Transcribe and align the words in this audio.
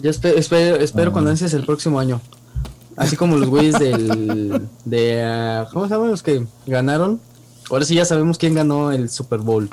Yo 0.00 0.10
espe- 0.10 0.34
espero, 0.36 0.76
espero 0.76 1.12
cuando 1.12 1.30
ansias 1.30 1.52
el 1.54 1.64
próximo 1.64 1.98
año. 1.98 2.20
Así 2.96 3.16
como 3.16 3.36
los 3.36 3.48
güeyes 3.48 3.78
del. 3.78 4.68
De, 4.84 5.64
¿Cómo 5.72 5.86
se 5.88 5.94
llaman 5.94 6.10
los 6.10 6.22
que 6.22 6.46
ganaron? 6.66 7.20
Ahora 7.70 7.84
sí 7.84 7.94
ya 7.94 8.04
sabemos 8.04 8.38
quién 8.38 8.54
ganó 8.54 8.92
el 8.92 9.08
Super 9.08 9.40
Bowl. 9.40 9.68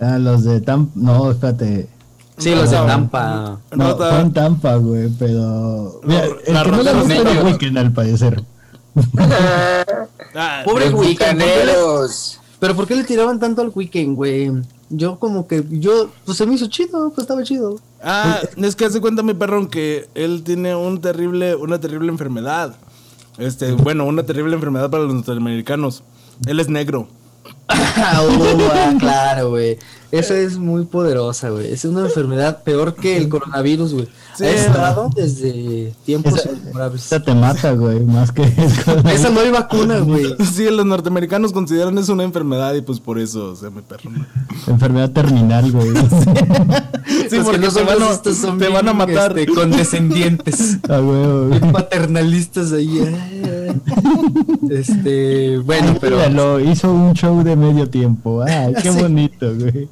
Ah, 0.00 0.18
los 0.18 0.44
de 0.44 0.60
Tampa. 0.60 0.92
No, 0.96 1.30
espérate. 1.30 1.88
Sí, 2.36 2.54
los 2.54 2.70
de 2.70 2.76
No. 2.76 2.86
Tampa. 2.86 3.58
No, 3.74 3.96
fue 3.96 4.20
en 4.20 4.32
Tampa, 4.32 4.74
güey, 4.76 5.08
pero. 5.18 6.00
Mira, 6.04 6.24
el 6.24 6.34
que 6.44 6.52
no 6.52 6.64
fue 6.74 7.04
medio. 7.04 7.30
el 7.30 7.42
Weekend, 7.46 7.78
al 7.78 7.92
parecer. 7.92 8.42
Ah, 10.38 10.60
Pobre 10.66 10.90
Los 10.90 12.38
Weekend. 12.56 12.56
¿por 12.56 12.56
qué 12.56 12.56
le- 12.56 12.56
bucaneros. 12.56 12.60
Pero 12.60 12.76
¿por 12.76 12.86
qué 12.86 12.94
le 12.96 13.04
tiraban 13.04 13.40
tanto 13.40 13.62
al 13.62 13.72
Weekend, 13.74 14.16
güey? 14.16 14.52
Yo 14.88 15.18
como 15.18 15.46
que. 15.46 15.64
Yo. 15.70 16.10
Pues 16.24 16.38
se 16.38 16.46
me 16.46 16.54
hizo 16.54 16.66
chido, 16.66 17.10
pues 17.10 17.24
estaba 17.24 17.42
chido. 17.42 17.78
Ah, 18.02 18.40
es 18.56 18.76
que 18.76 18.84
hace 18.84 19.00
cuenta 19.00 19.22
mi 19.22 19.34
perrón 19.34 19.66
que 19.66 20.08
él 20.14 20.42
tiene 20.44 20.74
un 20.76 21.00
terrible, 21.00 21.54
una 21.56 21.80
terrible 21.80 22.08
enfermedad. 22.08 22.76
Este, 23.38 23.72
bueno, 23.72 24.04
una 24.06 24.22
terrible 24.24 24.54
enfermedad 24.54 24.90
para 24.90 25.04
los 25.04 25.14
norteamericanos. 25.14 26.02
Él 26.46 26.60
es 26.60 26.68
negro. 26.68 27.08
Uh, 27.68 28.98
claro, 28.98 29.50
güey. 29.50 29.78
Esa 30.12 30.38
es 30.38 30.56
muy 30.56 30.84
poderosa, 30.84 31.50
güey. 31.50 31.72
Es 31.72 31.84
una 31.84 32.00
enfermedad 32.02 32.62
peor 32.62 32.94
que 32.94 33.16
el 33.16 33.28
coronavirus, 33.28 33.92
güey. 33.94 34.08
Sí, 34.36 34.44
ha 34.44 34.48
no. 34.48 34.54
estado 34.54 35.10
desde 35.14 35.92
tiempos 36.04 36.34
Esa, 36.38 36.52
inmemorables. 36.52 37.06
esa 37.06 37.22
te 37.22 37.34
mata, 37.34 37.72
güey, 37.72 38.00
más 38.00 38.32
que. 38.32 38.42
Esa 39.12 39.30
no 39.30 39.40
hay 39.40 39.50
vacuna, 39.50 39.98
güey. 40.00 40.34
Sí, 40.52 40.68
los 40.70 40.84
norteamericanos 40.84 41.52
consideran 41.52 41.96
eso 41.98 42.12
una 42.12 42.24
enfermedad 42.24 42.74
y 42.74 42.82
pues 42.82 43.00
por 43.00 43.18
eso, 43.18 43.52
o 43.52 43.56
sea, 43.56 43.70
mi 43.70 43.82
perro. 43.82 44.10
Enfermedad 44.66 45.10
terminal, 45.10 45.70
güey. 45.72 45.90
Sí, 47.30 47.38
porque 47.44 47.60
que 47.60 47.66
no 47.66 47.72
te 47.72 47.82
van 47.82 48.02
a, 48.02 48.34
son 48.34 48.58
te 48.58 48.68
van 48.68 48.88
a 48.88 48.92
matar. 48.92 49.36
este, 49.38 49.52
condescendientes. 49.52 50.78
A 50.88 51.00
huevo, 51.00 51.46
güey. 51.48 51.58
bien 51.60 51.72
paternalistas 51.72 52.72
ahí. 52.72 52.98
eh. 53.00 53.74
Este, 54.70 55.58
bueno, 55.58 55.96
pero 56.00 56.16
Míralo, 56.16 56.60
hizo 56.60 56.92
un 56.92 57.14
show 57.14 57.42
de 57.42 57.56
medio 57.56 57.88
tiempo. 57.88 58.42
Ay, 58.42 58.74
qué 58.82 58.92
Sí. 58.92 59.00
bonito, 59.00 59.46
güey. 59.54 59.88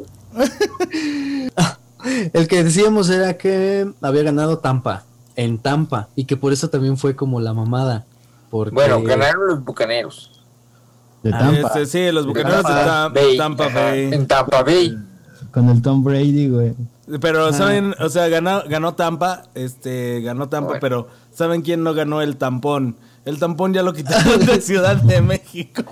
El 2.33 2.49
que 2.49 2.63
decíamos 2.65 3.09
era 3.11 3.37
que 3.37 3.91
había 4.03 4.23
ganado 4.23 4.59
Tampa, 4.59 5.05
en 5.37 5.59
Tampa, 5.59 6.09
y 6.17 6.25
que 6.25 6.37
por 6.37 6.53
eso 6.53 6.69
también 6.71 6.97
fue 6.97 7.17
como 7.17 7.41
la 7.41 7.53
mamada. 7.55 8.05
Porque 8.51 8.75
Bueno, 8.75 9.03
ganaron 9.03 9.49
los 9.49 9.65
bucaneros. 9.65 10.31
De 11.23 11.31
Ah, 11.33 11.39
Tampa. 11.39 11.69
Este, 11.69 11.87
sí, 11.87 12.13
los 12.13 12.27
bucaneros 12.27 12.59
de 12.59 12.63
Tampa 12.63 12.87
Tam- 12.87 13.15
Bay. 13.15 13.37
Tampa 13.37 13.67
Ajá, 13.67 13.81
Bay. 13.81 14.13
En 14.13 14.27
Tampa 14.27 14.63
Bay. 14.63 14.99
Con 15.51 15.69
el 15.71 15.83
Tom 15.83 16.03
Brady, 16.05 16.49
güey. 16.49 16.75
Pero 17.21 17.53
saben, 17.53 17.95
o 18.01 18.09
sea, 18.09 18.29
ganó, 18.29 18.63
ganó 18.69 18.95
Tampa, 18.95 19.43
este, 19.55 20.21
ganó 20.23 20.49
Tampa, 20.49 20.69
Bueno. 20.69 20.81
pero 20.81 21.09
¿saben 21.33 21.63
quién 21.63 21.83
no 21.83 21.95
ganó 21.95 22.23
el 22.23 22.37
tampón? 22.37 22.97
El 23.25 23.39
tampón 23.39 23.73
ya 23.75 23.83
lo 23.83 23.93
quitaron 23.93 24.45
de 24.45 24.61
Ciudad 24.61 24.97
de 24.97 25.21
México. 25.21 25.83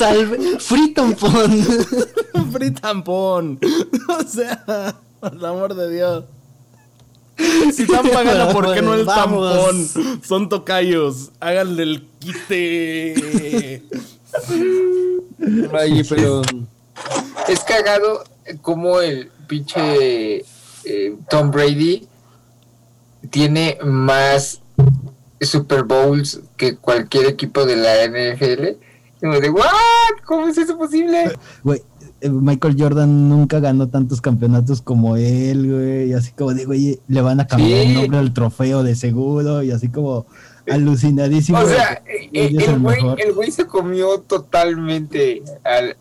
Salve, 0.00 0.58
free 0.58 0.94
tampón. 0.94 1.50
Free 2.52 2.70
tampón. 2.70 3.58
O 4.08 4.22
sea, 4.26 4.96
por 5.20 5.34
el 5.34 5.44
amor 5.44 5.74
de 5.74 5.90
Dios. 5.90 6.24
Si 7.72 7.86
Tampa 7.86 8.22
gana, 8.22 8.52
¿por 8.52 8.74
qué 8.74 8.82
no 8.82 8.94
el 8.94 9.04
Vamos. 9.04 9.92
tampón? 9.92 10.22
Son 10.22 10.48
tocayos. 10.48 11.30
Háganle 11.40 11.82
el 11.84 12.08
quite. 12.18 13.82
Ay, 15.72 16.02
pero 16.08 16.42
Es 17.48 17.60
cagado 17.60 18.24
como 18.60 19.00
el 19.00 19.30
pinche 19.46 20.44
eh, 20.84 21.16
Tom 21.30 21.50
Brady 21.50 22.06
tiene 23.30 23.78
más 23.82 24.60
Super 25.40 25.84
Bowls 25.84 26.40
que 26.56 26.76
cualquier 26.76 27.26
equipo 27.26 27.64
de 27.64 27.76
la 27.76 28.06
NFL. 28.06 28.89
Como 29.20 29.38
de, 29.40 29.50
¿what? 29.50 29.64
¿Cómo 30.24 30.46
es 30.48 30.56
eso 30.58 30.76
posible? 30.78 31.32
Güey, 31.62 31.82
eh, 32.22 32.30
Michael 32.30 32.76
Jordan 32.78 33.28
nunca 33.28 33.60
ganó 33.60 33.88
tantos 33.88 34.20
campeonatos 34.20 34.80
como 34.82 35.16
él, 35.16 35.70
güey. 35.70 36.10
Y 36.10 36.12
así 36.14 36.32
como 36.32 36.54
digo, 36.54 36.72
oye, 36.72 37.00
le 37.08 37.20
van 37.20 37.40
a 37.40 37.46
cambiar 37.46 37.82
Sí. 37.82 37.88
el 37.88 37.94
nombre 37.94 38.18
al 38.18 38.32
trofeo 38.32 38.82
de 38.82 38.94
seguro. 38.94 39.62
Y 39.62 39.70
así 39.72 39.88
como 39.88 40.26
alucinadísimo. 40.70 41.58
O 41.58 41.66
sea, 41.66 42.02
güey, 42.04 42.30
eh, 42.32 42.54
es 42.58 42.68
el 42.68 42.78
güey 42.78 42.98
el 43.18 43.32
güey 43.34 43.50
se 43.50 43.66
comió 43.66 44.20
totalmente 44.20 45.42
al- 45.64 45.96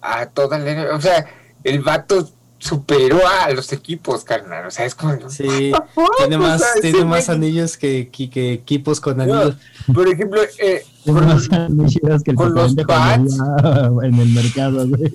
a 0.00 0.26
toda 0.26 0.58
la. 0.58 0.94
O 0.96 1.00
sea, 1.00 1.26
el 1.64 1.80
vato 1.80 2.28
superó 2.62 3.18
a 3.26 3.50
los 3.50 3.72
equipos, 3.72 4.22
carnal. 4.22 4.66
O 4.66 4.70
sea, 4.70 4.86
es 4.86 4.94
como... 4.94 5.28
sí, 5.28 5.72
tiene 6.18 6.36
O 6.36 6.38
más, 6.38 6.60
sea, 6.60 6.80
tiene 6.80 7.04
más 7.04 7.28
anillos 7.28 7.76
que, 7.76 8.08
que- 8.08 8.30
que 8.30 8.52
equipos 8.52 9.00
con 9.00 9.16
No, 9.16 9.22
anillos. 9.24 9.56
por 9.92 10.08
ejemplo, 10.08 10.40
eh, 10.60 10.84
con, 11.04 11.26
más 11.26 11.48
chidas 11.88 12.22
que 12.22 12.30
el 12.30 12.36
con 12.36 12.54
los 12.54 12.72
iba 12.72 13.24
en 14.04 14.14
el 14.14 14.28
mercado, 14.28 14.86
güey. 14.86 15.12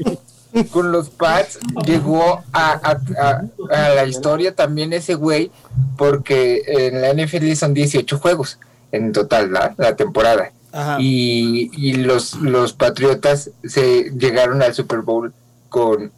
con 0.71 0.91
los 0.91 1.09
Pats 1.09 1.59
llegó 1.85 2.43
a, 2.51 2.71
a- 2.73 2.99
a- 3.21 3.43
a 3.75 3.89
la 3.95 4.05
historia 4.05 4.53
también 4.53 4.91
ese 4.91 5.13
güey, 5.15 5.49
porque 5.97 6.63
en 6.67 7.01
la 7.01 7.13
NFL 7.13 7.53
son 7.53 7.73
18 7.73 8.17
juegos 8.19 8.59
en 8.91 9.13
total 9.13 9.53
la, 9.53 9.73
la 9.77 9.95
temporada. 9.95 10.51
Ajá. 10.73 10.97
Y, 10.99 11.71
y 11.73 11.93
los, 11.93 12.35
los 12.35 12.73
Patriotas 12.73 13.51
se 13.63 14.11
llegaron 14.17 14.61
al 14.61 14.73
Super 14.73 14.99
Bowl 14.99 15.33
con 15.69 16.11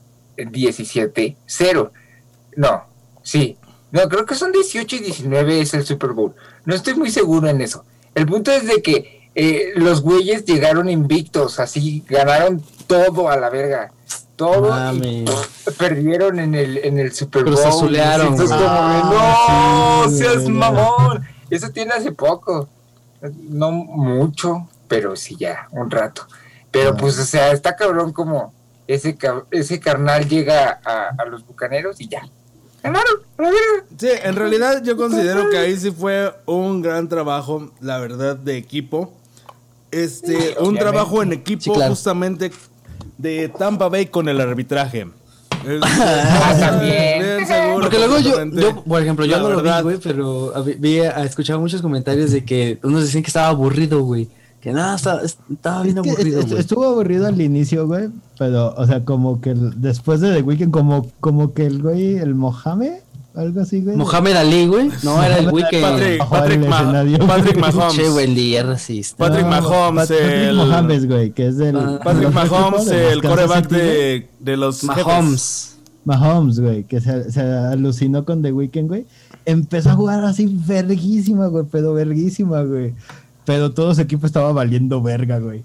17-0. 0.48 1.92
No, 2.56 2.84
sí. 3.22 3.58
No, 3.92 4.08
creo 4.08 4.26
que 4.26 4.36
son 4.36 4.52
18 4.52 4.96
y 4.98 5.00
19 5.00 5.62
es 5.62 5.74
el 5.74 5.86
Super 5.86 6.12
Bowl. 6.12 6.34
No 6.66 6.76
estoy 6.76 6.94
muy 6.96 7.10
seguro 7.12 7.48
en 7.48 7.62
eso. 7.62 7.84
El 8.14 8.26
punto 8.28 8.52
es 8.52 8.68
de 8.68 8.82
que 8.82 9.30
eh, 9.36 9.72
los 9.76 10.02
güeyes 10.02 10.46
llegaron 10.46 10.90
invictos, 10.90 11.60
así 11.60 12.04
ganaron 12.08 12.64
todo 12.88 13.30
a 13.30 13.38
la 13.38 13.50
verga. 13.50 13.92
Todo 14.36 14.68
y 14.68 14.70
Mames. 14.70 15.30
pff, 15.30 15.78
perdieron 15.78 16.40
en 16.40 16.56
el, 16.56 16.78
en 16.78 16.98
el 16.98 17.12
Super 17.14 17.44
Bowl. 17.44 17.56
Cruzazulearon, 17.56 18.28
Entonces, 18.28 18.56
güey. 18.58 18.68
como 18.70 18.88
de, 18.90 19.00
Ah, 19.18 20.04
no, 20.06 20.12
sí, 20.12 20.18
seas 20.18 20.48
mamón. 20.48 21.28
Eso 21.50 21.70
tiene 21.72 21.92
hace 21.94 22.12
poco. 22.12 22.70
No 23.50 23.72
mucho, 23.72 24.70
pero 24.88 25.16
sí 25.16 25.36
ya, 25.38 25.68
un 25.72 25.92
rato. 25.92 26.26
Pero 26.72 26.96
pues, 26.96 27.18
o 27.20 27.26
sea, 27.26 27.52
está 27.52 27.76
cabrón 27.76 28.14
como 28.14 28.54
ese, 28.94 29.18
ese 29.52 29.80
carnal 29.80 30.28
llega 30.28 30.80
a, 30.84 31.10
a 31.18 31.26
los 31.26 31.46
bucaneros 31.46 32.02
y 32.02 32.08
ya. 32.10 32.22
Ganaron. 32.82 33.22
Sí, 33.98 34.08
en 34.24 34.36
realidad 34.36 34.82
yo 34.84 34.96
considero 34.98 35.50
que 35.50 35.58
ahí 35.58 35.76
sí 35.78 35.92
fue 35.92 36.34
un 36.46 36.82
gran 36.82 37.08
trabajo, 37.10 37.72
la 37.82 38.00
verdad, 38.00 38.36
de 38.36 38.58
equipo. 38.58 39.14
Este, 39.92 40.34
un 40.36 40.42
obviamente. 40.58 40.80
trabajo 40.80 41.24
en 41.24 41.34
equipo 41.34 41.62
Sí, 41.64 41.72
claro. 41.72 41.90
justamente 41.92 42.52
de 43.18 43.50
Tampa 43.50 43.90
Bay 43.90 44.06
con 44.08 44.30
el 44.30 44.40
arbitraje. 44.40 45.08
Es- 45.68 45.82
Ah, 45.84 46.56
también. 46.60 47.20
bien 47.20 47.48
seguro, 47.48 47.82
Porque 47.82 47.98
luego 47.98 48.20
yo, 48.20 48.46
yo, 48.46 48.84
por 48.84 49.02
ejemplo, 49.02 49.26
yo 49.26 49.38
La 49.38 49.44
no 49.44 49.50
lo 49.50 49.62
vi, 49.62 49.82
güey, 49.84 49.98
pero 49.98 50.54
vi, 50.78 51.00
escuchaba 51.00 51.60
muchos 51.60 51.82
comentarios 51.82 52.32
de 52.32 52.46
que 52.46 52.80
unos 52.84 53.04
decían 53.04 53.24
que 53.24 53.28
estaba 53.30 53.48
aburrido, 53.50 54.02
güey. 54.04 54.30
Que 54.62 54.74
nada, 54.74 54.96
estaba, 54.98 55.22
estaba 55.22 55.84
bien 55.84 55.98
Es 55.98 56.04
que 56.04 56.10
aburrido, 56.12 56.40
est- 56.42 56.50
güey. 56.50 56.60
estuvo 56.62 56.84
aburrido 56.86 57.28
al 57.28 57.40
inicio, 57.40 57.88
güey. 57.88 58.10
Pero, 58.38 58.74
o 58.76 58.86
sea, 58.86 59.06
como 59.06 59.40
que 59.40 59.52
el- 59.52 59.80
después 59.82 60.20
de 60.20 60.34
The 60.34 60.42
Weeknd, 60.42 60.72
como, 60.72 61.08
como 61.22 61.54
que 61.54 61.66
el 61.66 61.82
güey, 61.82 62.18
el 62.18 62.36
Mohamed, 62.36 62.94
algo 63.36 63.62
así, 63.62 63.82
güey. 63.82 63.96
Mohamed 63.96 64.36
Ali, 64.36 64.68
güey. 64.68 64.90
No, 65.04 65.24
era 65.24 65.38
el 65.38 65.50
Weekend. 65.50 65.82
Patrick, 65.84 66.20
Patrick. 66.28 67.26
Patrick 67.26 67.54
Che, 67.56 67.60
Mahomes. 67.60 68.12
güey, 68.12 68.28
el. 68.28 69.14
Patrick 69.18 69.46
Mahomes, 69.46 70.08
Pat- 70.10 70.18
Patrick 70.18 70.54
Mahomes, 70.56 71.08
güey, 71.08 71.32
que 71.32 71.48
es 71.48 71.58
del. 71.58 71.76
Ah. 71.78 72.00
Patrick 72.04 72.34
Mahomes, 72.34 72.88
el 72.88 73.22
coreback 73.22 73.70
güey. 73.70 73.82
de, 73.82 74.30
de 74.42 74.58
los 74.58 74.82
jefes. 74.82 75.06
Mahomes. 75.06 75.76
Mahomes, 76.04 76.60
güey, 76.60 76.84
que 76.84 77.00
se, 77.00 77.32
se 77.32 77.42
alucinó 77.42 78.26
con 78.26 78.42
The 78.42 78.52
Weeknd, 78.52 78.88
güey. 78.88 79.06
Empezó 79.46 79.92
a 79.92 79.94
jugar 79.96 80.24
así 80.26 80.48
verguísima, 80.68 81.48
güey, 81.48 81.64
pero 81.72 81.94
verguísima, 81.94 82.62
güey. 82.64 82.94
Pero 83.50 83.72
todo 83.72 83.96
su 83.96 84.02
equipo 84.02 84.28
estaba 84.28 84.52
valiendo 84.54 85.02
verga, 85.02 85.40
güey. 85.40 85.64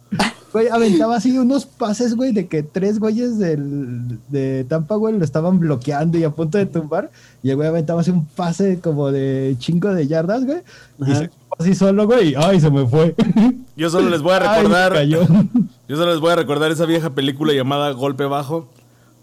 Güey, 0.54 0.68
aventaba 0.68 1.16
así 1.16 1.36
unos 1.36 1.66
pases, 1.66 2.16
güey, 2.16 2.32
de 2.32 2.46
que 2.46 2.62
tres 2.62 2.98
güeyes 2.98 3.38
del, 3.38 4.18
de 4.30 4.64
Tampa, 4.66 4.94
güey, 4.94 5.18
lo 5.18 5.22
estaban 5.22 5.58
bloqueando 5.58 6.16
y 6.16 6.24
a 6.24 6.30
punto 6.30 6.56
de 6.56 6.64
tumbar. 6.64 7.10
Y 7.42 7.50
el 7.50 7.56
güey 7.56 7.68
aventaba 7.68 8.00
así 8.00 8.10
un 8.10 8.24
pase 8.24 8.80
como 8.80 9.12
de 9.12 9.54
chingo 9.58 9.92
de 9.92 10.06
yardas, 10.06 10.46
güey. 10.46 10.62
Y 11.06 11.14
se 11.14 11.30
así 11.58 11.74
solo, 11.74 12.06
güey. 12.06 12.34
Ay, 12.38 12.58
se 12.58 12.70
me 12.70 12.86
fue. 12.86 13.14
Yo 13.76 13.90
solo 13.90 14.08
les 14.08 14.22
voy 14.22 14.32
a 14.32 14.36
Ay, 14.50 14.62
recordar. 14.62 14.92
cayó. 14.94 15.20
Yo 15.88 15.96
solo 15.96 16.12
les 16.12 16.20
voy 16.20 16.30
a 16.30 16.36
recordar 16.36 16.70
esa 16.70 16.86
vieja 16.86 17.10
película 17.10 17.52
llamada 17.52 17.90
Golpe 17.90 18.24
Bajo, 18.24 18.66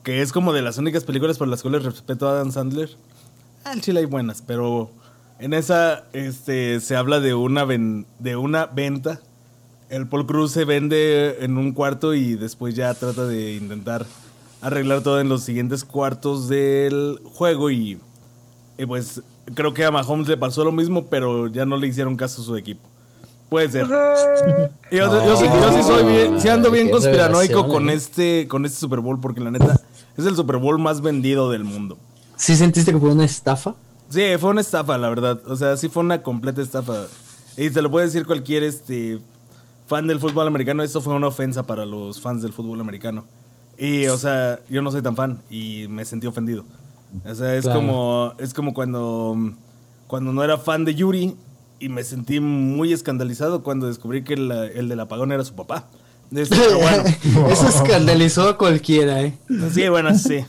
que 0.03 0.21
es 0.21 0.31
como 0.31 0.53
de 0.53 0.61
las 0.61 0.77
únicas 0.77 1.03
películas 1.03 1.39
por 1.39 1.47
las 1.47 1.63
cuales 1.63 1.83
respeto 1.83 2.29
a 2.29 2.33
Adam 2.33 2.51
Sandler. 2.51 2.91
Ah, 3.63 3.73
en 3.73 3.81
Chile 3.81 4.01
hay 4.01 4.05
buenas, 4.05 4.43
pero 4.45 4.91
en 5.41 5.53
esa 5.53 6.05
este, 6.13 6.79
se 6.79 6.95
habla 6.95 7.19
de 7.19 7.33
una, 7.33 7.65
ven- 7.65 8.05
de 8.19 8.35
una 8.35 8.65
venta. 8.67 9.19
El 9.89 10.07
Paul 10.07 10.25
Cruz 10.25 10.51
se 10.51 10.63
vende 10.63 11.37
en 11.43 11.57
un 11.57 11.73
cuarto 11.73 12.13
y 12.13 12.35
después 12.35 12.75
ya 12.75 12.93
trata 12.93 13.25
de 13.25 13.55
intentar 13.55 14.05
arreglar 14.61 15.01
todo 15.01 15.19
en 15.19 15.27
los 15.27 15.43
siguientes 15.43 15.83
cuartos 15.83 16.47
del 16.47 17.19
juego 17.33 17.69
y 17.71 17.99
Y 18.77 18.85
pues 18.85 19.21
creo 19.53 19.73
que 19.73 19.83
a 19.83 19.91
Mahomes 19.91 20.27
le 20.27 20.37
pasó 20.37 20.63
lo 20.63 20.71
mismo, 20.71 21.05
pero 21.07 21.47
ya 21.47 21.65
no 21.65 21.75
le 21.77 21.87
hicieron 21.87 22.15
caso 22.15 22.41
a 22.41 22.45
su 22.45 22.55
equipo. 22.55 22.87
Puede 23.49 23.69
ser. 23.69 23.85
Y 24.91 24.95
yo, 24.97 25.25
yo 25.25 25.35
sí, 25.35 25.45
yo 25.45 25.73
sí 25.73 25.83
soy 25.83 26.05
bien, 26.05 26.39
sí 26.39 26.47
ando 26.47 26.71
bien 26.71 26.89
conspiranoico 26.89 27.67
con 27.67 27.89
eh. 27.89 27.93
este, 27.93 28.47
con 28.47 28.65
este 28.65 28.79
Super 28.79 28.99
Bowl, 29.01 29.19
porque 29.19 29.41
la 29.41 29.51
neta 29.51 29.77
es 30.17 30.25
el 30.25 30.35
Super 30.37 30.55
Bowl 30.57 30.79
más 30.79 31.01
vendido 31.01 31.51
del 31.51 31.65
mundo. 31.65 31.97
¿Sí 32.37 32.55
sentiste 32.55 32.93
que 32.93 32.97
fue 32.99 33.11
una 33.11 33.25
estafa? 33.25 33.75
Sí, 34.11 34.21
fue 34.39 34.49
una 34.51 34.61
estafa, 34.61 34.97
la 34.97 35.09
verdad. 35.09 35.41
O 35.47 35.55
sea, 35.55 35.77
sí 35.77 35.89
fue 35.89 36.03
una 36.03 36.21
completa 36.21 36.61
estafa. 36.61 37.05
Y 37.57 37.69
te 37.69 37.81
lo 37.81 37.89
puede 37.91 38.05
decir 38.07 38.25
cualquier 38.25 38.63
este 38.63 39.19
fan 39.87 40.07
del 40.07 40.19
fútbol 40.19 40.47
americano. 40.47 40.83
Esto 40.83 41.01
fue 41.01 41.13
una 41.13 41.27
ofensa 41.27 41.63
para 41.63 41.85
los 41.85 42.19
fans 42.21 42.41
del 42.41 42.53
fútbol 42.53 42.79
americano. 42.81 43.25
Y, 43.77 44.07
o 44.07 44.17
sea, 44.17 44.59
yo 44.69 44.81
no 44.81 44.91
soy 44.91 45.01
tan 45.01 45.15
fan 45.15 45.41
y 45.49 45.85
me 45.89 46.05
sentí 46.05 46.27
ofendido. 46.27 46.65
O 47.25 47.35
sea, 47.35 47.55
es 47.55 47.63
Claro. 47.65 47.79
como 47.79 48.33
es 48.37 48.53
como 48.53 48.73
cuando 48.73 49.35
cuando 50.07 50.31
no 50.33 50.43
era 50.43 50.57
fan 50.57 50.85
de 50.85 50.93
Yuri 50.95 51.35
y 51.79 51.89
me 51.89 52.03
sentí 52.03 52.39
muy 52.39 52.93
escandalizado 52.93 53.63
cuando 53.63 53.87
descubrí 53.87 54.23
que 54.23 54.33
el, 54.35 54.51
el 54.51 54.87
del 54.89 54.99
apagón 54.99 55.31
era 55.31 55.43
su 55.43 55.55
papá. 55.55 55.87
Este, 56.33 56.55
bueno, 56.75 57.03
Eso 57.49 57.67
escandalizó 57.67 58.47
a 58.47 58.57
cualquiera, 58.57 59.21
¿eh? 59.21 59.37
sí, 59.73 59.89
bueno, 59.89 60.17
sí. 60.17 60.45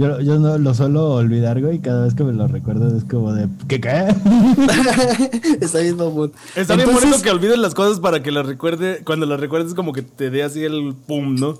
Yo, 0.00 0.18
yo 0.20 0.38
no 0.38 0.56
lo 0.56 0.72
suelo 0.72 1.10
olvidar, 1.10 1.60
güey, 1.60 1.76
y 1.76 1.78
cada 1.80 2.04
vez 2.04 2.14
que 2.14 2.24
me 2.24 2.32
lo 2.32 2.48
recuerdo 2.48 2.96
es 2.96 3.04
como 3.04 3.34
de, 3.34 3.48
¿qué 3.68 3.82
qué? 3.82 4.08
Está 5.60 5.80
bien, 5.80 5.98
mamón. 5.98 6.32
Está 6.56 6.74
bien 6.74 6.88
Entonces- 6.88 7.10
bonito 7.10 7.22
que 7.22 7.30
olvides 7.30 7.58
las 7.58 7.74
cosas 7.74 8.00
para 8.00 8.22
que 8.22 8.30
las 8.32 8.46
recuerde, 8.46 9.02
cuando 9.04 9.26
las 9.26 9.38
recuerdes 9.38 9.74
como 9.74 9.92
que 9.92 10.00
te 10.00 10.30
dé 10.30 10.42
así 10.42 10.64
el 10.64 10.94
pum, 11.06 11.34
¿no? 11.34 11.58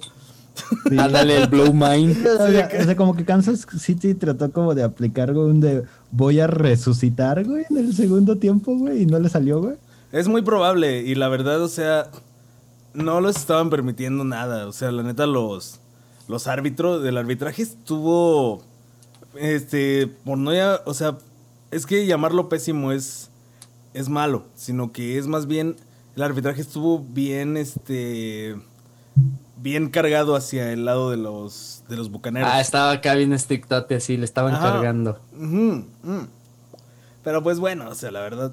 Ándale, 0.98 1.36
el 1.42 1.48
blow 1.48 1.74
mind. 1.74 2.26
O 2.40 2.46
sea, 2.50 2.70
o 2.80 2.84
sea, 2.84 2.96
como 2.96 3.14
que 3.14 3.26
Kansas 3.26 3.66
City 3.78 4.14
trató 4.14 4.50
como 4.52 4.74
de 4.74 4.84
aplicar, 4.84 5.34
güey, 5.34 5.50
un 5.50 5.60
de 5.60 5.82
voy 6.10 6.40
a 6.40 6.46
resucitar, 6.46 7.44
güey, 7.44 7.66
en 7.68 7.76
el 7.76 7.94
segundo 7.94 8.36
tiempo, 8.36 8.74
güey, 8.74 9.02
y 9.02 9.06
no 9.06 9.18
le 9.18 9.28
salió, 9.28 9.60
güey. 9.60 9.76
Es 10.12 10.28
muy 10.28 10.40
probable 10.40 11.02
y 11.02 11.14
la 11.14 11.28
verdad, 11.28 11.60
o 11.62 11.68
sea, 11.68 12.06
no 12.94 13.20
los 13.20 13.36
estaban 13.36 13.68
permitiendo 13.68 14.24
nada. 14.24 14.66
O 14.66 14.72
sea, 14.72 14.90
la 14.92 15.02
neta, 15.02 15.26
los, 15.26 15.79
los 16.30 16.46
árbitros 16.46 17.02
del 17.02 17.18
arbitraje 17.18 17.62
estuvo, 17.62 18.62
este, 19.34 20.06
por 20.24 20.38
no 20.38 20.54
ya, 20.54 20.80
o 20.86 20.94
sea, 20.94 21.18
es 21.70 21.86
que 21.86 22.06
llamarlo 22.06 22.48
pésimo 22.48 22.92
es, 22.92 23.30
es 23.92 24.08
malo, 24.08 24.44
sino 24.54 24.92
que 24.92 25.18
es 25.18 25.26
más 25.26 25.46
bien, 25.46 25.76
el 26.16 26.22
arbitraje 26.22 26.60
estuvo 26.60 27.00
bien, 27.00 27.56
este, 27.56 28.56
bien 29.56 29.90
cargado 29.90 30.36
hacia 30.36 30.72
el 30.72 30.84
lado 30.84 31.10
de 31.10 31.16
los, 31.16 31.82
de 31.88 31.96
los 31.96 32.10
bucaneros. 32.10 32.48
Ah, 32.50 32.60
estaba 32.60 32.92
acá 32.92 33.14
bien 33.14 33.32
estrictote 33.32 33.96
así, 33.96 34.16
le 34.16 34.24
estaban 34.24 34.54
Ajá. 34.54 34.72
cargando. 34.72 35.18
Pero 37.24 37.42
pues 37.42 37.58
bueno, 37.58 37.88
o 37.90 37.94
sea, 37.94 38.10
la 38.10 38.20
verdad. 38.20 38.52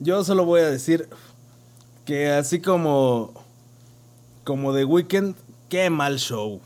Yo 0.00 0.22
solo 0.24 0.44
voy 0.44 0.60
a 0.60 0.70
decir 0.70 1.08
que 2.04 2.30
así 2.30 2.60
como. 2.60 3.32
Como 4.44 4.72
The 4.74 4.84
Weeknd, 4.86 5.34
qué 5.68 5.90
mal 5.90 6.18
show. 6.18 6.60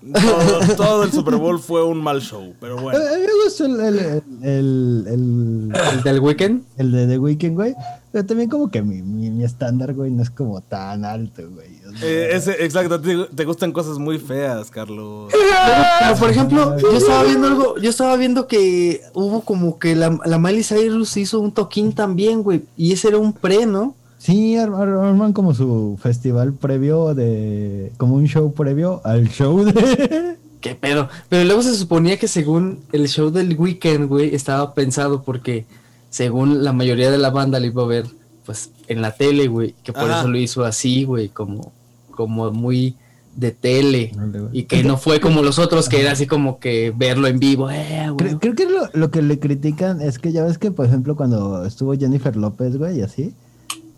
Todo, 0.00 0.76
todo 0.76 1.02
el 1.02 1.10
Super 1.10 1.34
Bowl 1.34 1.58
fue 1.58 1.82
un 1.84 1.98
mal 2.00 2.20
show, 2.20 2.54
pero 2.60 2.78
A 2.78 2.82
bueno. 2.82 2.98
mí 3.00 3.20
me 3.26 3.44
gustó 3.44 3.66
el, 3.66 3.80
el, 3.80 4.22
el, 4.44 5.04
el, 5.08 5.72
¿El 5.92 6.02
del 6.04 6.20
weekend? 6.20 6.62
el 6.76 6.92
de 6.92 7.06
The 7.08 7.18
Weeknd, 7.18 7.54
güey, 7.56 7.74
pero 8.12 8.24
también 8.24 8.48
como 8.48 8.70
que 8.70 8.80
mi, 8.80 9.02
mi, 9.02 9.28
mi 9.30 9.42
estándar, 9.42 9.94
güey, 9.94 10.12
no 10.12 10.22
es 10.22 10.30
como 10.30 10.60
tan 10.60 11.04
alto, 11.04 11.42
güey. 11.50 11.80
O 11.84 11.98
sea, 11.98 12.08
Eh, 12.08 12.36
ese, 12.36 12.64
exacto, 12.64 13.00
te, 13.00 13.24
te 13.34 13.44
gustan 13.44 13.72
cosas 13.72 13.98
muy 13.98 14.18
feas, 14.20 14.70
Carlos. 14.70 15.32
Pero 16.00 16.16
por 16.16 16.30
ejemplo, 16.30 16.78
yo 16.78 16.92
estaba 16.96 17.24
viendo 17.24 17.48
algo, 17.48 17.78
yo 17.78 17.90
estaba 17.90 18.16
viendo 18.16 18.46
que 18.46 19.02
hubo 19.14 19.40
como 19.40 19.80
que 19.80 19.96
la, 19.96 20.16
la 20.26 20.38
Miley 20.38 20.62
Cyrus 20.62 21.16
hizo 21.16 21.40
un 21.40 21.50
toquín 21.50 21.92
también, 21.92 22.44
güey, 22.44 22.62
y 22.76 22.92
ese 22.92 23.08
era 23.08 23.18
un 23.18 23.32
pre, 23.32 23.66
¿no? 23.66 23.96
Sí, 24.18 24.56
ar- 24.56 24.74
ar- 24.74 24.88
arman 24.88 25.32
como 25.32 25.54
su 25.54 25.98
festival 26.02 26.52
previo 26.52 27.14
de. 27.14 27.92
como 27.96 28.14
un 28.16 28.26
show 28.26 28.52
previo 28.52 29.00
al 29.04 29.28
show 29.28 29.64
de. 29.64 30.36
¿Qué 30.60 30.74
pedo? 30.74 31.08
Pero 31.28 31.44
luego 31.44 31.62
se 31.62 31.74
suponía 31.76 32.18
que 32.18 32.26
según 32.26 32.80
el 32.92 33.06
show 33.08 33.30
del 33.30 33.56
weekend, 33.56 34.08
güey, 34.08 34.34
estaba 34.34 34.74
pensado 34.74 35.22
porque 35.22 35.66
según 36.10 36.64
la 36.64 36.72
mayoría 36.72 37.10
de 37.12 37.18
la 37.18 37.30
banda 37.30 37.60
lo 37.60 37.66
iba 37.66 37.82
a 37.84 37.86
ver, 37.86 38.06
pues, 38.44 38.70
en 38.88 39.00
la 39.00 39.12
tele, 39.14 39.46
güey, 39.46 39.74
que 39.84 39.92
por 39.92 40.10
Ajá. 40.10 40.20
eso 40.20 40.28
lo 40.28 40.36
hizo 40.38 40.64
así, 40.64 41.04
güey, 41.04 41.28
como, 41.28 41.70
como 42.10 42.50
muy 42.50 42.96
de 43.36 43.52
tele. 43.52 44.10
Y 44.52 44.64
que 44.64 44.82
no 44.82 44.96
fue 44.96 45.20
como 45.20 45.42
los 45.42 45.60
otros, 45.60 45.88
que 45.88 46.00
era 46.00 46.10
así 46.10 46.26
como 46.26 46.58
que 46.58 46.92
verlo 46.96 47.28
en 47.28 47.38
vivo, 47.38 47.70
eh, 47.70 48.06
güey. 48.10 48.16
Creo, 48.16 48.40
creo 48.40 48.54
que 48.56 48.66
lo, 48.66 48.88
lo 48.94 49.12
que 49.12 49.22
le 49.22 49.38
critican 49.38 50.00
es 50.02 50.18
que 50.18 50.32
ya 50.32 50.42
ves 50.44 50.58
que, 50.58 50.72
por 50.72 50.86
ejemplo, 50.86 51.14
cuando 51.14 51.64
estuvo 51.64 51.94
Jennifer 51.94 52.34
López, 52.34 52.76
güey, 52.78 52.98
y 52.98 53.02
así, 53.02 53.32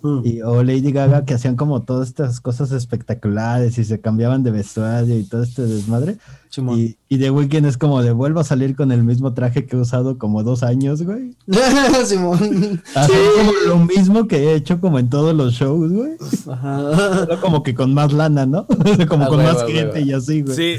Mm. 0.02 0.20
y, 0.24 0.42
o 0.42 0.62
Lady 0.62 0.92
Gaga, 0.92 1.24
que 1.24 1.34
hacían 1.34 1.56
como 1.56 1.82
todas 1.82 2.08
estas 2.08 2.40
cosas 2.40 2.72
espectaculares 2.72 3.76
y 3.78 3.84
se 3.84 4.00
cambiaban 4.00 4.42
de 4.42 4.50
vestuario 4.50 5.18
y 5.18 5.24
todo 5.24 5.42
este 5.42 5.62
desmadre. 5.62 6.16
Y, 6.76 6.96
y 7.08 7.18
The 7.18 7.30
Weeknd 7.30 7.66
es 7.66 7.78
como 7.78 8.02
de 8.02 8.12
vuelvo 8.12 8.40
a 8.40 8.44
salir 8.44 8.74
con 8.74 8.90
el 8.90 9.04
mismo 9.04 9.34
traje 9.34 9.66
que 9.66 9.76
he 9.76 9.78
usado 9.78 10.18
como 10.18 10.42
dos 10.42 10.62
años, 10.62 11.02
güey. 11.02 11.36
Simón. 12.04 12.82
Hacer 12.94 13.20
como 13.36 13.52
lo 13.66 13.78
mismo 13.84 14.26
que 14.26 14.36
he 14.36 14.54
hecho 14.54 14.80
como 14.80 14.98
en 14.98 15.08
todos 15.10 15.34
los 15.34 15.54
shows, 15.54 15.92
güey. 15.92 16.12
Ajá. 16.50 17.38
Como 17.40 17.62
que 17.62 17.74
con 17.74 17.94
más 17.94 18.12
lana, 18.12 18.46
¿no? 18.46 18.66
como 19.08 19.24
Ah, 19.24 19.28
con 19.28 19.42
más 19.42 19.64
gente 19.64 20.00
y 20.00 20.12
así, 20.12 20.42
güey. 20.42 20.56
Sí, 20.56 20.78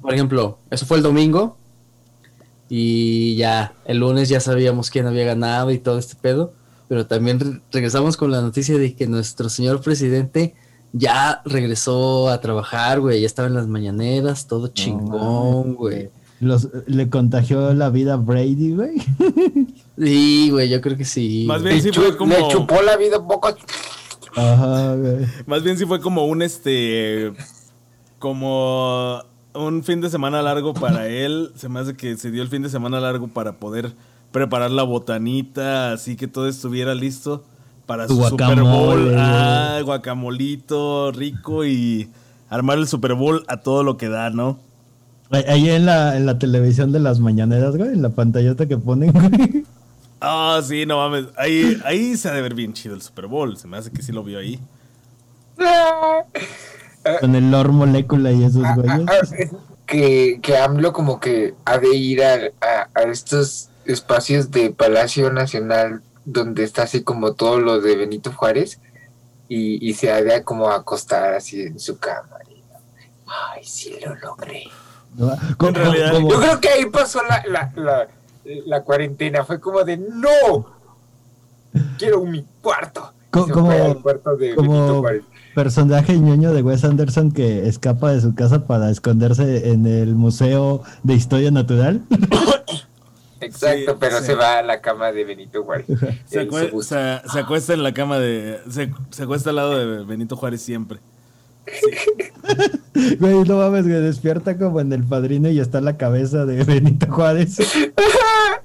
Por 0.00 0.14
ejemplo, 0.14 0.58
eso 0.70 0.86
fue 0.86 0.96
el 0.96 1.02
domingo. 1.02 1.56
Y 2.68 3.36
ya, 3.36 3.74
el 3.84 3.98
lunes 3.98 4.28
ya 4.28 4.40
sabíamos 4.40 4.90
quién 4.90 5.06
había 5.06 5.24
ganado 5.24 5.70
y 5.70 5.78
todo 5.78 5.98
este 5.98 6.16
pedo. 6.20 6.52
Pero 6.88 7.06
también 7.06 7.40
re- 7.40 7.60
regresamos 7.72 8.16
con 8.16 8.30
la 8.30 8.40
noticia 8.40 8.78
de 8.78 8.94
que 8.94 9.06
nuestro 9.06 9.48
señor 9.48 9.80
presidente 9.80 10.54
ya 10.92 11.42
regresó 11.44 12.28
a 12.30 12.40
trabajar, 12.40 13.00
güey. 13.00 13.20
Ya 13.20 13.26
estaba 13.26 13.48
en 13.48 13.54
las 13.54 13.66
mañaneras, 13.66 14.46
todo 14.46 14.68
chingón, 14.68 15.74
güey. 15.74 16.10
Los, 16.38 16.68
le 16.86 17.08
contagió 17.08 17.72
la 17.74 17.88
vida 17.90 18.14
a 18.14 18.16
Brady, 18.16 18.72
güey. 18.74 18.92
Sí, 19.98 20.50
güey, 20.50 20.68
yo 20.68 20.82
creo 20.82 20.94
que 20.98 21.06
sí. 21.06 21.44
Más 21.48 21.62
bien 21.62 21.80
sí 21.80 21.90
fue 21.90 22.14
como. 22.18 22.34
Le 22.36 22.48
chupó 22.48 22.82
la 22.82 22.98
vida 22.98 23.18
un 23.18 23.26
poco. 23.26 23.48
Ajá, 24.36 24.94
güey. 24.94 25.24
Más 25.46 25.62
bien 25.62 25.78
sí 25.78 25.86
fue 25.86 26.02
como 26.02 26.26
un 26.26 26.42
este. 26.42 27.32
Como 28.18 29.22
un 29.54 29.82
fin 29.84 30.00
de 30.02 30.10
semana 30.10 30.42
largo 30.42 30.74
para 30.74 31.08
él. 31.08 31.50
Se 31.56 31.68
me 31.70 31.80
hace 31.80 31.96
que 31.96 32.16
se 32.18 32.30
dio 32.30 32.42
el 32.42 32.48
fin 32.48 32.62
de 32.62 32.68
semana 32.68 33.00
largo 33.00 33.28
para 33.28 33.58
poder 33.58 33.94
preparar 34.36 34.70
la 34.70 34.82
botanita, 34.82 35.92
así 35.92 36.14
que 36.14 36.28
todo 36.28 36.46
estuviera 36.46 36.94
listo 36.94 37.42
para 37.86 38.06
su 38.06 38.22
Super 38.22 38.60
Bowl. 38.60 39.14
Ah, 39.16 39.80
guacamolito 39.82 41.10
rico 41.10 41.64
y 41.64 42.10
armar 42.50 42.76
el 42.76 42.86
Super 42.86 43.14
Bowl 43.14 43.44
a 43.48 43.56
todo 43.62 43.82
lo 43.82 43.96
que 43.96 44.10
da, 44.10 44.28
¿no? 44.28 44.58
Ahí- 45.30 45.70
en 45.70 45.86
la, 45.86 46.18
en 46.18 46.26
la 46.26 46.38
televisión 46.38 46.92
de 46.92 47.00
las 47.00 47.18
mañaneras, 47.18 47.78
güey, 47.78 47.88
en 47.94 48.02
la 48.02 48.10
pantallota 48.10 48.66
que 48.66 48.76
ponen, 48.76 49.10
güey. 49.12 49.64
Ah, 50.20 50.60
sí, 50.62 50.84
no 50.84 50.98
mames. 50.98 51.26
Ahí, 51.38 51.78
ahí 51.86 52.16
se 52.18 52.28
ha 52.28 52.32
de 52.32 52.42
ver 52.42 52.52
bien 52.54 52.74
chido 52.74 52.94
el 52.94 53.00
Super 53.00 53.26
Bowl. 53.28 53.56
Se 53.56 53.66
me 53.66 53.78
hace 53.78 53.90
que 53.90 54.02
sí 54.02 54.12
lo 54.12 54.22
vio 54.22 54.38
ahí. 54.38 54.60
Con 57.20 57.34
el 57.34 57.50
Lord 57.50 57.70
Molecula 57.72 58.32
y 58.32 58.44
esos 58.44 58.64
Ah, 58.64 58.74
güeyes. 58.74 59.08
ah, 59.08 59.12
ah, 59.22 59.56
que, 59.86 60.40
que 60.42 60.56
AMLO 60.58 60.92
como 60.92 61.20
que 61.20 61.54
ha 61.64 61.78
de 61.78 61.94
ir 61.96 62.22
a, 62.22 62.34
a- 62.60 62.88
a 62.94 63.02
estos 63.04 63.68
espacios 63.86 64.50
de 64.50 64.70
Palacio 64.70 65.32
Nacional 65.32 66.02
donde 66.24 66.64
está 66.64 66.82
así 66.82 67.02
como 67.02 67.34
todo 67.34 67.60
lo 67.60 67.80
de 67.80 67.96
Benito 67.96 68.32
Juárez 68.32 68.80
y, 69.48 69.88
y 69.88 69.94
se 69.94 70.10
ha 70.10 70.22
de 70.22 70.42
como 70.42 70.68
acostar 70.70 71.34
así 71.34 71.62
en 71.62 71.78
su 71.78 71.98
cama. 71.98 72.36
y, 72.50 72.62
Ay, 73.26 73.64
sí 73.64 73.94
lo 74.04 74.14
logré. 74.16 74.64
¿no? 75.16 75.30
Como- 75.56 75.72
realidad- 75.72 76.12
como- 76.12 76.30
Yo 76.30 76.40
creo 76.40 76.60
que 76.60 76.68
ahí 76.68 76.86
pasó 76.86 77.20
la, 77.28 77.42
la, 77.48 77.72
la, 77.76 78.08
la 78.66 78.82
cuarentena. 78.82 79.44
Fue 79.44 79.60
como 79.60 79.84
de 79.84 79.96
¡No! 79.96 80.74
Quiero 81.98 82.24
mi 82.24 82.44
cuarto. 82.62 83.12
Co- 83.30 83.48
como- 83.48 84.02
cuarto 84.02 84.36
de 84.36 84.54
como- 84.54 84.72
Benito 84.72 85.00
Juárez. 85.00 85.22
personaje 85.54 86.18
ñoño 86.18 86.52
de 86.52 86.62
Wes 86.62 86.84
Anderson 86.84 87.30
que 87.32 87.68
escapa 87.68 88.12
de 88.12 88.20
su 88.20 88.34
casa 88.34 88.66
para 88.66 88.90
esconderse 88.90 89.70
en 89.70 89.86
el 89.86 90.14
Museo 90.14 90.82
de 91.02 91.14
Historia 91.14 91.50
Natural. 91.50 92.02
Exacto, 93.40 93.92
Sí, 93.92 93.96
pero 94.00 94.18
sí. 94.20 94.24
se 94.26 94.34
va 94.34 94.58
a 94.58 94.62
la 94.62 94.80
cama 94.80 95.12
de 95.12 95.24
Benito 95.24 95.62
Juárez. 95.62 95.86
Se, 96.26 96.40
acuesta 96.40 97.74
en 97.74 97.82
la 97.82 97.92
cama 97.92 98.18
de. 98.18 98.60
Se, 98.70 98.90
se 99.10 99.22
acuesta 99.24 99.50
al 99.50 99.56
lado 99.56 99.78
de 99.98 100.04
Benito 100.04 100.36
Juárez 100.36 100.62
siempre. 100.62 100.98
Güey, 103.20 103.44
no 103.44 103.58
mames, 103.58 103.86
güey, 103.86 104.00
despierta 104.00 104.56
como 104.56 104.80
en 104.80 104.90
el 104.92 105.04
padrino 105.04 105.50
y 105.50 105.60
está 105.60 105.80
la 105.82 105.96
cabeza 105.98 106.46
de 106.46 106.64
Benito 106.64 107.06
Juárez. 107.10 107.58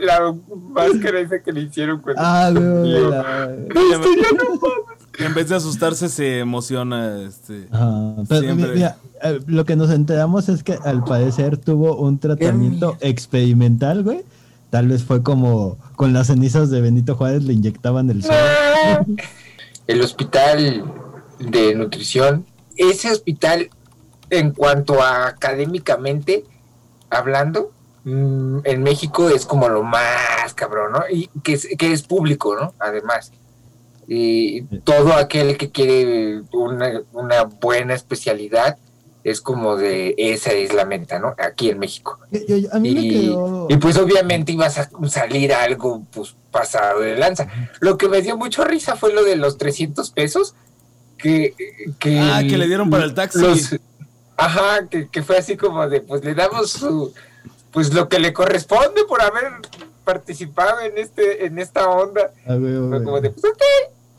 La 0.00 0.34
máscara 0.70 1.20
esa 1.20 1.40
que 1.42 1.52
le 1.52 1.60
hicieron 1.62 2.00
cuando 2.00 2.20
Ah, 2.24 2.50
güey, 2.50 3.00
la- 3.10 3.56
ya, 3.74 4.00
En 5.18 5.34
vez 5.34 5.48
de 5.48 5.56
asustarse, 5.56 6.08
se 6.08 6.38
emociona. 6.38 7.22
Este. 7.22 7.66
Ajá, 7.72 8.14
pero 8.28 8.40
Siempre. 8.40 8.74
mira, 8.74 8.96
eh, 9.22 9.40
lo 9.46 9.64
que 9.64 9.74
nos 9.74 9.90
enteramos 9.90 10.48
es 10.48 10.62
que 10.62 10.78
al 10.84 11.02
parecer 11.04 11.56
tuvo 11.56 11.96
un 11.96 12.18
tratamiento 12.18 12.96
experimental, 13.00 14.04
güey. 14.04 14.22
Tal 14.70 14.86
vez 14.88 15.02
fue 15.02 15.22
como 15.22 15.78
con 15.96 16.12
las 16.12 16.28
cenizas 16.28 16.70
de 16.70 16.80
Benito 16.80 17.16
Juárez 17.16 17.42
le 17.44 17.54
inyectaban 17.54 18.10
el 18.10 18.22
sol. 18.22 18.36
El 19.86 20.02
hospital 20.02 20.84
de 21.38 21.74
nutrición, 21.74 22.44
ese 22.76 23.10
hospital, 23.10 23.70
en 24.28 24.50
cuanto 24.50 25.02
a 25.02 25.28
académicamente 25.28 26.44
hablando, 27.08 27.72
mm, 28.04 28.58
en 28.64 28.82
México 28.82 29.30
es 29.30 29.46
como 29.46 29.70
lo 29.70 29.82
más 29.82 30.52
cabrón, 30.54 30.92
¿no? 30.92 31.04
Y 31.10 31.30
que 31.42 31.54
es, 31.54 31.66
que 31.78 31.90
es 31.90 32.02
público, 32.02 32.54
¿no? 32.54 32.74
Además. 32.78 33.32
Y 34.10 34.62
todo 34.84 35.12
aquel 35.12 35.56
que 35.58 35.70
quiere 35.70 36.40
una, 36.52 37.02
una 37.12 37.42
buena 37.44 37.92
especialidad 37.94 38.78
es 39.22 39.42
como 39.42 39.76
de 39.76 40.14
esa 40.16 40.52
es 40.52 40.72
la 40.72 40.86
meta, 40.86 41.18
¿no? 41.18 41.34
Aquí 41.38 41.68
en 41.68 41.78
México. 41.78 42.18
Yo- 42.30 42.56
yo- 42.56 42.68
a 42.72 42.78
mí 42.78 42.94
me 42.94 43.00
Y, 43.02 43.10
quedó. 43.26 43.66
y 43.68 43.76
pues 43.76 43.98
obviamente 43.98 44.52
ibas 44.52 44.78
a 44.78 44.88
salir 45.10 45.52
algo 45.52 46.02
pues 46.10 46.34
pasado 46.50 47.00
de 47.00 47.16
lanza. 47.16 47.48
Lo 47.80 47.98
que 47.98 48.08
me 48.08 48.22
dio 48.22 48.38
mucho 48.38 48.64
risa 48.64 48.96
fue 48.96 49.12
lo 49.12 49.22
de 49.24 49.36
los 49.36 49.58
300 49.58 50.10
pesos 50.10 50.54
que, 51.18 51.54
que, 51.98 52.18
Ah, 52.18 52.40
que 52.48 52.56
le 52.56 52.66
dieron 52.66 52.88
para 52.88 53.04
el 53.04 53.12
taxi. 53.12 53.40
los- 53.40 53.76
ajá, 54.38 54.86
que, 54.88 55.08
que 55.08 55.22
fue 55.22 55.36
así 55.36 55.56
como 55.58 55.86
de 55.88 56.00
pues 56.00 56.24
le 56.24 56.34
damos 56.34 56.70
su 56.70 57.12
pues 57.72 57.92
lo 57.92 58.08
que 58.08 58.18
le 58.18 58.32
corresponde 58.32 59.04
por 59.06 59.20
haber 59.20 59.52
participado 60.04 60.80
en 60.80 60.96
este 60.96 61.44
en 61.44 61.58
esta 61.58 61.88
onda. 61.90 62.32
Fue 62.46 63.02
como 63.04 63.20
de 63.20 63.28
pues 63.30 63.44
ok, 63.44 63.62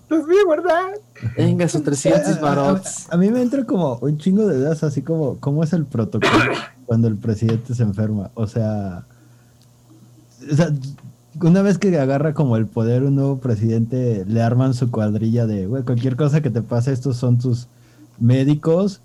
los 0.09 0.21
a 0.23 0.45
guardar. 0.45 0.93
Venga, 1.37 1.67
sus 1.67 1.83
300 1.83 2.37
A- 2.37 2.39
barots. 2.41 3.07
A, 3.09 3.15
a 3.15 3.17
mí 3.17 3.29
me 3.29 3.41
entra 3.41 3.63
como 3.65 3.97
un 4.01 4.17
chingo 4.17 4.47
de 4.47 4.57
dudas, 4.57 4.83
así 4.83 5.01
como, 5.01 5.37
¿cómo 5.39 5.63
es 5.63 5.73
el 5.73 5.85
protocolo 5.85 6.33
cuando 6.85 7.07
el 7.07 7.15
presidente 7.17 7.75
se 7.75 7.83
enferma? 7.83 8.31
O 8.33 8.47
sea, 8.47 9.03
o 10.51 10.55
sea, 10.55 10.73
una 11.41 11.61
vez 11.61 11.77
que 11.77 11.97
agarra 11.99 12.33
como 12.33 12.57
el 12.57 12.65
poder 12.65 13.03
un 13.03 13.15
nuevo 13.15 13.37
presidente, 13.39 14.25
le 14.27 14.41
arman 14.41 14.73
su 14.73 14.89
cuadrilla 14.91 15.45
de, 15.45 15.67
güey, 15.67 15.83
cualquier 15.83 16.15
cosa 16.15 16.41
que 16.41 16.49
te 16.49 16.61
pase, 16.61 16.91
estos 16.91 17.17
son 17.17 17.37
tus 17.37 17.67
médicos, 18.19 19.01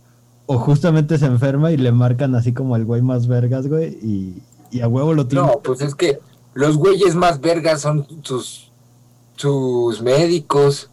o 0.46 0.58
justamente 0.58 1.18
se 1.18 1.26
enferma 1.26 1.70
y 1.72 1.76
le 1.76 1.92
marcan 1.92 2.34
así 2.34 2.52
como 2.52 2.76
el 2.76 2.84
güey 2.84 3.02
más 3.02 3.26
vergas, 3.26 3.66
güey, 3.66 3.98
y, 4.02 4.42
y 4.70 4.80
a 4.80 4.88
huevo 4.88 5.14
lo 5.14 5.26
tiene. 5.26 5.46
No, 5.46 5.60
pues 5.60 5.80
es 5.80 5.94
que 5.94 6.18
los 6.54 6.76
güeyes 6.76 7.14
más 7.14 7.40
vergas 7.40 7.80
son 7.82 8.06
sus, 8.22 8.70
sus 9.36 10.02
médicos. 10.02 10.90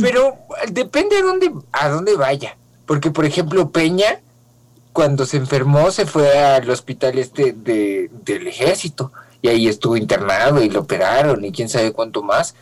Pero 0.00 0.36
depende 0.70 1.16
a 1.16 1.22
dónde, 1.22 1.50
a 1.72 1.88
dónde 1.88 2.14
vaya. 2.16 2.56
Porque, 2.86 3.10
por 3.10 3.24
ejemplo, 3.24 3.70
Peña, 3.70 4.20
cuando 4.92 5.24
se 5.26 5.38
enfermó, 5.38 5.90
se 5.90 6.04
fue 6.06 6.38
al 6.38 6.68
hospital 6.68 7.18
este 7.18 7.52
de, 7.52 8.10
del 8.24 8.46
ejército. 8.46 9.12
Y 9.40 9.48
ahí 9.48 9.66
estuvo 9.68 9.96
internado 9.96 10.62
y 10.62 10.68
lo 10.70 10.80
operaron 10.80 11.44
y 11.44 11.50
quién 11.52 11.68
sabe 11.68 11.92
cuánto 11.92 12.22
más. 12.22 12.54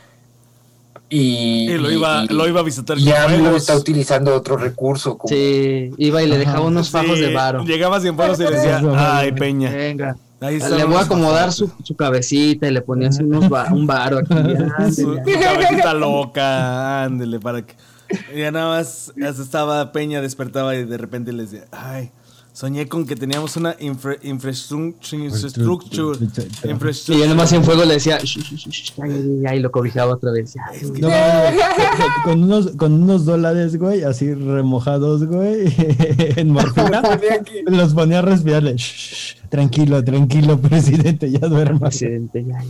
Y, 1.12 1.68
Y 1.72 1.78
lo 1.78 1.90
iba, 1.90 2.24
y- 2.24 2.28
lo 2.32 2.46
iba 2.46 2.60
a 2.60 2.62
visitar 2.62 2.96
y 2.96 3.04
con 3.06 3.14
AMLO 3.14 3.38
vuelos. 3.40 3.56
está 3.62 3.76
utilizando 3.76 4.32
otro 4.34 4.56
recurso. 4.56 5.18
Como, 5.18 5.28
Sí, 5.34 5.90
iba 5.98 6.22
y 6.22 6.26
le 6.28 6.38
dejaba 6.38 6.60
unos 6.60 6.90
fajos 6.90 7.16
Sí, 7.18 7.24
de 7.24 7.34
varo. 7.34 7.64
Llegaba 7.64 8.00
sin 8.00 8.16
vuelos 8.16 8.38
y 8.38 8.44
le 8.44 8.50
decía, 8.52 8.80
ay, 8.96 9.32
Peña. 9.32 9.70
Venga. 9.70 10.16
Ahí 10.40 10.58
Le 10.58 10.84
voy 10.84 10.96
a 10.96 11.00
acomodar 11.00 11.52
su, 11.52 11.70
su 11.82 11.94
cabecita 11.94 12.66
y 12.66 12.70
le 12.70 12.80
ponía 12.80 13.08
así 13.08 13.22
unos 13.22 13.44
un 13.72 13.86
varo 13.86 14.18
aquí. 14.18 14.34
ya, 14.34 14.90
Su 14.90 15.16
cabecita 15.16 15.92
loca, 15.94 17.04
ándele, 17.04 17.38
para 17.38 17.62
que. 17.62 17.74
Ya 18.34 18.50
nada 18.50 18.78
más 18.78 19.12
hasta 19.22 19.42
estaba 19.42 19.92
Peña, 19.92 20.20
despertaba 20.20 20.74
y 20.74 20.84
de 20.84 20.98
repente 20.98 21.32
le 21.32 21.44
decía, 21.44 21.66
ay, 21.70 22.10
soñé 22.52 22.86
con 22.88 23.06
que 23.06 23.16
teníamos 23.16 23.56
una 23.56 23.76
infra- 23.78 24.18
infraestructure. 24.22 25.24
infrastructure, 25.24 26.18
Y 26.18 26.64
yo 26.64 26.70
infrastructure". 26.70 27.28
nomás 27.28 27.52
en 27.52 27.64
fuego 27.64 27.84
le 27.84 27.94
decía, 27.94 28.18
y 29.54 29.58
lo 29.60 29.70
cobijaba 29.70 30.14
otra 30.14 30.32
vez. 30.32 30.54
No, 31.00 31.08
con, 32.24 32.42
unos, 32.44 32.72
con 32.76 32.92
unos 33.02 33.24
dólares, 33.24 33.76
güey, 33.78 34.02
así 34.02 34.34
remojados, 34.34 35.24
güey, 35.26 35.72
en 36.36 36.50
morfina, 36.50 37.02
los 37.66 37.94
ponía 37.94 38.18
a 38.18 38.22
respirarle. 38.22 38.74
"Shh, 38.76 39.36
shh, 39.36 39.36
tranquilo, 39.48 40.02
tranquilo, 40.04 40.58
presidente, 40.60 41.30
ya 41.30 41.40
duerma. 41.48 41.88
Presidente, 41.88 42.44
ya. 42.46 42.62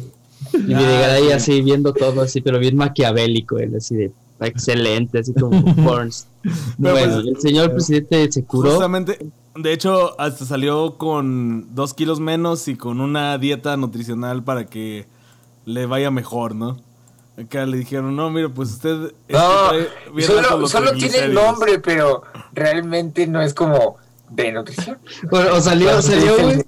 Y 0.55 0.59
me 0.59 0.81
llegar 0.81 1.11
ahí 1.11 1.31
así 1.33 1.61
viendo 1.63 1.93
todo 1.93 2.23
así, 2.23 2.41
pero 2.41 2.59
bien 2.59 2.77
maquiavélico, 2.77 3.59
él 3.59 3.75
así 3.77 3.95
de 3.95 4.11
excelente, 4.47 5.19
así 5.19 5.33
como 5.35 5.61
Burns. 5.63 6.27
Pero 6.81 6.95
bueno, 6.95 7.15
pues, 7.15 7.27
el 7.27 7.41
señor 7.41 7.73
presidente 7.73 8.33
se 8.33 8.45
curó. 8.45 8.71
Justamente, 8.71 9.27
de 9.55 9.73
hecho, 9.73 10.19
hasta 10.21 10.45
salió 10.45 10.97
con 10.97 11.75
dos 11.75 11.95
kilos 11.95 12.21
menos 12.21 12.67
y 12.69 12.77
con 12.77 13.01
una 13.01 13.37
dieta 13.39 13.77
nutricional 13.77 14.43
para 14.43 14.67
que 14.67 15.07
le 15.65 15.87
vaya 15.87 16.11
mejor, 16.11 16.55
¿no? 16.55 16.79
Acá 17.37 17.65
le 17.65 17.79
dijeron, 17.79 18.17
no, 18.17 18.31
mire, 18.31 18.49
pues 18.49 18.71
usted... 18.73 19.13
es 19.29 20.27
que 20.29 20.33
No, 20.43 20.69
solo, 20.69 20.93
tiene 20.93 20.93
el 20.93 20.99
triglicéridos". 20.99 21.35
nombre, 21.35 21.79
pero 21.79 22.23
realmente 22.53 23.27
no 23.27 23.41
es 23.41 23.55
como 23.55 23.97
de 24.31 24.53
nutrición. 24.53 24.99
Bueno, 25.31 25.55
o 25.55 25.61
salió, 25.61 25.89
Claro, 25.89 26.03
salió, 26.03 26.51
sí. 26.53 26.63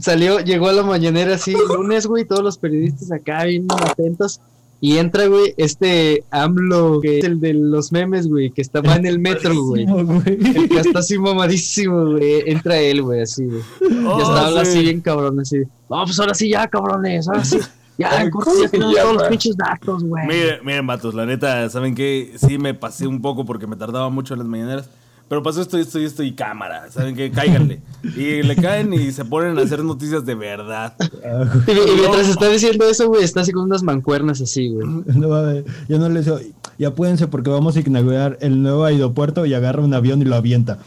Salió, 0.00 0.40
llegó 0.40 0.68
a 0.68 0.72
la 0.72 0.84
mañanera 0.84 1.34
así, 1.34 1.52
lunes, 1.52 2.06
güey, 2.06 2.24
todos 2.24 2.42
los 2.42 2.56
periodistas 2.56 3.10
acá 3.10 3.44
bien 3.44 3.66
atentos. 3.70 4.40
Y 4.80 4.98
entra, 4.98 5.26
güey, 5.26 5.54
este 5.56 6.24
AMLO, 6.30 7.00
que 7.00 7.18
es 7.18 7.24
el 7.24 7.40
de 7.40 7.52
los 7.52 7.90
memes, 7.90 8.28
güey, 8.28 8.50
que 8.50 8.62
estaba 8.62 8.94
en 8.94 9.06
el 9.06 9.18
metro, 9.20 9.64
güey. 9.64 9.84
El 9.84 10.68
que 10.68 10.78
está 10.78 11.00
así 11.00 11.18
mamadísimo, 11.18 12.12
güey. 12.12 12.44
Entra 12.46 12.78
él, 12.78 13.02
güey, 13.02 13.22
así, 13.22 13.44
güey. 13.44 13.62
Oh, 14.06 14.18
ya 14.18 14.24
está, 14.24 14.46
habla 14.46 14.64
sí. 14.64 14.70
así 14.70 14.82
bien 14.82 15.00
cabrón, 15.00 15.40
así. 15.40 15.58
No, 15.90 16.04
pues 16.04 16.18
ahora 16.20 16.34
sí 16.34 16.48
ya, 16.48 16.68
cabrones, 16.68 17.26
ahora 17.26 17.44
sí. 17.44 17.58
Ya, 17.98 18.10
Ay, 18.16 18.30
corta, 18.30 18.52
¿cómo 18.52 18.62
ya 18.62 18.68
se 18.68 18.70
tenemos 18.70 18.94
todos 18.94 19.14
los 19.14 19.22
pinches 19.24 19.56
datos, 19.56 20.04
güey. 20.04 20.24
Miren, 20.24 20.58
miren, 20.64 20.86
vatos, 20.86 21.14
la 21.14 21.26
neta, 21.26 21.68
¿saben 21.68 21.96
qué? 21.96 22.34
Sí 22.36 22.56
me 22.56 22.72
pasé 22.72 23.08
un 23.08 23.20
poco 23.20 23.44
porque 23.44 23.66
me 23.66 23.74
tardaba 23.74 24.08
mucho 24.08 24.34
en 24.34 24.38
las 24.38 24.48
mañaneras. 24.48 24.88
Pero 25.28 25.42
pasó 25.42 25.60
esto, 25.60 25.78
esto 25.78 25.98
y 25.98 26.04
esto 26.04 26.22
y 26.22 26.32
cámara. 26.32 26.90
¿Saben 26.90 27.14
qué? 27.14 27.30
Cáiganle. 27.30 27.80
Y 28.16 28.42
le 28.42 28.56
caen 28.56 28.92
y 28.94 29.12
se 29.12 29.24
ponen 29.24 29.58
a 29.58 29.62
hacer 29.62 29.84
noticias 29.84 30.24
de 30.24 30.34
verdad. 30.34 30.94
Y, 31.66 31.70
y 31.70 31.96
mientras 31.96 32.28
está 32.28 32.48
diciendo 32.48 32.88
eso, 32.88 33.08
güey, 33.08 33.24
está 33.24 33.42
así 33.42 33.52
con 33.52 33.64
unas 33.64 33.82
mancuernas 33.82 34.40
así, 34.40 34.68
güey. 34.68 34.86
No, 34.86 35.28
mames, 35.28 35.64
yo 35.88 35.98
no 35.98 36.08
le 36.08 36.22
digo, 36.22 36.38
y 36.78 36.84
apúrense 36.84 37.26
porque 37.26 37.50
vamos 37.50 37.76
a 37.76 37.80
inaugurar 37.80 38.38
el 38.40 38.62
nuevo 38.62 38.84
aeropuerto 38.84 39.44
y 39.44 39.52
agarra 39.52 39.82
un 39.82 39.92
avión 39.92 40.22
y 40.22 40.24
lo 40.24 40.36
avienta. 40.36 40.78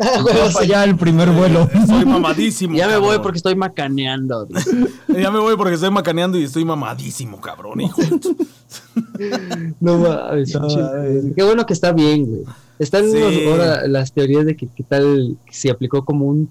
Va 0.00 0.24
para 0.52 0.60
allá 0.60 0.84
el 0.84 0.96
primer 0.96 1.30
vuelo. 1.30 1.68
Soy 1.86 2.04
mamadísimo. 2.04 2.76
Ya 2.76 2.88
me 2.88 2.96
voy 2.98 3.18
porque 3.18 3.36
estoy 3.38 3.54
macaneando. 3.54 4.46
güey. 4.46 5.22
Ya 5.22 5.30
me 5.30 5.38
voy 5.38 5.56
porque 5.56 5.74
estoy 5.74 5.90
macaneando 5.90 6.38
y 6.38 6.44
estoy 6.44 6.64
mamadísimo, 6.64 7.40
cabrón, 7.40 7.80
hijo. 7.80 8.00
No 9.80 9.98
mames, 9.98 10.54
No. 10.54 10.68
Qué 11.34 11.42
bueno 11.42 11.66
que 11.66 11.72
está 11.72 11.92
bien, 11.92 12.26
güey. 12.26 12.42
Están 12.78 13.10
Sí. 13.10 13.16
unos- 13.16 13.46
ahora 13.46 13.86
las 13.86 14.12
teorías 14.12 14.44
de 14.46 14.56
que 14.56 14.66
qué 14.74 14.82
tal 14.82 15.36
si 15.50 15.68
aplicó 15.68 16.04
como 16.04 16.26
un 16.26 16.50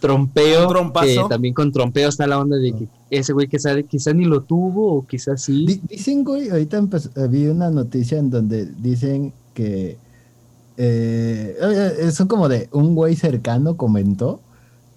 trompeo. 0.00 0.62
¿Un 0.64 0.68
trompazo? 0.68 1.22
Que 1.24 1.28
también 1.28 1.54
con 1.54 1.72
trompeo 1.72 2.08
está 2.08 2.26
la 2.26 2.38
onda 2.38 2.56
de 2.56 2.72
que 2.72 2.88
ese 3.10 3.32
güey 3.32 3.48
quizá, 3.48 3.80
quizá 3.82 4.12
ni 4.12 4.24
lo 4.26 4.42
tuvo 4.42 4.94
o 4.98 5.06
quizás 5.06 5.42
sí. 5.42 5.64
Di- 5.66 5.80
Dicen, 5.88 6.24
güey, 6.24 6.50
ahorita 6.50 6.76
empezó- 6.78 7.10
eh, 7.16 7.26
vi 7.28 7.46
una 7.46 7.70
noticia 7.70 8.18
en 8.18 8.30
donde 8.30 8.66
dicen 8.66 9.32
que 9.54 9.96
eh, 10.82 11.96
eh, 12.00 12.10
son 12.12 12.26
como 12.28 12.48
de 12.48 12.68
un 12.72 12.94
güey 12.94 13.16
cercano 13.16 13.76
comentó 13.76 14.40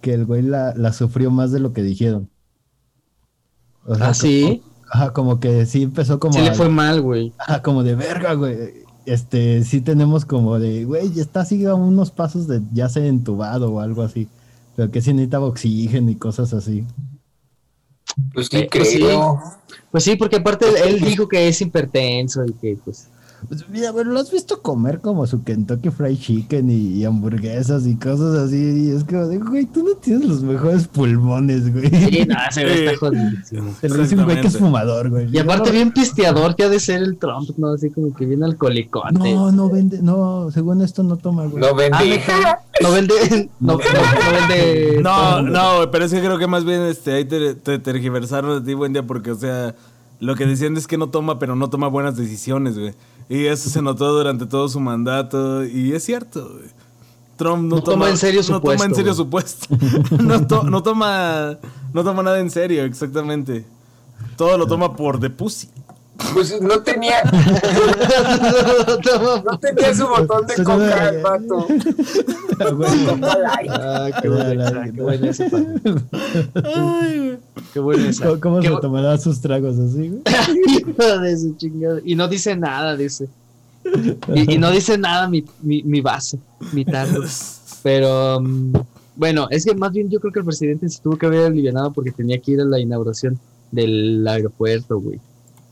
que 0.01 0.13
el 0.13 0.25
güey 0.25 0.41
la, 0.41 0.73
la 0.75 0.93
sufrió 0.93 1.31
más 1.31 1.51
de 1.51 1.59
lo 1.59 1.73
que 1.73 1.83
dijeron. 1.83 2.29
O 3.85 3.95
Ah, 3.99 4.13
sí. 4.13 4.61
Como, 4.61 4.91
ajá, 4.91 5.13
como 5.13 5.39
que 5.39 5.65
sí 5.65 5.83
empezó 5.83 6.19
como 6.19 6.33
Sí 6.33 6.41
le 6.41 6.49
a- 6.49 6.53
fue 6.53 6.69
mal, 6.69 7.01
güey. 7.01 7.33
ajá, 7.37 7.61
como 7.61 7.83
de 7.83 7.95
verga, 7.95 8.33
güey. 8.33 8.83
Este, 9.05 9.63
sí 9.65 9.81
tenemos 9.81 10.23
como 10.25 10.59
de, 10.59 10.85
güey, 10.85 11.11
ya 11.11 11.21
está 11.21 11.41
así 11.41 11.65
a 11.65 11.73
unos 11.75 12.11
pasos 12.11 12.47
de 12.47 12.61
ya 12.71 12.87
ser 12.87 13.03
entubado 13.05 13.71
o 13.73 13.79
algo 13.81 14.01
así. 14.03 14.29
Pero 14.75 14.89
que 14.91 15.01
sí 15.01 15.11
necesitaba 15.13 15.45
oxígeno 15.47 16.09
y 16.09 16.15
cosas 16.15 16.53
así. 16.53 16.85
Pues 18.33 18.47
sí, 18.47 18.57
Eh, 18.57 18.69
pues 18.71 18.89
sí. 18.91 19.03
Pues 19.91 20.03
sí, 20.03 20.15
porque 20.15 20.37
aparte 20.37 20.65
él 20.87 21.01
dijo 21.01 21.27
que 21.27 21.47
es 21.47 21.61
hipertenso 21.61 22.45
y 22.45 22.53
que 22.53 22.77
pues 22.83 23.07
Pues 23.47 23.67
mira, 23.69 23.91
pero 23.93 24.11
lo 24.11 24.19
has 24.19 24.31
visto 24.31 24.61
comer 24.61 24.99
como 24.99 25.25
su 25.27 25.43
Kentucky 25.43 25.89
Fried 25.89 26.17
Chicken 26.17 26.69
y, 26.69 26.99
y 26.99 27.05
hamburguesas 27.05 27.85
y 27.85 27.95
cosas 27.95 28.35
así. 28.35 28.57
Y 28.57 28.89
es 28.91 29.03
como 29.03 29.27
de, 29.27 29.37
güey, 29.37 29.65
tú 29.65 29.83
no 29.83 29.95
tienes 29.95 30.27
los 30.27 30.41
mejores 30.41 30.87
pulmones, 30.87 31.71
güey. 31.71 31.89
sí, 31.89 32.25
no, 32.27 32.35
se 32.51 32.65
ve 32.65 32.85
está 32.85 32.97
jodidísimo. 32.97 33.75
Te 33.81 33.89
lo 33.89 33.97
dice 33.97 34.15
un 34.15 34.23
güey 34.25 34.41
que 34.41 34.47
es 34.47 34.57
fumador, 34.57 35.09
güey. 35.09 35.29
Y 35.31 35.39
aparte 35.39 35.71
bien 35.71 35.91
pisteador 35.91 36.55
que 36.55 36.63
ha 36.63 36.69
de 36.69 36.79
ser 36.79 37.01
el 37.01 37.17
Trump, 37.17 37.49
¿no? 37.57 37.73
Así 37.73 37.89
como 37.89 38.13
que 38.13 38.25
bien 38.25 38.43
alcoholicote. 38.43 39.13
No, 39.13 39.51
no 39.51 39.69
vende, 39.69 40.01
no, 40.01 40.49
según 40.51 40.81
esto 40.81 41.03
no 41.03 41.17
toma, 41.17 41.45
güey. 41.45 41.63
No 41.63 41.75
vende. 41.75 42.21
Ah. 42.27 42.59
No 42.81 42.91
vende, 42.91 43.49
no, 43.59 43.73
no, 43.73 43.77
no 43.77 44.47
vende. 44.47 44.99
No, 45.01 45.41
no, 45.41 45.91
pero 45.91 46.05
es 46.05 46.11
que 46.11 46.19
creo 46.19 46.37
que 46.37 46.47
más 46.47 46.65
bien 46.65 46.81
este, 46.81 47.13
ahí 47.13 47.25
te, 47.25 47.55
te 47.55 47.79
tergiversaron 47.79 48.59
de 48.59 48.65
ti, 48.65 48.73
buen 48.73 48.93
día, 48.93 49.03
porque, 49.05 49.31
o 49.31 49.35
sea, 49.35 49.75
lo 50.19 50.35
que 50.35 50.45
decían 50.45 50.75
es 50.77 50.87
que 50.87 50.97
no 50.97 51.09
toma, 51.09 51.37
pero 51.37 51.55
no 51.55 51.69
toma 51.69 51.87
buenas 51.87 52.15
decisiones, 52.15 52.77
güey. 52.77 52.93
Y 53.29 53.45
eso 53.45 53.69
se 53.69 53.81
notó 53.81 54.11
durante 54.13 54.45
todo 54.45 54.67
su 54.69 54.79
mandato. 54.79 55.63
Y 55.65 55.93
es 55.93 56.03
cierto, 56.03 56.49
güey. 56.53 56.65
Trump 57.37 57.63
no, 57.63 57.77
No 57.77 57.83
toma 57.83 58.09
en 58.09 58.17
serio 58.17 58.43
su 58.43 58.51
no 58.51 58.61
toma 58.61 58.73
en 58.73 58.77
puesto, 58.91 58.95
serio 58.95 59.13
güey. 59.13 59.25
su 59.25 59.29
puesto. 59.29 59.67
no, 60.23 60.45
to- 60.47 60.63
no 60.63 60.83
toma 60.83 61.57
no 61.93 62.03
toma 62.03 62.23
nada 62.23 62.39
en 62.39 62.49
serio, 62.51 62.83
exactamente. 62.85 63.65
Todo 64.37 64.57
lo 64.57 64.67
toma 64.67 64.95
por 64.95 65.19
de 65.19 65.29
pussy. 65.29 65.69
Pues 66.33 66.61
no 66.61 66.79
tenía, 66.81 67.23
no 69.45 69.59
tenía 69.59 69.95
su 69.95 70.07
botón 70.07 70.45
de 70.45 70.63
coca 70.63 71.09
el 71.09 71.21
vato. 71.23 71.67
Ah, 73.69 74.09
qué 74.21 74.29
buena, 74.29 74.83
qué 74.91 75.01
buena 75.01 75.29
esa, 75.29 75.45
Pablo. 75.49 76.01
Qué 77.73 77.79
buena 77.79 78.09
esa. 78.09 78.25
¿Cómo, 78.27 78.39
cómo 78.39 78.59
Qué 78.59 78.67
se 78.67 78.73
bu- 78.73 78.81
tomará 78.81 79.17
sus 79.17 79.39
tragos 79.41 79.77
así, 79.77 80.09
güey? 80.09 80.21
Hijo 80.79 81.19
de 81.19 81.37
su 81.37 81.55
chingada. 81.57 81.99
Y 82.03 82.15
no 82.15 82.27
dice 82.27 82.55
nada, 82.55 82.95
dice. 82.95 83.27
Y, 84.33 84.53
y 84.53 84.57
no 84.57 84.71
dice 84.71 84.97
nada 84.97 85.27
mi, 85.27 85.43
mi, 85.61 85.83
mi 85.83 86.01
vaso, 86.01 86.37
mi 86.71 86.85
tarro. 86.85 87.21
Pero 87.83 88.39
mm, 88.41 88.73
bueno, 89.15 89.47
es 89.51 89.65
que 89.65 89.75
más 89.75 89.91
bien 89.91 90.09
yo 90.09 90.19
creo 90.19 90.31
que 90.31 90.39
el 90.39 90.45
presidente 90.45 90.87
se 90.89 91.01
tuvo 91.01 91.17
que 91.17 91.25
haber 91.25 91.45
alivianado 91.47 91.91
porque 91.91 92.11
tenía 92.11 92.39
que 92.39 92.51
ir 92.53 92.61
a 92.61 92.65
la 92.65 92.79
inauguración 92.79 93.37
del 93.71 94.25
aeropuerto, 94.27 94.99
güey. 94.99 95.19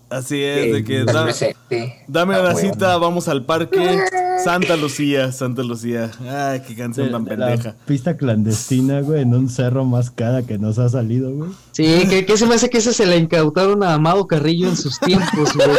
Así 0.10 0.42
es, 0.44 0.74
de 0.74 0.84
que 0.84 1.06
da- 1.06 1.24
presente. 1.24 2.04
dame 2.08 2.36
Ah, 2.36 2.42
la 2.44 2.54
bueno. 2.54 2.74
cita, 2.74 2.98
vamos 2.98 3.28
al 3.30 3.46
parque. 3.46 3.98
Santa 4.44 4.76
Lucía, 4.78 5.32
Santa 5.32 5.64
Lucía. 5.64 6.12
Ay, 6.30 6.62
qué 6.68 6.76
canción 6.76 7.12
tan 7.12 7.24
La 7.26 7.30
pendeja. 7.48 7.76
pista 7.86 8.18
clandestina, 8.18 9.02
güey, 9.02 9.22
en 9.22 9.34
un 9.36 9.50
cerro 9.50 9.86
más 9.86 10.10
cara 10.12 10.42
que 10.44 10.58
nos 10.58 10.80
ha 10.80 10.90
salido, 10.90 11.32
güey. 11.32 11.52
Sí, 11.72 12.06
que, 12.10 12.26
que 12.26 12.38
se 12.38 12.46
me 12.48 12.56
hace 12.56 12.70
que 12.70 12.80
ese 12.80 12.94
se 12.94 13.06
le 13.06 13.18
incautaron 13.18 13.84
a 13.84 13.94
Amado 13.94 14.28
Carrillo 14.28 14.68
en 14.70 14.76
sus 14.78 15.00
tiempos, 15.00 15.54
güey. 15.56 15.70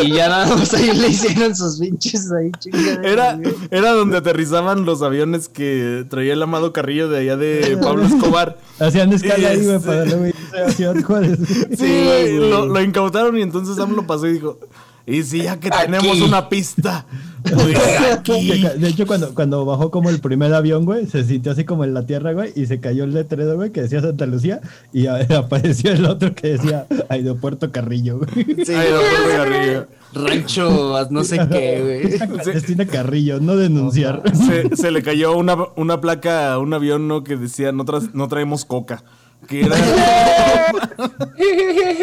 Y, 0.00 0.06
y 0.06 0.12
ya 0.12 0.28
nada 0.28 0.56
más 0.56 0.72
ahí 0.74 0.92
le 0.92 1.08
hicieron 1.08 1.54
sus 1.54 1.78
pinches 1.78 2.32
ahí, 2.32 2.50
chingada. 2.58 3.00
Era, 3.06 3.38
era 3.70 3.92
donde 3.92 4.16
aterrizaban 4.16 4.84
los 4.84 5.02
aviones 5.02 5.48
que 5.48 6.04
traía 6.08 6.32
el 6.32 6.42
amado 6.42 6.72
Carrillo 6.72 7.08
de 7.08 7.18
allá 7.20 7.36
de 7.36 7.78
Pablo 7.80 8.04
Escobar. 8.06 8.58
Hacían 8.80 9.12
escala 9.12 9.48
ahí, 9.50 9.62
güey, 9.64 9.76
Este- 9.76 9.86
para 9.86 10.04
luego 10.06 10.26
irse 10.26 10.58
a 10.64 10.70
Ciudad 10.72 11.02
Juárez. 11.04 11.38
Sí, 11.76 12.02
güey, 12.04 12.38
lo, 12.50 12.66
lo 12.66 12.80
incautaron 12.82 13.36
y 13.38 13.42
entonces 13.42 13.78
AMLO 13.78 14.06
pasó 14.06 14.26
y 14.26 14.32
dijo, 14.32 14.58
y 15.06 15.22
si 15.22 15.42
ya 15.42 15.60
que 15.60 15.68
Aquí. 15.68 15.86
tenemos 15.86 16.20
una 16.22 16.48
pista. 16.48 17.06
De 18.78 18.88
hecho, 18.88 19.06
cuando, 19.06 19.34
cuando 19.34 19.64
bajó 19.64 19.90
como 19.90 20.10
el 20.10 20.20
primer 20.20 20.52
avión, 20.54 20.84
güey, 20.84 21.06
se 21.06 21.24
sintió 21.24 21.52
así 21.52 21.64
como 21.64 21.84
en 21.84 21.94
la 21.94 22.04
tierra, 22.06 22.32
güey, 22.32 22.52
y 22.54 22.66
se 22.66 22.80
cayó 22.80 23.04
el 23.04 23.14
letrero, 23.14 23.56
güey, 23.56 23.70
que 23.70 23.82
decía 23.82 24.00
Santa 24.00 24.26
Lucía, 24.26 24.60
y 24.92 25.06
a- 25.06 25.16
apareció 25.38 25.92
el 25.92 26.04
otro 26.06 26.34
que 26.34 26.48
decía 26.52 26.86
Aeropuerto 27.08 27.70
Carrillo, 27.70 28.18
güey. 28.18 28.44
Sí, 28.64 28.72
doctor 28.72 29.36
Carrillo. 29.36 29.86
rancho, 30.14 31.06
no 31.10 31.24
sé 31.24 31.38
qué, 31.50 32.08
güey. 32.10 32.18
clandestina 32.28 32.86
Carrillo, 32.86 33.40
no 33.40 33.56
denunciar. 33.56 34.22
Se, 34.34 34.74
se 34.76 34.90
le 34.90 35.02
cayó 35.02 35.36
una, 35.36 35.56
una 35.76 36.00
placa 36.00 36.52
a 36.52 36.58
un 36.58 36.72
avión 36.74 37.08
¿no? 37.08 37.24
que 37.24 37.36
decía 37.36 37.72
no, 37.72 37.84
tras- 37.84 38.12
no 38.14 38.28
traemos 38.28 38.64
coca. 38.64 39.02
Que 39.46 39.64
era, 39.64 39.76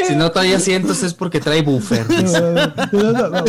Si 0.08 0.15
no 0.15 0.32
trae 0.32 0.56
asientos 0.56 1.04
es 1.04 1.13
porque 1.13 1.39
trae 1.39 1.62
buffer. 1.62 2.06
No, 2.10 3.12
no, 3.12 3.12
no, 3.12 3.30
no, 3.30 3.46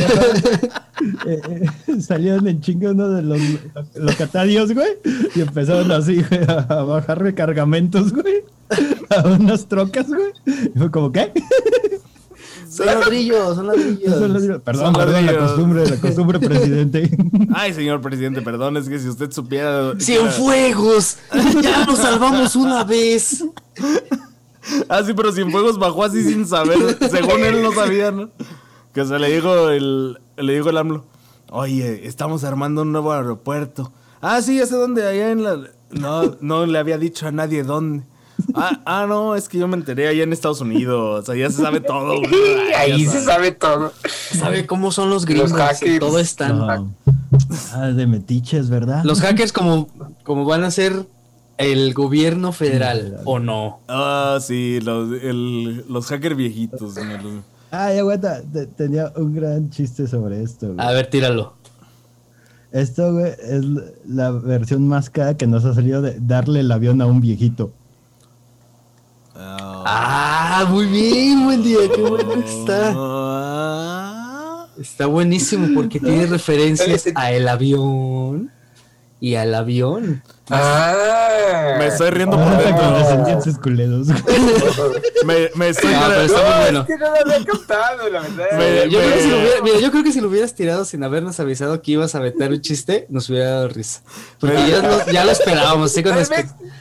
eh, 1.27 1.41
eh, 1.87 2.01
salieron 2.01 2.49
en 2.49 2.61
chinga 2.61 2.91
uno 2.91 3.09
de 3.09 3.23
los 3.23 3.41
locatarios, 3.95 4.73
güey, 4.73 4.99
y 5.35 5.41
empezaron 5.41 5.93
así, 5.93 6.23
güey, 6.23 6.43
a 6.49 6.61
a 6.69 6.83
bajarme 6.83 7.35
cargamentos, 7.35 8.13
güey, 8.13 8.45
a 9.11 9.27
unas 9.29 9.67
trocas, 9.67 10.09
güey. 10.09 10.33
Y 10.75 10.79
fue 10.79 10.91
como, 10.91 11.13
¿qué? 11.13 11.33
Son 12.69 12.87
ladrillos, 12.87 13.55
son 13.57 13.67
ladrillos. 13.67 14.15
Perdón, 14.65 14.85
Son 14.85 14.93
perdón, 14.95 15.13
la 15.27 15.33
ladrillos. 15.33 15.53
costumbre, 15.53 15.87
la 15.91 15.97
costumbre, 16.01 16.39
presidente. 16.41 17.11
Ay, 17.55 17.73
señor 17.75 18.01
presidente, 18.01 18.43
perdón, 18.43 18.77
es 18.77 18.89
que 18.89 18.99
si 18.99 19.09
usted 19.09 19.31
supiera... 19.31 19.93
¡Cienfuegos! 19.99 21.19
¡Ya 21.63 21.87
nos 21.87 21.99
salvamos 21.99 22.57
una 22.57 22.85
vez! 22.85 23.45
Ah, 24.89 25.03
sí, 25.05 25.13
pero 25.15 25.33
Cienfuegos 25.33 25.79
bajó 25.79 26.05
así 26.05 26.23
sin 26.25 26.47
saber. 26.47 26.79
Según 27.11 27.45
él 27.45 27.63
no 27.63 27.73
sabía, 27.73 28.11
¿no? 28.11 28.31
Que 28.93 29.05
se 29.05 29.19
le 29.19 29.31
dijo 29.33 29.69
el, 29.71 30.19
le 30.37 30.55
dijo 30.55 30.71
el 30.71 30.77
AMLO. 30.77 31.05
Oye, 31.51 32.07
estamos 32.07 32.43
armando 32.45 32.83
un 32.83 32.91
nuevo 32.93 33.13
aeropuerto. 33.13 33.93
Ah, 34.21 34.43
sí, 34.43 34.57
ya 34.59 34.67
sé 34.67 34.75
dónde, 34.75 35.07
allá 35.07 35.31
en 35.31 35.45
la... 35.45 35.59
No, 35.91 36.37
no 36.41 36.67
le 36.67 36.79
había 36.79 36.99
dicho 36.99 37.29
a 37.29 37.31
nadie 37.33 37.63
dónde. 37.63 38.05
Ah, 38.55 38.81
ah, 38.85 39.07
no, 39.09 39.35
es 39.35 39.49
que 39.49 39.59
yo 39.59 39.69
me 39.69 39.77
enteré 39.77 40.09
allá 40.09 40.23
en 40.23 40.33
Estados 40.33 40.61
Unidos. 40.61 41.29
Allá 41.29 41.51
se 41.51 41.63
sabe 41.63 41.81
todo. 41.81 42.19
güey. 42.21 42.33
Ay, 42.77 42.93
Ahí 42.93 43.05
ya 43.05 43.11
se 43.13 43.25
sabe 43.25 43.53
todo. 43.53 43.93
¿Sabe 44.33 44.67
cómo 44.67 44.93
son 44.93 45.11
los 45.11 45.25
gringos? 45.27 45.53
hackers. 45.53 45.99
Todo 46.01 46.19
están. 46.19 46.59
No. 46.59 46.95
Ah, 47.73 47.89
de 47.89 48.07
metiches, 48.07 48.71
¿verdad? 48.71 49.03
Los 49.05 49.21
hackers 49.21 49.53
como, 49.53 49.89
como 50.23 50.45
van 50.45 50.65
a 50.65 50.71
ser 50.71 51.07
el 51.59 51.95
gobierno 51.95 52.53
federal, 52.53 53.21
¿o 53.25 53.39
no? 53.39 53.81
Ah, 53.89 54.39
sí, 54.41 54.81
los, 54.83 55.11
el- 55.23 55.85
los 55.89 56.07
hackers 56.07 56.37
viejitos. 56.37 56.81
Los- 56.97 57.45
Ay, 57.71 57.99
aguanta, 57.99 58.43
te- 58.43 58.67
tenía 58.67 59.13
un 59.17 59.35
gran 59.35 59.71
chiste 59.71 60.07
sobre 60.07 60.43
esto, 60.43 60.73
güey. 60.75 60.87
A 60.87 60.93
ver, 60.93 61.09
tíralo. 61.09 61.55
Esto, 62.73 63.13
güey, 63.13 63.33
es 63.43 63.65
la 64.07 64.31
versión 64.33 64.87
más 64.87 65.09
cara 65.09 65.37
que 65.37 65.47
nos 65.47 65.65
ha 65.65 65.75
salido 65.75 66.03
de 66.03 66.19
darle 66.21 66.61
el 66.61 66.71
avión 66.71 67.01
a 67.01 67.07
un 67.07 67.21
viejito. 67.21 67.73
Ah. 69.89 70.67
Muy 70.69 70.87
bien, 70.87 71.45
buen 71.45 71.63
día, 71.63 71.79
qué 71.95 72.01
bueno 72.01 72.35
está. 72.35 72.91
Está 74.79 75.07
buenísimo 75.07 75.69
porque 75.75 76.01
tiene 76.01 76.27
referencias 76.37 77.05
a 77.15 77.31
el 77.31 77.47
avión 77.47 78.51
y 79.27 79.35
al 79.35 79.53
avión. 79.57 80.23
Ah. 80.51 81.75
Me 81.79 81.89
estoy 81.89 82.11
riendo 82.11 82.37
por 82.37 82.47
con 83.61 83.77
dentro. 83.77 84.15
Me, 85.27 85.51
me 85.57 85.69
estoy... 85.71 85.93
Ah, 85.93 86.05
pero 86.09 86.21
está 86.23 86.39
muy 86.39 86.49
No, 86.51 86.57
bueno. 86.61 86.81
es 86.83 86.87
que 86.87 86.97
no 86.97 87.07
lo 87.11 87.17
había 87.35 87.45
captado, 87.45 88.09
la 88.09 88.21
verdad. 88.21 88.47
Me- 88.57 88.89
Yo 88.89 89.01
creo, 89.01 89.13
que 89.15 89.21
si 89.23 89.29
lo 89.31 89.37
me- 89.37 89.43
hubiera- 89.43 89.63
mira, 89.65 89.79
yo 89.81 89.91
creo 89.91 90.05
que 90.05 90.13
si 90.13 90.21
lo 90.21 90.29
hubieras 90.29 90.55
tirado 90.55 90.85
sin 90.85 91.03
habernos 91.03 91.41
avisado 91.41 91.83
que 91.83 91.91
ibas 91.93 92.15
a 92.15 92.21
meter 92.21 92.53
un 92.53 92.61
chiste, 92.61 93.07
nos 93.11 93.29
hubiera 93.29 93.51
dado 93.51 93.69
risa. 93.69 94.03
Porque 94.39 94.55
ya 94.71 94.79
lo, 94.83 95.11
ya 95.11 95.25
lo 95.25 95.33
esperábamos, 95.33 95.91
así 95.91 96.05
con 96.05 96.15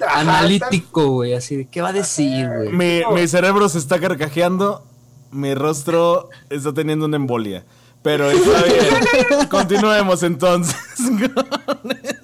analítico, 0.07 1.07
güey, 1.07 1.33
así 1.33 1.55
de, 1.55 1.65
¿qué 1.67 1.81
va 1.81 1.89
a 1.89 1.93
decir, 1.93 2.47
güey? 2.47 2.69
Mi, 2.69 3.01
mi 3.13 3.27
cerebro 3.27 3.67
se 3.69 3.79
está 3.79 3.99
carcajeando, 3.99 4.85
mi 5.31 5.55
rostro 5.55 6.29
está 6.51 6.71
teniendo 6.73 7.05
una 7.07 7.15
embolia. 7.15 7.65
Pero 8.03 8.29
está 8.29 8.61
bien. 8.65 9.47
Continuemos 9.49 10.21
entonces. 10.21 10.75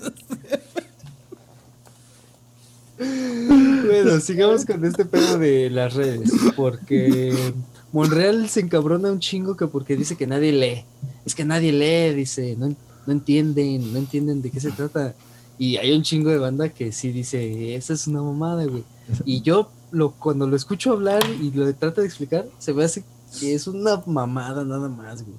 Bueno, 3.05 4.19
sigamos 4.19 4.65
con 4.65 4.83
este 4.85 5.05
pedo 5.05 5.37
de 5.39 5.69
las 5.69 5.93
redes, 5.93 6.31
porque 6.55 7.53
Monreal 7.91 8.47
se 8.49 8.61
encabrona 8.61 9.11
un 9.11 9.19
chingo 9.19 9.57
que 9.57 9.67
porque 9.67 9.95
dice 9.95 10.15
que 10.15 10.27
nadie 10.27 10.51
lee. 10.51 10.85
Es 11.25 11.35
que 11.35 11.43
nadie 11.45 11.71
lee, 11.71 12.15
dice, 12.15 12.55
no, 12.57 12.73
no 13.05 13.13
entienden, 13.13 13.91
no 13.91 13.99
entienden 13.99 14.41
de 14.41 14.49
qué 14.51 14.59
se 14.59 14.71
trata. 14.71 15.13
Y 15.57 15.77
hay 15.77 15.91
un 15.93 16.03
chingo 16.03 16.29
de 16.29 16.37
banda 16.37 16.69
que 16.69 16.91
sí 16.91 17.11
dice, 17.11 17.75
esa 17.75 17.93
es 17.93 18.07
una 18.07 18.21
mamada, 18.21 18.65
güey. 18.65 18.83
Y 19.25 19.41
yo 19.41 19.69
lo, 19.91 20.11
cuando 20.11 20.47
lo 20.47 20.55
escucho 20.55 20.91
hablar 20.93 21.21
y 21.41 21.51
lo 21.51 21.71
trata 21.75 22.01
de 22.01 22.07
explicar, 22.07 22.45
se 22.59 22.73
me 22.73 22.83
hace 22.83 23.03
que 23.39 23.53
es 23.53 23.67
una 23.67 24.01
mamada 24.05 24.63
nada 24.63 24.87
más, 24.89 25.23
güey. 25.23 25.35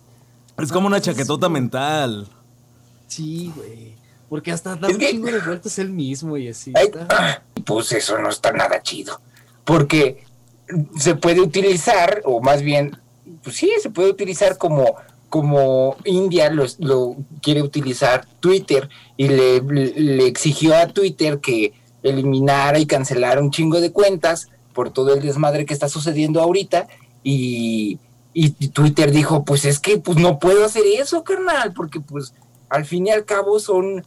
Es 0.59 0.71
como 0.71 0.87
una 0.87 1.01
chaquetota 1.01 1.49
mental. 1.49 2.29
Sí, 3.09 3.53
güey. 3.57 3.95
Porque 4.29 4.53
hasta 4.53 4.77
da 4.77 4.89
un 4.89 4.97
que- 4.99 5.11
chingo 5.11 5.27
de 5.27 5.41
vueltas 5.41 5.79
él 5.79 5.91
mismo 5.91 6.37
y 6.37 6.49
así. 6.49 6.73
Ay, 6.75 6.87
está- 6.87 7.07
ah, 7.11 7.43
pues 7.65 7.93
eso 7.93 8.19
no 8.19 8.29
está 8.29 8.53
nada 8.53 8.83
chido. 8.83 9.21
Porque 9.65 10.25
se 10.99 11.15
puede 11.15 11.41
utilizar, 11.41 12.23
o 12.25 12.41
más 12.41 12.63
bien, 12.63 12.99
pues 13.43 13.57
sí, 13.57 13.73
se 13.81 13.91
puede 13.91 14.11
utilizar 14.11 14.59
como, 14.59 14.97
como 15.29 15.97
India 16.05 16.51
lo, 16.51 17.17
quiere 17.41 17.63
utilizar 17.63 18.27
Twitter 18.41 18.89
y 19.17 19.29
le, 19.29 19.61
le 19.61 20.27
exigió 20.27 20.77
a 20.77 20.89
Twitter 20.89 21.41
que 21.41 21.73
eliminara 22.03 22.79
y 22.79 22.87
cancelara 22.87 23.41
un 23.41 23.51
chingo 23.51 23.81
de 23.81 23.93
cuentas 23.93 24.49
por 24.73 24.91
todo 24.91 25.15
el 25.15 25.23
desmadre 25.23 25.67
que 25.67 25.75
está 25.75 25.89
sucediendo 25.89 26.41
ahorita 26.41 26.89
y, 27.23 27.99
y 28.35 28.51
Twitter 28.69 29.13
dijo, 29.13 29.45
pues 29.45 29.65
es 29.65 29.79
que 29.79 29.99
pues 29.99 30.19
no 30.19 30.39
puedo 30.39 30.65
hacer 30.65 30.85
eso, 30.99 31.23
carnal, 31.23 31.73
porque 31.75 32.01
pues 32.01 32.35
al 32.69 32.85
fin 32.85 33.07
y 33.07 33.11
al 33.11 33.25
cabo 33.25 33.61
son 33.61 34.05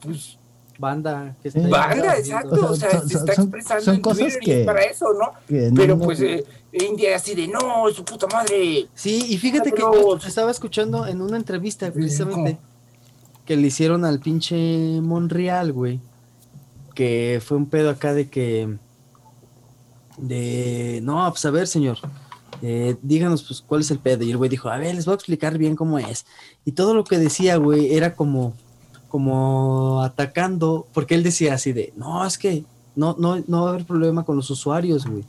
pues 0.00 0.38
Banda, 0.78 1.34
que 1.42 1.50
Sí. 1.50 1.60
Banda, 1.60 2.16
exacto. 2.18 2.70
O 2.70 2.76
sea, 2.76 2.90
Son- 3.00 3.08
se 3.08 3.16
está 3.18 3.34
son- 3.34 3.44
expresando 3.44 3.84
son 3.84 3.94
en 3.96 4.00
cosas 4.02 4.36
que- 4.40 4.64
para 4.64 4.82
eso, 4.82 5.12
¿no? 5.14 5.32
que 5.48 5.70
no- 5.70 5.74
Pero 5.74 5.96
no- 5.96 6.04
pues 6.04 6.20
eh, 6.20 6.44
India 6.72 7.16
así 7.16 7.34
de 7.34 7.48
no, 7.48 7.88
su 7.94 8.04
puta 8.04 8.26
madre. 8.26 8.86
Sí, 8.94 9.24
y 9.28 9.38
fíjate 9.38 9.72
que 9.72 9.80
yo 9.80 10.16
estaba 10.26 10.50
escuchando 10.50 11.06
en 11.06 11.20
una 11.22 11.36
entrevista 11.38 11.90
precisamente 11.90 12.58
que 13.46 13.56
le 13.56 13.68
hicieron 13.68 14.04
al 14.04 14.20
pinche 14.20 15.00
Monreal, 15.00 15.72
güey. 15.72 16.00
Que 16.94 17.40
fue 17.44 17.56
un 17.56 17.66
pedo 17.66 17.90
acá 17.90 18.12
de 18.14 18.28
que. 18.28 18.76
De. 20.18 21.00
No, 21.02 21.28
pues 21.30 21.44
a 21.44 21.50
ver, 21.50 21.66
señor. 21.66 21.98
eh, 22.62 22.96
díganos, 23.02 23.42
pues, 23.42 23.60
cuál 23.60 23.82
es 23.82 23.90
el 23.90 23.98
pedo. 23.98 24.24
Y 24.24 24.30
el 24.30 24.38
güey 24.38 24.48
dijo, 24.48 24.70
a 24.70 24.78
ver, 24.78 24.94
les 24.94 25.04
voy 25.04 25.12
a 25.12 25.16
explicar 25.16 25.58
bien 25.58 25.76
cómo 25.76 25.98
es. 25.98 26.24
Y 26.64 26.72
todo 26.72 26.94
lo 26.94 27.04
que 27.04 27.18
decía, 27.18 27.56
güey, 27.56 27.94
era 27.94 28.14
como, 28.14 28.54
como 29.16 30.02
atacando, 30.02 30.86
porque 30.92 31.14
él 31.14 31.22
decía 31.22 31.54
así 31.54 31.72
de, 31.72 31.90
no, 31.96 32.26
es 32.26 32.36
que 32.36 32.66
no, 32.94 33.16
no, 33.18 33.42
no 33.46 33.62
va 33.62 33.68
a 33.68 33.72
haber 33.72 33.86
problema 33.86 34.26
con 34.26 34.36
los 34.36 34.50
usuarios, 34.50 35.06
güey. 35.06 35.24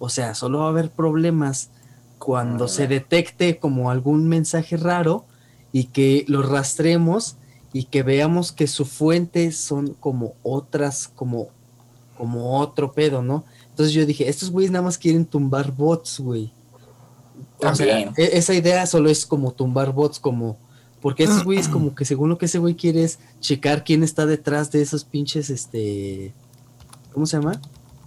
O 0.00 0.08
sea, 0.08 0.34
solo 0.34 0.58
va 0.58 0.64
a 0.64 0.68
haber 0.70 0.90
problemas 0.90 1.70
cuando 2.18 2.66
se 2.66 2.88
detecte 2.88 3.60
como 3.60 3.92
algún 3.92 4.26
mensaje 4.26 4.76
raro 4.76 5.24
y 5.70 5.84
que 5.84 6.24
lo 6.26 6.42
rastremos 6.42 7.36
y 7.72 7.84
que 7.84 8.02
veamos 8.02 8.50
que 8.50 8.66
su 8.66 8.84
fuente 8.84 9.52
son 9.52 9.94
como 10.00 10.32
otras, 10.42 11.06
como, 11.06 11.46
como 12.16 12.58
otro 12.58 12.90
pedo, 12.90 13.22
¿no? 13.22 13.44
Entonces 13.70 13.94
yo 13.94 14.04
dije, 14.04 14.28
estos 14.28 14.50
güeyes 14.50 14.72
nada 14.72 14.84
más 14.84 14.98
quieren 14.98 15.24
tumbar 15.24 15.70
bots, 15.70 16.18
güey. 16.18 16.50
O 17.58 17.72
sea, 17.72 17.86
También. 17.86 18.12
e- 18.16 18.36
esa 18.36 18.52
idea 18.52 18.84
solo 18.84 19.08
es 19.08 19.24
como 19.24 19.52
tumbar 19.52 19.92
bots, 19.92 20.18
como. 20.18 20.56
Porque 21.00 21.24
esos 21.24 21.44
güeyes, 21.44 21.68
como 21.72 21.94
que 21.94 22.04
según 22.04 22.28
lo 22.28 22.38
que 22.38 22.46
ese 22.46 22.58
güey 22.58 22.74
quiere 22.74 23.04
es 23.04 23.18
checar 23.40 23.84
quién 23.84 24.02
está 24.02 24.26
detrás 24.26 24.70
de 24.70 24.82
esos 24.82 25.04
pinches, 25.04 25.50
este. 25.50 26.32
¿Cómo 27.12 27.26
se 27.26 27.36
llama? 27.36 27.60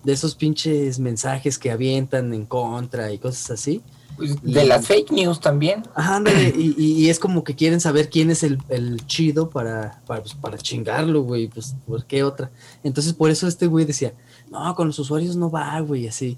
De 0.04 0.14
esos 0.14 0.36
pinches 0.36 1.00
mensajes 1.00 1.58
que 1.58 1.72
avientan 1.72 2.34
en 2.34 2.46
contra 2.46 3.12
y 3.12 3.18
cosas 3.18 3.52
así. 3.52 3.82
Pues, 4.18 4.42
de 4.44 4.66
las 4.66 4.86
fake 4.88 5.12
news 5.12 5.40
también. 5.40 5.84
Ajá, 5.96 6.18
ándale, 6.18 6.54
y, 6.56 6.76
y- 6.78 6.94
y 7.06 7.10
es 7.10 7.18
como 7.20 7.44
que 7.44 7.56
quieren 7.56 7.80
saber 7.80 8.10
quién 8.10 8.30
es 8.30 8.44
el, 8.44 8.60
el 8.70 9.06
chido 9.08 9.50
para, 9.50 10.02
para, 10.06 10.22
pues, 10.22 10.34
para 10.36 10.58
chingarlo, 10.58 11.24
güey, 11.24 11.48
pues, 11.48 11.76
¿por 11.88 12.06
qué 12.06 12.24
otra? 12.24 12.52
Entonces, 12.84 13.14
por 13.14 13.32
eso 13.32 13.48
este 13.48 13.68
güey 13.68 13.86
decía, 13.86 14.14
no, 14.52 14.76
con 14.76 14.88
los 14.88 15.00
usuarios 15.00 15.36
no 15.36 15.50
va, 15.50 15.80
güey, 15.80 16.08
así. 16.08 16.38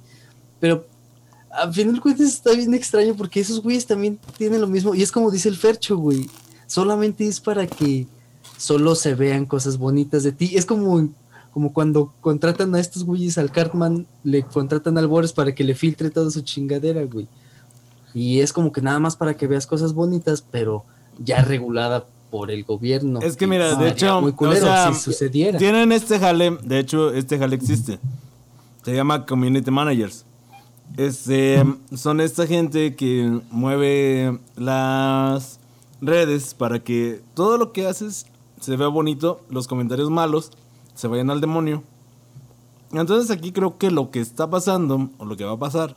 Pero, 0.60 0.88
al 1.54 1.74
final 1.74 1.96
de 1.96 2.02
cuentas 2.02 2.28
está 2.28 2.52
bien 2.54 2.74
extraño 2.74 3.16
porque 3.16 3.39
esos 3.39 3.62
güeyes 3.62 3.86
también 3.86 4.20
tienen 4.38 4.62
lo 4.62 4.68
mismo, 4.68 4.96
y 4.96 5.04
es 5.04 5.12
como 5.12 5.32
dice 5.32 5.50
el 5.50 5.56
Fercho, 5.56 5.98
güey, 5.98 6.30
solamente 6.68 7.28
es 7.28 7.39
para 7.39 7.68
que 7.68 8.08
solo 8.58 8.96
se 8.96 9.13
vean 9.16 9.46
cosas 9.46 9.78
bonitas 9.78 10.24
de 10.24 10.32
ti. 10.32 10.52
Es 10.56 10.66
como, 10.66 11.10
como 11.52 11.74
cuando 11.74 12.13
contratan 12.22 12.74
a 12.76 12.80
estos 12.80 13.04
güeyes 13.04 13.38
al 13.38 13.52
Cartman, 13.52 14.08
le 14.24 14.44
contratan 14.44 14.98
al 14.98 15.08
Boris 15.08 15.34
para 15.34 15.54
que 15.54 15.63
le 15.63 15.76
filtre 15.76 16.10
toda 16.10 16.32
su 16.32 16.42
chingadera, 16.42 17.04
güey. 17.04 17.28
Y 18.13 18.39
es 18.39 18.54
como 18.54 18.72
que 18.72 18.82
nada 18.82 19.00
más 19.00 19.16
para 19.16 19.36
que 19.36 19.48
veas 19.48 19.68
cosas 19.68 19.94
bonitas, 19.94 20.44
pero 20.50 20.86
ya 21.20 21.42
regulada 21.42 22.06
por 22.32 22.52
el 22.52 22.63
gobierno. 22.63 23.20
Es 23.22 23.36
que 23.38 23.46
mira, 23.48 23.76
de 23.76 23.89
hecho, 23.89 24.22
muy 24.22 24.34
culero 24.34 24.66
o 24.66 24.68
sea, 24.68 24.94
si 24.94 25.00
sucediera. 25.00 25.60
Tienen 25.60 25.92
este 25.92 26.20
jale, 26.20 26.58
de 26.63 26.80
hecho, 26.80 27.13
este 27.13 27.38
jale 27.38 27.56
existe. 27.56 28.00
Se 28.84 28.96
llama 28.96 29.26
Community 29.26 29.70
Managers. 29.70 30.26
Este, 30.98 31.63
son 31.96 32.22
esta 32.22 32.46
gente 32.46 32.96
que 32.96 33.41
mueve 33.50 34.39
las 34.56 35.60
redes 36.02 36.54
para 36.54 36.84
que 36.84 37.22
todo 37.34 37.58
lo 37.58 37.72
que 37.72 37.88
haces 37.88 38.28
se 38.60 38.76
vea 38.78 38.88
bonito, 38.88 39.41
los 39.50 39.67
comentarios 39.67 40.10
malos 40.10 40.52
se 40.96 41.08
vayan 41.08 41.30
al 41.30 41.41
demonio. 41.41 41.84
Entonces 42.91 43.32
aquí 43.32 43.52
creo 43.52 43.78
que 43.78 43.89
lo 43.89 44.12
que 44.12 44.19
está 44.19 44.50
pasando, 44.50 45.10
o 45.17 45.26
lo 45.26 45.36
que 45.36 45.46
va 45.46 45.54
a 45.54 45.60
pasar, 45.60 45.96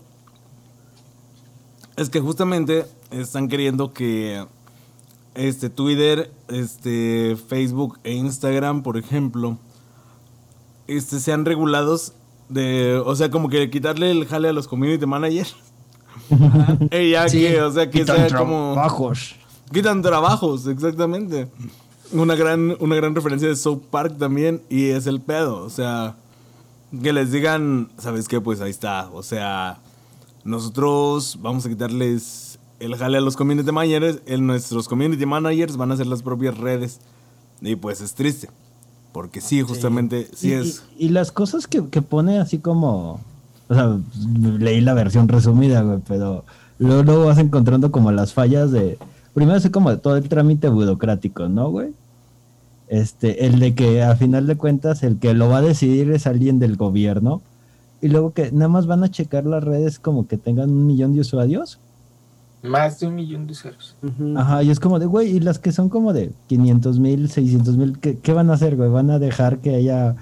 es 1.97 2.09
que 2.09 2.21
justamente 2.21 2.87
están 3.11 3.49
queriendo 3.49 3.93
que 3.93 4.47
este 5.35 5.69
Twitter, 5.69 6.33
este 6.49 7.37
Facebook 7.49 7.99
e 8.03 8.15
Instagram, 8.15 8.83
por 8.83 8.97
ejemplo, 8.97 9.59
este 10.87 11.21
sean 11.21 11.45
regulados 11.45 12.15
de, 12.49 13.01
o 13.05 13.15
sea, 13.17 13.31
como 13.31 13.49
que 13.49 13.71
quitarle 13.71 14.11
el 14.11 14.27
jale 14.27 14.49
a 14.49 14.53
los 14.53 14.69
community 14.69 15.07
managers. 15.07 15.57
y 16.91 17.11
ya 17.11 17.29
Sí. 17.29 17.41
que, 17.41 17.61
o 17.63 17.71
sea, 17.73 17.91
que 17.91 18.01
Quitan 18.01 18.29
sea 18.29 18.39
como 18.39 18.73
trabajos. 18.75 19.37
quitan 19.73 20.03
trabajos, 20.03 20.67
exactamente. 20.67 21.49
Una 22.13 22.35
gran 22.37 22.77
una 22.81 22.95
gran 22.97 23.15
referencia 23.15 23.49
de 23.49 23.57
South 23.57 23.83
Park 23.91 24.17
también 24.19 24.63
y 24.69 24.87
es 24.91 25.07
el 25.07 25.21
pedo, 25.21 25.65
o 25.65 25.71
sea, 25.71 26.15
que 27.03 27.13
les 27.13 27.33
digan, 27.33 27.89
¿sabes 27.99 28.29
qué? 28.29 28.41
Pues 28.41 28.61
ahí 28.61 28.71
está, 28.71 29.11
o 29.13 29.23
sea, 29.25 29.79
nosotros 30.45 31.39
vamos 31.43 31.67
a 31.67 31.69
quitarles 31.69 32.59
el 32.79 32.95
jale 32.97 33.19
a 33.19 33.21
los 33.21 33.37
community 33.37 33.73
managers, 33.73 34.21
el, 34.27 34.47
nuestros 34.47 34.87
community 34.89 35.27
managers 35.27 35.77
van 35.77 35.91
a 35.91 35.95
hacer 35.95 36.07
las 36.07 36.23
propias 36.23 36.57
redes. 36.59 37.01
Y 37.61 37.75
pues 37.75 38.01
es 38.03 38.15
triste. 38.15 38.51
Porque 39.17 39.41
sí, 39.41 39.63
justamente, 39.63 40.29
sí, 40.35 40.49
y, 40.51 40.53
es. 40.53 40.83
y- 40.99 41.07
y 41.07 41.09
las 41.09 41.33
cosas 41.33 41.67
que, 41.67 41.87
que 41.89 42.03
pone 42.03 42.39
así 42.39 42.59
como. 42.59 43.19
O 43.69 43.75
sea, 43.75 43.99
leí 44.59 44.83
la 44.83 44.93
versión 44.93 45.27
resumida, 45.27 45.81
güey, 45.81 46.01
pero 46.07 46.45
luego, 46.79 47.03
luego 47.03 47.25
vas 47.25 47.39
encontrando 47.39 47.91
como 47.91 48.13
las 48.13 48.35
fallas 48.35 48.73
de. 48.73 48.99
Primero 49.33 49.57
es 49.57 49.71
como 49.71 49.89
de 49.91 49.97
todo 49.97 50.19
el 50.19 50.29
trámite 50.29 50.69
burocrático, 50.69 51.49
¿no, 51.49 51.71
güey? 51.71 51.95
Este, 52.89 53.47
el 53.47 53.59
de 53.59 53.75
que 53.75 54.03
a 54.03 54.15
final 54.17 54.47
de 54.47 54.57
cuentas 54.57 55.03
el 55.03 55.19
que 55.19 55.33
lo 55.33 55.49
va 55.49 55.59
a 55.59 55.63
decidir 55.63 56.11
es 56.11 56.27
alguien 56.27 56.59
del 56.59 56.77
gobierno. 56.77 57.41
Y 58.03 58.09
luego 58.09 58.35
que 58.35 58.53
nada 58.53 58.69
más 58.69 58.87
van 58.87 59.03
a 59.03 59.11
checar 59.11 59.47
las 59.47 59.65
redes 59.65 59.99
como 59.99 60.27
que 60.29 60.37
tengan 60.37 60.69
un 60.69 60.87
millón 60.87 61.15
de 61.15 61.21
usuarios. 61.23 61.79
Más 62.63 62.99
de 62.99 63.07
un 63.07 63.15
millón 63.15 63.47
de 63.47 63.55
ceros. 63.55 63.95
Ujú. 64.03 64.37
Ajá, 64.37 64.63
y 64.63 64.71
es 64.71 64.81
como 64.81 64.99
de, 64.99 65.07
güey, 65.07 65.37
y 65.37 65.41
las 65.41 65.59
que 65.59 65.71
son 65.73 65.89
como 65.89 66.13
de 66.13 66.33
500 66.49 66.99
mil, 66.99 67.31
600 67.31 67.77
mil, 67.77 67.99
¿qué, 67.99 68.19
qué 68.19 68.33
van 68.33 68.51
a 68.51 68.55
hacer, 68.55 68.77
güey? 68.77 68.91
Van 68.91 69.11
a 69.11 69.19
dejar 69.19 69.59
que 69.59 69.75
haya 69.75 70.17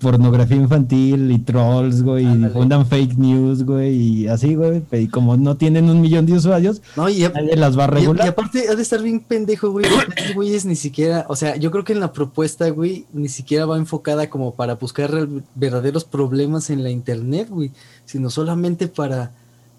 pornografía 0.00 0.56
infantil 0.56 1.30
y 1.30 1.38
trolls, 1.38 2.02
güey, 2.02 2.26
y 2.26 2.36
difundan 2.36 2.86
fake 2.86 3.16
news, 3.18 3.62
güey, 3.64 3.94
y 3.94 4.26
así, 4.28 4.56
güey, 4.56 4.82
y 4.90 5.06
como 5.06 5.36
no 5.36 5.56
tienen 5.56 5.88
un 5.88 6.00
millón 6.00 6.26
de 6.26 6.32
usuarios, 6.32 6.82
No, 6.96 7.08
y, 7.08 7.20
nadie 7.20 7.54
las 7.56 7.78
va 7.78 7.84
a 7.84 7.86
y- 7.86 7.90
y 7.90 7.94
regular. 8.00 8.28
aparte 8.28 8.68
ha 8.68 8.74
de 8.74 8.82
estar 8.82 9.00
bien 9.00 9.20
pendejo, 9.20 9.70
güey. 9.70 9.86
Estos 10.16 10.34
güeyes 10.34 10.64
ni 10.66 10.74
siquiera, 10.74 11.24
o 11.28 11.36
sea, 11.36 11.54
yo 11.54 11.70
creo 11.70 11.84
que 11.84 11.92
en 11.92 12.00
la 12.00 12.12
propuesta, 12.12 12.68
güey, 12.70 13.06
ni 13.12 13.28
siquiera 13.28 13.64
va 13.64 13.76
enfocada 13.76 14.28
como 14.28 14.54
para 14.56 14.74
buscar 14.74 15.12
verdaderos 15.54 16.04
problemas 16.04 16.70
en 16.70 16.82
la 16.82 16.90
internet, 16.90 17.46
güey, 17.48 17.70
sino 18.04 18.28
solamente 18.28 18.88
para, 18.88 19.30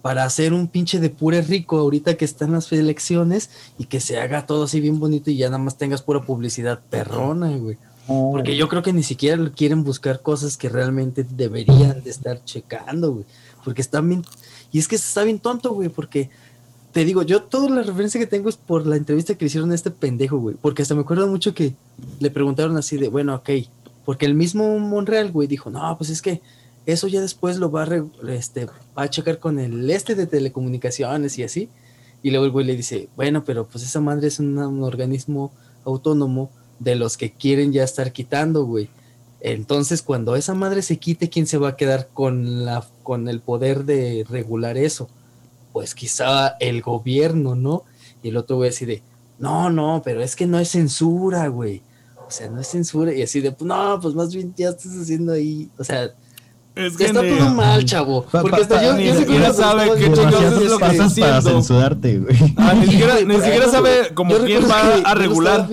para 0.04 0.26
hacer 0.26 0.52
un 0.52 0.68
pinche 0.68 1.00
de 1.00 1.10
pure 1.10 1.42
rico 1.42 1.80
ahorita 1.80 2.18
que 2.18 2.26
están 2.26 2.52
las 2.52 2.70
elecciones 2.74 3.50
y 3.80 3.86
que 3.86 4.02
se 4.02 4.20
haga 4.20 4.46
todo 4.46 4.66
así 4.66 4.82
bien 4.82 5.00
bonito 5.00 5.32
y 5.32 5.38
ya 5.38 5.48
nada 5.48 5.60
más 5.60 5.78
tengas 5.78 6.02
pura 6.02 6.22
publicidad 6.22 6.82
perrona, 6.90 7.56
güey. 7.56 7.78
Porque 8.06 8.58
yo 8.58 8.68
creo 8.68 8.84
que 8.84 8.92
ni 8.92 9.02
siquiera 9.02 9.50
quieren 9.56 9.86
buscar 9.86 10.22
cosas 10.22 10.58
que 10.58 10.68
realmente 10.68 11.24
deberían 11.24 12.04
de 12.04 12.10
estar 12.10 12.44
checando, 12.44 13.14
güey. 13.14 13.26
Porque 13.64 13.82
están 13.82 14.10
bien... 14.10 14.26
Y 14.74 14.80
es 14.80 14.90
que 14.90 14.98
está 14.98 15.24
bien 15.24 15.40
tonto, 15.40 15.74
güey, 15.74 15.88
porque 15.88 16.30
te 16.92 17.06
digo, 17.06 17.24
yo 17.24 17.44
toda 17.44 17.70
la 17.70 17.82
referencia 17.82 18.20
que 18.20 18.28
tengo 18.28 18.50
es 18.50 18.58
por 18.58 18.86
la 18.86 18.98
entrevista 18.98 19.36
que 19.36 19.46
le 19.46 19.48
hicieron 19.48 19.72
a 19.72 19.76
este 19.76 19.90
pendejo, 19.90 20.38
güey. 20.38 20.58
Porque 20.62 20.82
hasta 20.82 20.96
me 20.96 21.02
acuerdo 21.02 21.28
mucho 21.28 21.54
que 21.54 21.76
le 22.20 22.30
preguntaron 22.30 22.76
así 22.76 22.98
de, 22.98 23.08
bueno, 23.08 23.36
ok. 23.36 23.50
Porque 24.04 24.26
el 24.26 24.36
mismo 24.36 24.78
Monreal, 24.80 25.32
güey, 25.32 25.48
dijo, 25.48 25.70
no, 25.70 25.98
pues 25.98 26.10
es 26.10 26.22
que 26.22 26.42
eso 26.86 27.08
ya 27.08 27.22
después 27.22 27.58
lo 27.58 27.72
va 27.72 27.84
a, 27.84 27.86
re- 27.86 28.04
este, 28.30 28.68
checar 29.10 29.40
con 29.40 29.60
el 29.60 29.90
este 29.90 30.16
de 30.16 30.28
telecomunicaciones 30.28 31.38
y 31.38 31.44
así. 31.44 31.70
Y 32.22 32.32
luego 32.32 32.46
el 32.46 32.52
güey 32.52 32.66
le 32.66 32.76
dice, 32.76 33.10
bueno, 33.16 33.44
pero 33.44 33.68
pues 33.68 33.84
esa 33.84 34.00
madre 34.00 34.28
es 34.28 34.40
un 34.40 34.58
organismo 34.84 35.52
autónomo 35.86 36.50
de 36.80 36.96
los 36.96 37.18
que 37.18 37.32
quieren 37.32 37.74
ya 37.74 37.84
estar 37.84 38.12
quitando, 38.12 38.66
güey. 38.66 38.90
Entonces, 39.42 40.02
cuando 40.02 40.38
esa 40.38 40.54
madre 40.54 40.82
se 40.82 40.98
quite, 40.98 41.30
¿quién 41.30 41.48
se 41.48 41.58
va 41.58 41.70
a 41.70 41.76
quedar 41.76 42.08
con, 42.14 42.64
la, 42.64 42.88
con 43.04 43.28
el 43.28 43.42
poder 43.42 43.84
de 43.84 44.26
regular 44.30 44.78
eso? 44.78 45.10
Pues 45.74 45.94
quizá 45.96 46.56
el 46.60 46.82
gobierno, 46.82 47.56
¿no? 47.56 47.84
Y 48.22 48.30
el 48.30 48.38
otro 48.38 48.56
güey 48.56 48.70
así 48.70 48.86
de, 48.86 49.02
no, 49.40 49.70
no, 49.70 50.02
pero 50.06 50.22
es 50.22 50.38
que 50.38 50.48
no 50.48 50.60
es 50.60 50.70
censura, 50.70 51.48
güey. 51.50 51.82
O 52.26 52.32
sea, 52.32 52.50
no 52.50 52.62
es 52.62 52.68
censura. 52.68 53.14
Y 53.14 53.22
así 53.22 53.42
de, 53.42 53.54
no, 53.60 54.00
pues 54.02 54.16
más 54.16 54.34
bien 54.34 54.54
ya 54.56 54.70
estás 54.70 54.94
haciendo 54.96 55.34
ahí. 55.34 55.70
O 55.78 55.84
sea, 55.84 56.14
Es 56.76 56.98
ya 56.98 57.06
está 57.08 57.22
todo 57.22 57.50
mal, 57.52 57.86
chavo. 57.86 58.26
Pa- 58.26 58.42
Porque 58.42 58.62
hasta 58.62 58.76
pa- 58.76 58.84
yo, 58.84 58.94
ni 58.96 59.06
yo 59.06 59.16
siquiera 59.16 59.54
sabe 59.54 59.92
qué 59.96 60.06
chingados 60.12 60.62
es 60.64 60.70
lo 60.72 60.78
que 60.80 60.86
está 60.88 60.98
para 60.98 61.38
haciendo. 61.38 61.42
censurarte, 61.42 62.20
güey. 62.20 62.36
Ah, 62.58 62.74
ni 62.74 62.88
siquiera, 62.88 63.16
ni 63.22 63.36
sabe 63.72 64.14
como 64.16 64.36
quién 64.38 64.64
va 64.64 64.96
que 64.96 65.02
a 65.06 65.14
regular. 65.14 65.70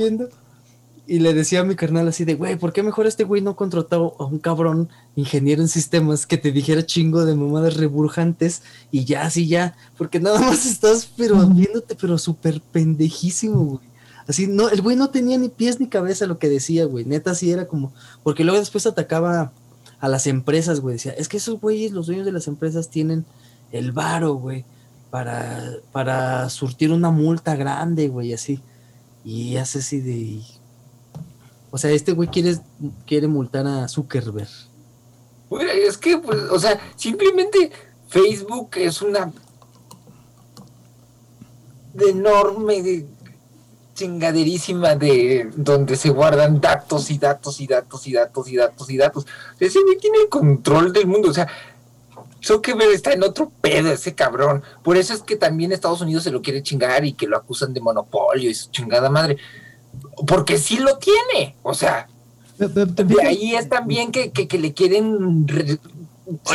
Y 1.06 1.18
le 1.18 1.34
decía 1.34 1.60
a 1.60 1.64
mi 1.64 1.74
carnal 1.74 2.06
así 2.06 2.24
de, 2.24 2.34
güey, 2.34 2.54
¿por 2.56 2.72
qué 2.72 2.84
mejor 2.84 3.06
este 3.08 3.24
güey 3.24 3.42
no 3.42 3.56
contrató 3.56 4.14
a 4.20 4.26
un 4.26 4.38
cabrón 4.38 4.88
ingeniero 5.16 5.60
en 5.60 5.66
sistemas 5.66 6.24
que 6.24 6.36
te 6.36 6.52
dijera 6.52 6.86
chingo 6.86 7.24
de 7.24 7.34
mamadas 7.34 7.76
reburjantes 7.78 8.62
y 8.92 9.04
ya, 9.06 9.22
así 9.22 9.48
ya? 9.48 9.74
Porque 9.98 10.20
nada 10.20 10.38
más 10.40 10.66
estás, 10.66 11.10
pero 11.16 11.34
viéndote, 11.48 11.96
pero 12.00 12.16
súper 12.16 12.60
pendejísimo, 12.60 13.64
güey. 13.64 13.80
Así, 14.28 14.46
no, 14.46 14.68
el 14.68 14.82
güey 14.82 14.94
no 14.94 15.10
tenía 15.10 15.36
ni 15.36 15.48
pies 15.48 15.80
ni 15.80 15.88
cabeza 15.88 16.26
lo 16.26 16.38
que 16.38 16.48
decía, 16.48 16.84
güey. 16.84 17.04
Neta, 17.04 17.34
sí 17.34 17.50
era 17.50 17.66
como, 17.66 17.92
porque 18.22 18.44
luego 18.44 18.60
después 18.60 18.86
atacaba 18.86 19.50
a 20.00 20.08
las 20.08 20.26
empresas, 20.26 20.80
güey. 20.80 20.94
Decía, 20.94 21.12
es 21.12 21.28
que 21.28 21.36
esos 21.36 21.60
güeyes, 21.60 21.92
los 21.92 22.06
dueños 22.06 22.26
de 22.26 22.32
las 22.32 22.48
empresas 22.48 22.88
tienen 22.88 23.24
el 23.72 23.92
varo, 23.92 24.34
güey, 24.34 24.64
para, 25.10 25.62
para 25.92 26.48
surtir 26.50 26.92
una 26.92 27.10
multa 27.10 27.56
grande, 27.56 28.08
güey, 28.08 28.32
así. 28.32 28.60
Y 29.24 29.56
hace 29.56 29.80
así 29.80 30.00
de. 30.00 30.40
O 31.70 31.78
sea, 31.78 31.90
este 31.90 32.12
güey 32.12 32.28
quiere, 32.28 32.58
quiere 33.06 33.28
multar 33.28 33.66
a 33.66 33.86
Zuckerberg. 33.86 34.48
Güey, 35.50 35.82
Es 35.86 35.98
que, 35.98 36.18
pues, 36.18 36.38
o 36.50 36.58
sea, 36.58 36.80
simplemente 36.96 37.70
Facebook 38.08 38.70
es 38.76 39.02
una 39.02 39.32
de 41.94 42.10
enorme 42.10 42.82
chingaderísima 44.04 44.94
de 44.96 45.50
donde 45.54 45.96
se 45.96 46.08
guardan 46.10 46.60
datos 46.60 47.10
y 47.10 47.18
datos 47.18 47.60
y 47.60 47.66
datos 47.66 48.06
y 48.06 48.12
datos 48.14 48.48
y 48.48 48.56
datos 48.56 48.90
y 48.90 48.96
datos. 48.96 49.26
Ese 49.58 49.80
güey 49.82 49.98
tiene 49.98 50.18
control 50.30 50.92
del 50.92 51.06
mundo, 51.06 51.28
o 51.30 51.34
sea, 51.34 51.46
Zuckerberg 52.42 52.92
está 52.92 53.12
en 53.12 53.22
otro 53.22 53.52
pedo 53.60 53.92
ese 53.92 54.14
cabrón. 54.14 54.62
Por 54.82 54.96
eso 54.96 55.12
es 55.12 55.20
que 55.22 55.36
también 55.36 55.72
Estados 55.72 56.00
Unidos 56.00 56.24
se 56.24 56.30
lo 56.30 56.40
quiere 56.40 56.62
chingar 56.62 57.04
y 57.04 57.12
que 57.12 57.26
lo 57.26 57.36
acusan 57.36 57.74
de 57.74 57.80
monopolio 57.82 58.48
y 58.48 58.54
su 58.54 58.70
chingada 58.70 59.10
madre. 59.10 59.36
Porque 60.26 60.56
sí 60.56 60.78
lo 60.78 60.96
tiene, 60.98 61.56
o 61.62 61.74
sea, 61.74 62.08
Pero- 62.56 62.70
pero 62.72 62.94
te 62.94 63.04
de 63.04 63.22
ahí 63.22 63.54
es 63.54 63.68
también 63.68 64.10
que, 64.12 64.30
que, 64.30 64.48
que 64.48 64.58
le 64.58 64.72
quieren 64.72 65.46
re- 65.46 65.78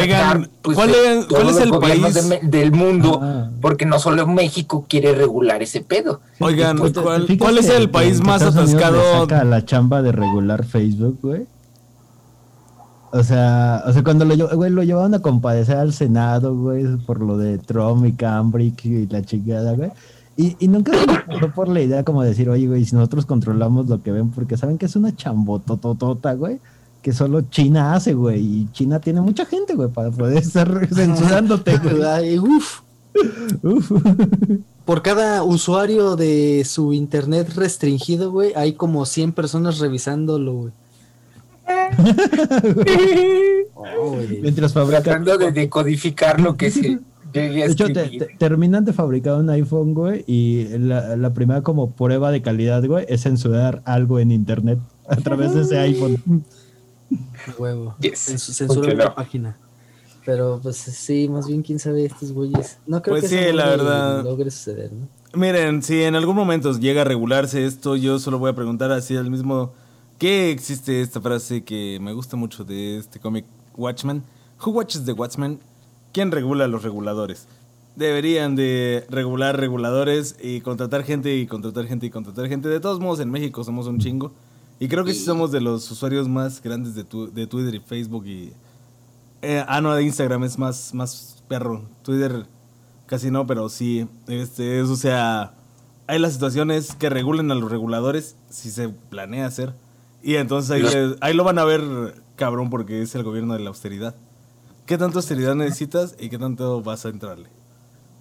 Oigan, 0.01 0.49
¿cuál 0.63 0.91
de 0.91 1.19
es- 1.19 1.25
cuál 1.25 1.49
es 1.49 1.57
el 1.57 1.69
país? 1.71 2.29
de 2.29 2.39
del 2.43 2.71
mundo? 2.71 3.19
Ah. 3.21 3.49
Porque 3.61 3.85
no 3.85 3.99
solo 3.99 4.25
México 4.27 4.85
quiere 4.88 5.13
regular 5.13 5.61
ese 5.63 5.81
pedo. 5.81 6.21
Oigan, 6.39 6.77
Pues, 6.77 6.93
¿te- 6.93 6.99
te 6.99 7.03
¿cuál, 7.05 7.27
cuál 7.39 7.57
es 7.57 7.69
el 7.69 7.89
país 7.89 8.21
más 8.21 8.41
Estados 8.41 8.69
Unidos 8.71 8.81
le 8.91 8.97
atascado? 8.99 9.21
saca 9.21 9.43
la 9.43 9.65
chamba 9.65 10.01
de 10.01 10.11
regular 10.11 10.63
Facebook, 10.65 11.19
güey. 11.21 11.45
O 13.11 13.23
sea, 13.23 13.83
o 13.85 13.93
sea, 13.93 14.03
cuando 14.03 14.25
lo, 14.25 14.49
güey, 14.57 14.69
lo 14.71 14.83
llevaban 14.83 15.13
a 15.13 15.19
compadecer 15.19 15.77
al 15.77 15.93
Senado, 15.93 16.53
güey, 16.55 16.97
por 17.05 17.21
lo 17.21 17.38
de 17.38 17.57
Trump 17.59 18.05
y 18.05 18.11
Cambridge 18.13 18.85
y 18.85 19.07
la 19.07 19.21
chingada, 19.23 19.73
güey. 19.73 19.91
Y, 20.38 20.57
y 20.59 20.67
nunca 20.67 20.91
se 20.97 21.05
pasó 21.07 21.49
por 21.55 21.69
la 21.69 21.79
idea 21.79 22.03
como 22.03 22.21
decir, 22.23 22.49
oye, 22.49 22.67
güey, 22.67 22.83
si 22.83 22.93
nosotros 22.93 23.25
controlamos 23.25 23.88
lo 23.88 24.03
que 24.03 24.11
ven, 24.11 24.31
porque 24.31 24.57
saben 24.57 24.77
que 24.77 24.88
es 24.88 24.95
una 24.97 25.15
chambotototota, 25.15 26.33
güey, 26.33 26.59
que 27.06 27.13
solo 27.13 27.41
China 27.52 27.94
hace, 27.94 28.15
güey. 28.15 28.39
Y 28.41 28.68
China 28.72 29.00
tiene 29.00 29.22
mucha 29.22 29.46
gente, 29.46 29.76
güey, 29.76 29.89
para 29.89 30.10
poder 30.10 30.39
estar 30.39 30.88
censurándote, 30.91 31.78
güey. 31.84 32.39
Uf. 32.39 32.80
Uf. 33.62 33.91
Por 34.86 35.04
cada 35.04 35.44
usuario 35.44 36.15
de 36.15 36.63
su 36.65 36.94
internet 36.94 37.50
restringido, 37.56 38.32
güey, 38.32 38.54
hay 38.56 38.74
como 38.74 39.06
100 39.06 39.34
personas 39.34 39.78
revisándolo, 39.78 40.54
güey. 40.54 40.74
Oh, 43.76 44.12
güey. 44.13 44.41
Mientras 44.41 44.74
fabrican 44.74 45.04
Tratando 45.04 45.38
de 45.38 45.52
decodificar 45.52 46.39
lo 46.41 46.56
que 46.58 46.72
se 46.72 47.00
llegue 47.34 47.63
a 47.63 47.68
De 47.68 47.72
hecho, 47.74 47.86
te- 47.88 48.02
escribir. 48.02 48.28
te- 48.30 48.36
terminan 48.39 48.84
de 48.86 48.94
fabricar 48.94 49.36
un 49.36 49.50
iPhone, 49.52 49.94
güey, 49.94 50.24
y 50.26 50.65
la, 50.80 51.15
la 51.15 51.34
primera 51.34 51.62
como 51.62 51.91
prueba 51.91 52.32
de 52.32 52.41
calidad, 52.41 52.84
güey, 52.86 53.06
es 53.10 53.22
censurar 53.22 53.82
algo 53.86 54.20
en 54.20 54.32
internet 54.32 54.80
a 55.08 55.18
través 55.18 55.54
de 55.54 55.62
ese 55.62 55.78
iPhone. 55.78 56.18
Huevo. 57.58 57.95
Yes. 57.99 58.30
Censu- 58.30 58.54
Censura 58.54 58.82
¿Por 58.82 58.89
qué 58.89 58.95
la 58.95 59.06
no? 59.06 59.15
página. 59.15 59.58
Pero 60.25 60.60
pues 60.63 60.78
sí, 60.78 61.30
más 61.30 61.47
bien 61.47 61.62
quién 61.62 61.78
sabe 61.80 62.06
estos 62.06 62.32
güeyes. 62.32 62.78
No 62.88 63.01
creo 63.01 63.13
Pues 63.17 63.30
que 63.30 63.49
sí, 63.49 63.54
la 63.56 63.65
logre- 63.65 63.78
verdad. 63.78 64.23
logre 64.23 64.51
suceder, 64.51 64.91
¿no? 64.91 65.08
Miren, 65.39 65.84
si 65.84 66.01
en 66.01 66.15
algún 66.15 66.36
momento 66.36 66.71
llega 66.80 67.01
a 67.01 67.04
regularse 67.06 67.65
esto, 67.65 67.95
yo 67.95 68.17
solo 68.19 68.39
voy 68.39 68.49
a 68.49 68.56
preguntar 68.56 68.91
así 68.91 69.15
al 69.17 69.30
mismo 69.30 69.73
que 70.17 70.49
existe 70.49 71.01
esta 71.01 71.19
frase 71.21 71.63
que 71.63 71.99
me 72.01 72.13
gusta 72.13 72.38
mucho 72.38 72.63
de 72.63 72.97
este 72.97 73.19
cómic 73.19 73.45
Watchmen. 73.75 74.23
Who 74.65 74.71
watches 74.71 75.04
the 75.06 75.12
Watchmen? 75.12 75.60
¿Quién 76.13 76.32
regula 76.32 76.65
a 76.65 76.67
los 76.69 76.82
reguladores? 76.84 77.47
Deberían 77.97 78.56
de 78.56 79.06
regular 79.10 79.60
reguladores 79.60 80.36
y 80.41 80.62
contratar 80.62 81.04
gente 81.04 81.36
y 81.36 81.45
contratar 81.47 81.86
gente 81.86 82.06
y 82.06 82.10
contratar 82.10 82.47
gente. 82.47 82.67
De 82.69 82.80
todos 82.80 82.99
modos, 82.99 83.19
en 83.19 83.30
México 83.30 83.63
somos 83.63 83.88
un 83.88 83.99
chingo. 83.99 84.32
Y 84.79 84.88
creo 84.88 85.05
que 85.05 85.13
sí 85.13 85.23
somos 85.23 85.51
de 85.51 85.61
los 85.61 85.89
usuarios 85.89 86.27
más 86.27 86.61
grandes 86.61 86.95
de, 86.95 87.03
tu- 87.03 87.31
de 87.31 87.47
Twitter 87.47 87.75
y 87.75 87.79
Facebook 87.79 88.25
y... 88.27 88.51
eh, 89.41 89.63
ah, 89.67 89.79
no, 89.81 89.93
de 89.95 90.03
Instagram 90.03 90.43
es 90.43 90.57
más, 90.57 90.93
más 90.93 91.41
perro. 91.47 91.83
Twitter 92.03 92.45
casi 93.05 93.31
no, 93.31 93.47
pero 93.47 93.69
sí. 93.69 94.07
Este, 94.27 94.81
es, 94.81 94.89
o 94.89 94.95
sea, 94.97 95.53
hay 96.07 96.19
las 96.19 96.33
situaciones 96.33 96.93
que 96.95 97.09
regulen 97.09 97.51
a 97.51 97.55
los 97.55 97.71
reguladores 97.71 98.35
si 98.49 98.69
se 98.69 98.89
planea 98.89 99.45
hacer. 99.45 99.73
Y 100.21 100.35
entonces 100.35 101.15
ahí, 101.21 101.33
lo 101.33 101.43
van 101.43 101.59
a 101.59 101.63
ver 101.65 102.21
cabrón 102.35 102.69
porque 102.69 103.01
es 103.01 103.13
el 103.15 103.23
gobierno 103.23 103.53
de 103.53 103.59
la 103.61 103.69
austeridad. 103.69 104.15
¿Qué 104.85 104.97
tanto 104.97 105.19
austeridad 105.19 105.55
necesitas 105.55 106.15
y 106.19 106.29
qué 106.29 106.38
tanto 106.38 106.81
vas 106.81 107.05
a 107.05 107.09
entrarle? 107.09 107.47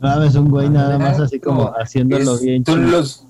No, 0.01 0.23
es 0.23 0.35
un 0.35 0.51
güey 0.51 0.69
nada 0.71 0.99
más 0.99 1.19
así 1.19 1.41
como 1.41 1.73
haciéndolo 1.77 2.35
es- 2.37 2.43
bien. 2.43 2.65
Son 2.65 2.85
chido. 2.85 2.91
los, 2.99 3.25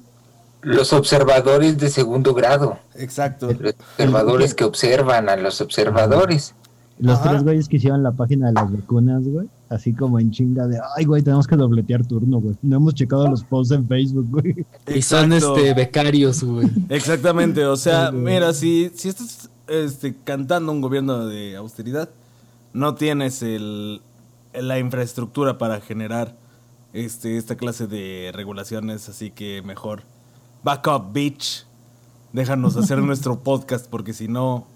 los 0.65 0.93
observadores 0.93 1.79
de 1.79 1.91
segundo 1.91 2.35
grado. 2.35 2.79
Exacto. 2.97 3.49
Los 3.53 3.75
observadores 3.75 4.55
que 4.55 4.65
observan 4.65 5.29
a 5.29 5.37
los 5.37 5.61
observadores. 5.61 6.55
Los 6.99 7.19
Ajá. 7.19 7.31
tres 7.31 7.43
güeyes 7.43 7.69
que 7.69 7.77
hicieron 7.77 8.03
la 8.03 8.13
página 8.13 8.47
de 8.47 8.53
las 8.53 8.73
vacunas, 8.73 9.25
güey, 9.25 9.49
así 9.69 9.93
como 9.95 10.21
en 10.21 10.31
chinga 10.31 10.69
de, 10.69 10.79
ay, 10.97 11.05
güey, 11.05 11.23
tenemos 11.23 11.47
que 11.49 11.57
dobletear 11.57 12.07
turno, 12.07 12.41
güey. 12.41 12.55
No 12.63 12.77
hemos 12.77 12.95
checado 12.95 13.27
los 13.29 13.43
posts 13.43 13.75
en 13.75 13.89
Facebook, 13.89 14.29
güey. 14.31 14.65
Y 14.87 15.03
son 15.03 15.33
este 15.33 15.75
becarios, 15.75 16.45
güey. 16.45 16.69
Exactamente, 16.89 17.67
o 17.67 17.77
sea, 17.77 18.13
mira, 18.13 18.53
si, 18.53 18.93
si 18.95 19.09
estás 19.09 19.51
este, 19.67 20.15
cantando 20.23 20.71
un 20.71 20.81
gobierno 20.81 21.27
de 21.27 21.57
austeridad, 21.57 22.11
no 22.73 22.95
tienes 22.95 23.43
el, 23.43 24.01
la 24.53 24.79
infraestructura 24.79 25.59
para 25.59 25.81
generar 25.81 26.37
este, 26.93 27.39
esta 27.39 27.57
clase 27.57 27.89
de 27.89 28.31
regulaciones, 28.33 29.09
así 29.09 29.33
que 29.33 29.63
mejor 29.63 30.05
back 30.65 30.87
up, 30.89 31.13
bitch. 31.13 31.65
Déjanos 32.33 32.77
hacer 32.77 32.99
nuestro 33.03 33.39
podcast, 33.39 33.87
porque 33.89 34.13
si 34.13 34.27
no, 34.27 34.67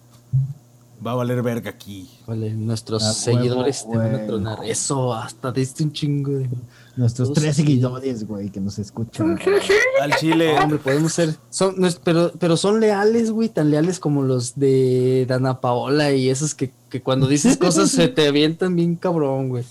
va 1.05 1.12
a 1.12 1.14
valer 1.16 1.42
verga 1.42 1.70
aquí. 1.70 2.09
Vale, 2.27 2.53
nuestros 2.55 3.03
A 3.03 3.12
seguidores 3.12 3.85
huevo, 3.87 3.92
te 3.92 3.98
van 3.98 4.07
a 4.07 4.16
güey. 4.18 4.27
tronar. 4.29 4.59
Eso, 4.64 5.12
hasta 5.14 5.51
diste 5.51 5.83
un 5.83 5.92
chingo 5.92 6.31
de. 6.33 6.48
Nuestros 6.96 7.29
Todos 7.29 7.42
tres 7.42 7.55
seguidores, 7.55 8.27
güey, 8.27 8.51
que 8.51 8.61
nos 8.61 8.79
escuchan. 8.81 9.38
Al 10.03 10.12
chile, 10.16 10.57
Hombre, 10.59 10.79
podemos 10.79 11.12
ser. 11.12 11.37
Son, 11.48 11.74
no 11.79 11.87
es- 11.87 12.01
pero, 12.03 12.33
pero 12.40 12.57
son 12.57 12.81
leales, 12.81 13.31
güey, 13.31 13.48
tan 13.48 13.70
leales 13.70 14.01
como 14.01 14.22
los 14.22 14.57
de 14.59 15.24
Dana 15.29 15.61
Paola 15.61 16.12
y 16.12 16.29
esos 16.29 16.57
que, 16.57 16.72
que 16.90 17.01
cuando 17.01 17.29
dices 17.29 17.57
cosas 17.57 17.90
se 17.92 18.09
te 18.09 18.27
avientan 18.27 18.74
bien 18.74 18.96
cabrón, 18.96 19.48
güey. 19.48 19.64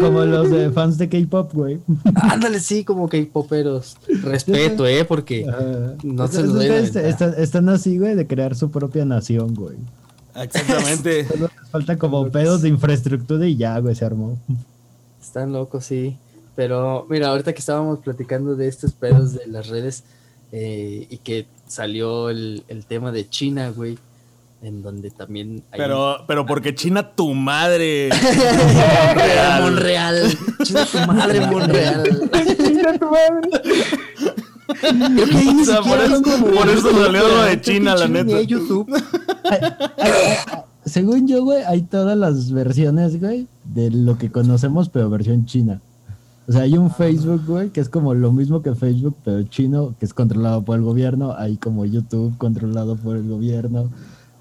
Como 0.00 0.24
los 0.24 0.50
de 0.50 0.70
fans 0.70 0.98
de 0.98 1.08
K-pop, 1.08 1.52
güey. 1.54 1.80
Ándale, 2.22 2.60
sí, 2.60 2.84
como 2.84 3.08
que 3.08 3.24
poperos. 3.24 3.96
Respeto, 4.22 4.86
¿eh? 4.86 5.04
Porque 5.04 5.46
no 6.02 6.28
se 6.28 6.42
los 6.42 6.56
aventar. 6.56 7.04
están, 7.04 7.34
están 7.38 7.68
así, 7.68 7.98
güey, 7.98 8.14
de 8.14 8.26
crear 8.26 8.54
su 8.54 8.70
propia 8.70 9.04
nación, 9.04 9.54
güey. 9.54 9.76
exactamente. 10.34 11.24
Solo 11.28 11.50
les 11.60 11.70
falta 11.70 11.98
como 11.98 12.28
pedos 12.30 12.62
de 12.62 12.68
infraestructura 12.68 13.46
y 13.46 13.56
ya, 13.56 13.78
güey, 13.78 13.94
se 13.94 14.04
armó. 14.04 14.38
Están 15.20 15.52
locos, 15.52 15.84
sí. 15.84 16.16
Pero 16.54 17.06
mira, 17.08 17.28
ahorita 17.28 17.52
que 17.52 17.60
estábamos 17.60 18.00
platicando 18.00 18.56
de 18.56 18.68
estos 18.68 18.92
pedos 18.92 19.32
de 19.32 19.46
las 19.46 19.68
redes 19.68 20.04
eh, 20.50 21.06
y 21.08 21.16
que 21.18 21.46
salió 21.66 22.28
el, 22.28 22.64
el 22.68 22.84
tema 22.84 23.10
de 23.10 23.28
China, 23.28 23.70
güey, 23.70 23.96
en 24.62 24.80
donde 24.82 25.10
también 25.10 25.62
hay... 25.72 25.78
Pero, 25.78 26.18
pero 26.26 26.46
porque 26.46 26.74
China 26.76 27.10
tu 27.14 27.34
madre. 27.34 28.10
Monreal. 29.08 29.62
Monreal. 29.62 30.38
China 30.62 30.86
tu 30.90 30.98
madre, 31.12 31.40
Monreal. 31.46 32.02
Creo 34.80 35.28
que 35.28 35.36
ahí 35.36 35.54
ni 35.54 35.62
O 35.62 35.64
sea, 35.64 35.80
por 35.82 35.98
eso- 36.00 36.22
por 36.22 36.68
eso 36.70 36.90
salió 36.90 37.28
lo 37.28 37.42
de 37.42 37.50
Creo 37.50 37.50
que 37.50 37.60
China, 37.60 37.94
la 37.96 38.08
neta. 38.08 38.36
hay 38.36 38.46
YouTube. 38.46 38.86
Según 40.84 41.28
yo, 41.28 41.44
güey, 41.44 41.62
hay 41.64 41.82
todas 41.82 42.16
las 42.16 42.50
versiones, 42.52 43.20
güey, 43.20 43.46
de 43.64 43.90
lo 43.90 44.18
que 44.18 44.30
conocemos, 44.30 44.88
pero 44.88 45.08
versión 45.10 45.44
china. 45.46 45.80
O 46.48 46.52
sea, 46.52 46.62
hay 46.62 46.76
un 46.76 46.90
Facebook, 46.90 47.42
güey, 47.46 47.70
que 47.70 47.80
es 47.80 47.88
como 47.88 48.14
lo 48.14 48.32
mismo 48.32 48.62
que 48.62 48.74
Facebook, 48.74 49.16
pero 49.24 49.42
chino, 49.44 49.94
que 50.00 50.06
es 50.06 50.12
controlado 50.12 50.62
por 50.62 50.76
el 50.76 50.82
gobierno. 50.82 51.34
Hay 51.38 51.56
como 51.56 51.84
YouTube 51.84 52.36
controlado 52.36 52.96
por 52.96 53.16
el 53.16 53.28
gobierno. 53.28 53.90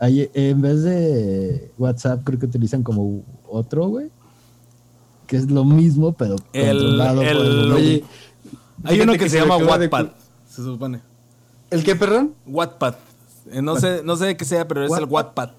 Hay, 0.02 0.32
en 0.34 0.62
vez 0.62 0.82
de 0.82 1.72
WhatsApp, 1.78 2.22
creo 2.24 2.40
que 2.40 2.48
utilizan 2.48 2.82
como 2.82 3.22
otro, 3.48 3.88
güey, 3.88 4.10
que 5.28 5.38
es 5.38 5.52
lo 5.52 5.64
mismo, 5.64 6.12
pero 6.14 6.38
El- 6.54 6.80
controlado 6.80 7.18
por 7.18 7.28
el 7.28 7.38
el- 7.78 8.04
Hay 8.84 9.00
uno 9.00 9.14
que, 9.14 9.30
se, 9.30 9.38
llama 9.40 9.60
de 9.60 9.66
Wattpad, 9.66 10.08
se 10.50 10.64
supone. 10.64 11.02
¿El 11.70 11.84
qué, 11.84 11.96
perdón? 11.96 12.34
Wattpad. 12.48 12.96
Eh, 13.52 13.62
no 13.62 13.76
sé, 13.76 14.02
no 14.04 14.16
sé 14.16 14.26
de 14.26 14.38
qué 14.38 14.44
sea, 14.44 14.68
pero 14.68 14.84
es 14.84 14.92
el 14.92 15.06
Wattpad. 15.06 15.52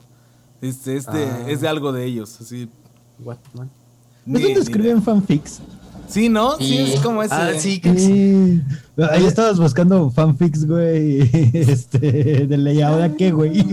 Este, 0.61 0.97
es, 0.97 1.07
de, 1.07 1.25
Ah. 1.25 1.45
es 1.49 1.61
de 1.61 1.69
algo 1.69 1.93
de 1.93 2.05
ellos, 2.05 2.41
así. 2.41 2.69
What, 3.21 3.37
escriben 4.27 5.01
fanfics? 5.01 5.61
Sí, 6.09 6.29
¿no? 6.29 6.57
Sí, 6.59 6.93
es 6.95 7.01
como 7.01 7.23
ese. 7.23 7.35
Ah, 7.35 7.53
sí, 7.57 7.81
que 7.81 7.97
sí. 7.97 8.07
Sí. 8.07 8.63
Ahí 9.11 9.25
estabas 9.25 9.59
buscando 9.59 10.11
fanfics, 10.11 10.67
güey. 10.67 11.23
Este, 11.55 12.47
de 12.47 12.57
ley, 12.57 12.83
¿ahora 12.83 13.15
qué, 13.17 13.31
güey? 13.31 13.65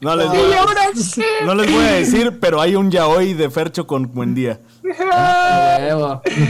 No 0.00 0.16
les, 0.16 0.28
voy 0.28 0.52
a, 0.52 1.44
no 1.44 1.54
les 1.54 1.72
voy 1.72 1.84
a 1.84 1.92
decir, 1.92 2.38
pero 2.40 2.60
hay 2.60 2.74
un 2.74 2.90
yaoi 2.90 3.34
de 3.34 3.50
Fercho 3.50 3.86
con 3.86 4.12
buen 4.12 4.34
día. 4.34 4.60
Me 4.82 4.90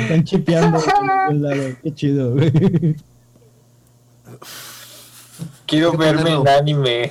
están 0.02 0.24
chipeando. 0.24 0.78
Qué 1.82 1.94
chido, 1.94 2.32
güey. 2.32 2.52
Quiero 5.66 5.92
verme 5.92 6.32
en 6.32 6.48
anime. 6.48 7.10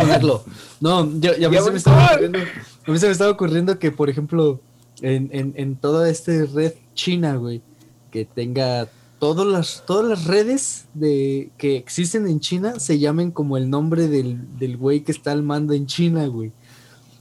Ponerlo. 0.00 0.44
No, 0.80 1.06
yo, 1.20 1.32
y 1.38 1.44
a 1.44 1.48
mí 1.50 1.54
Ya 1.54 1.62
se 1.62 1.70
me 1.70 1.76
estaba 1.76 2.06
ocurriendo, 2.06 2.38
a 2.38 2.90
mí 2.90 2.98
se 2.98 3.06
me 3.06 3.12
estaba 3.12 3.30
ocurriendo 3.30 3.78
que, 3.78 3.92
por 3.92 4.08
ejemplo, 4.08 4.60
en, 5.02 5.28
en, 5.32 5.52
en 5.56 5.76
toda 5.76 6.08
esta 6.08 6.32
red 6.54 6.72
china, 7.00 7.36
güey, 7.36 7.62
que 8.10 8.26
tenga 8.26 8.86
todas 9.18 9.46
las, 9.46 9.84
todas 9.86 10.06
las 10.06 10.24
redes 10.26 10.84
de, 10.92 11.50
que 11.56 11.76
existen 11.76 12.26
en 12.26 12.40
China 12.40 12.78
se 12.78 12.98
llamen 12.98 13.30
como 13.30 13.56
el 13.56 13.70
nombre 13.70 14.06
del, 14.06 14.58
del 14.58 14.76
güey 14.76 15.00
que 15.00 15.12
está 15.12 15.32
al 15.32 15.42
mando 15.42 15.72
en 15.72 15.86
China, 15.86 16.26
güey. 16.26 16.52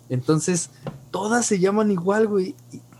Entonces, 0.09 0.69
todas 1.11 1.45
se 1.45 1.59
llaman 1.59 1.91
igual, 1.91 2.27
güey. 2.27 2.55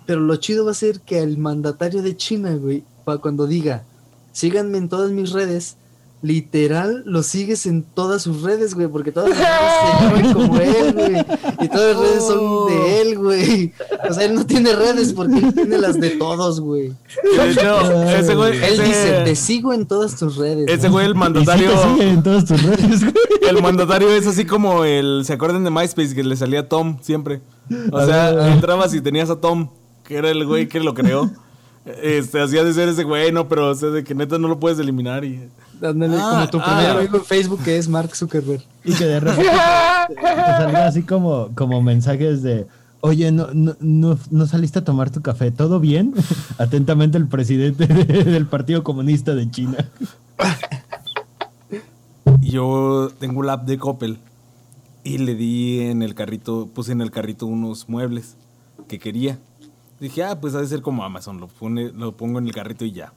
Pero 0.06 0.22
lo 0.22 0.38
chido 0.38 0.66
va 0.66 0.72
a 0.72 0.86
ser 0.86 1.02
que 1.02 1.20
el 1.20 1.38
mandatario 1.38 2.02
de 2.02 2.16
China, 2.16 2.56
güey, 2.56 2.84
para 3.04 3.20
cuando 3.20 3.46
diga, 3.46 3.84
síganme 4.32 4.78
en 4.78 4.88
todas 4.88 5.12
mis 5.12 5.32
redes, 5.32 5.76
literal 6.22 7.04
lo 7.06 7.24
sigues 7.24 7.66
en 7.66 7.84
todas 7.84 8.22
sus 8.24 8.42
redes, 8.42 8.76
güey, 8.76 8.88
porque 8.88 9.12
todas 9.12 9.30
las 9.30 9.38
redes 9.40 9.74
se 9.80 10.04
llaman 10.06 10.34
como 10.34 10.60
él, 10.60 10.94
güey. 10.94 11.26
Y 11.62 11.68
todas 11.70 11.96
las 11.96 12.00
redes 12.02 12.24
son 12.28 12.68
de 12.68 13.02
él, 13.02 13.18
güey. 13.18 13.74
O 14.10 14.14
sea, 14.14 14.26
él 14.26 14.36
no 14.36 14.46
tiene 14.46 14.74
redes 14.76 15.14
porque 15.14 15.38
él 15.38 15.54
tiene 15.54 15.78
las 15.78 16.00
de 16.00 16.12
todos, 16.12 16.60
güey. 16.60 16.92
Que 17.36 17.42
de 17.42 17.52
hecho, 17.52 18.02
ese 18.10 18.36
güey. 18.36 18.58
Él 18.58 18.64
ese- 18.74 18.84
dice, 18.84 19.22
te 19.24 19.36
sigo 19.36 19.74
en 19.74 19.86
todas 19.86 20.16
tus 20.18 20.36
redes. 20.38 20.66
Ese 20.70 20.90
güey". 20.90 21.06
el 21.06 21.14
sí 21.14 21.18
mandatario. 21.18 21.72
en 22.02 22.22
todas 22.24 22.46
tus 22.46 22.62
redes, 22.64 23.00
güey. 23.02 23.14
El 23.50 23.62
mandatario 23.62 24.10
es 24.14 24.28
así 24.28 24.46
como 24.46 24.84
el. 24.84 25.24
¿Se 25.26 25.34
acuerdan 25.34 25.64
de 25.64 25.72
MySpace 25.72 26.14
que 26.14 26.24
le 26.24 26.36
salía 26.36 26.68
Tom 26.68 26.98
siempre? 27.02 27.42
O 27.92 28.06
sea, 28.06 28.52
entrabas 28.54 28.94
y 28.94 29.02
tenías 29.02 29.30
a 29.30 29.40
Tom, 29.40 29.70
que 30.04 30.18
era 30.18 30.30
el 30.30 30.46
güey 30.46 30.68
que 30.68 30.80
lo 30.80 30.94
creó. 30.94 31.30
Este, 31.86 32.42
hacía 32.42 32.64
de 32.64 32.74
ser 32.74 32.90
ese 32.90 33.04
güey, 33.04 33.32
no, 33.32 33.48
pero 33.48 33.70
o 33.70 33.76
sea, 33.76 33.90
de 33.90 34.04
que 34.04 34.14
neta 34.14 34.38
no 34.38 34.48
lo 34.48 34.60
puedes 34.60 34.78
eliminar 34.80 35.24
y. 35.26 35.50
Ándale, 35.82 36.18
Ah, 36.20 36.32
como 36.32 36.50
tu 36.50 36.60
ah. 36.60 36.76
primer 36.78 36.98
amigo 36.98 37.18
en 37.18 37.26
Facebook 37.26 37.64
que 37.64 37.78
es 37.78 37.88
Mark 37.88 38.16
Zuckerberg. 38.16 38.62
Y 38.84 38.94
que 38.94 39.06
de 39.06 39.20
repente 39.20 39.50
te, 40.10 40.16
te 40.16 40.22
salga 40.22 40.88
así 40.88 41.04
como, 41.04 41.50
como 41.56 41.82
mensajes 41.82 42.44
de, 42.44 42.68
oye, 43.02 43.32
no, 43.32 43.48
no, 43.54 43.76
no, 43.80 44.20
no 44.30 44.46
saliste 44.46 44.80
a 44.80 44.84
tomar 44.84 45.10
tu 45.10 45.22
café, 45.22 45.52
¿todo 45.52 45.80
bien? 45.80 46.14
Atentamente 46.58 47.18
el 47.18 47.28
presidente 47.28 47.88
de- 47.88 48.24
del 48.26 48.46
Partido 48.46 48.84
Comunista 48.84 49.34
de 49.34 49.50
China. 49.50 49.78
Y 52.42 52.52
yo 52.52 53.12
tengo 53.20 53.42
la 53.44 53.54
app 53.54 53.66
de 53.66 53.78
Coppel 53.78 54.18
y 55.04 55.18
le 55.18 55.36
di 55.36 55.80
en 55.82 56.02
el 56.02 56.14
carrito, 56.14 56.68
puse 56.74 56.92
en 56.92 57.02
el 57.02 57.10
carrito 57.12 57.46
unos 57.46 57.88
muebles 57.90 58.36
que 58.88 59.00
quería. 59.00 59.40
Dije, 60.00 60.24
ah, 60.24 60.40
pues 60.40 60.56
ha 60.56 60.62
de 60.62 60.68
ser 60.68 60.82
como 60.82 61.04
Amazon, 61.04 61.40
lo, 61.40 61.48
pone, 61.48 61.92
lo 61.92 62.16
pongo 62.16 62.40
en 62.40 62.48
el 62.48 62.54
carrito 62.54 62.86
y 62.86 62.92
ya. 62.92 63.14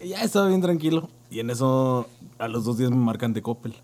Y 0.00 0.08
ya 0.08 0.22
estaba 0.22 0.48
bien 0.48 0.60
tranquilo. 0.60 1.08
Y 1.30 1.40
en 1.40 1.50
eso, 1.50 2.06
a 2.38 2.48
los 2.48 2.64
dos 2.64 2.78
días 2.78 2.90
me 2.90 2.96
marcan 2.96 3.32
de 3.32 3.42
Coppel. 3.42 3.74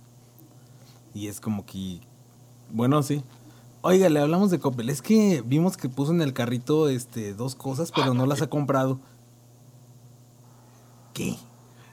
Y 1.15 1.27
es 1.27 1.41
como 1.41 1.67
que, 1.67 2.01
bueno, 2.71 3.03
sí. 3.03 3.23
Oiga, 3.81 4.09
le 4.09 4.21
hablamos 4.21 4.51
de 4.51 4.61
Coppel. 4.61 4.89
Es 4.89 5.03
que 5.03 5.43
vimos 5.45 5.77
que 5.77 5.89
puso 5.89 6.13
en 6.13 6.23
el 6.23 6.33
carrito 6.33 6.89
este, 6.89 7.35
dos 7.35 7.57
cosas, 7.57 7.91
pero 7.93 8.15
no 8.15 8.27
las 8.27 8.41
ha 8.41 8.47
comprado. 8.47 9.01
¿Qué? 11.13 11.37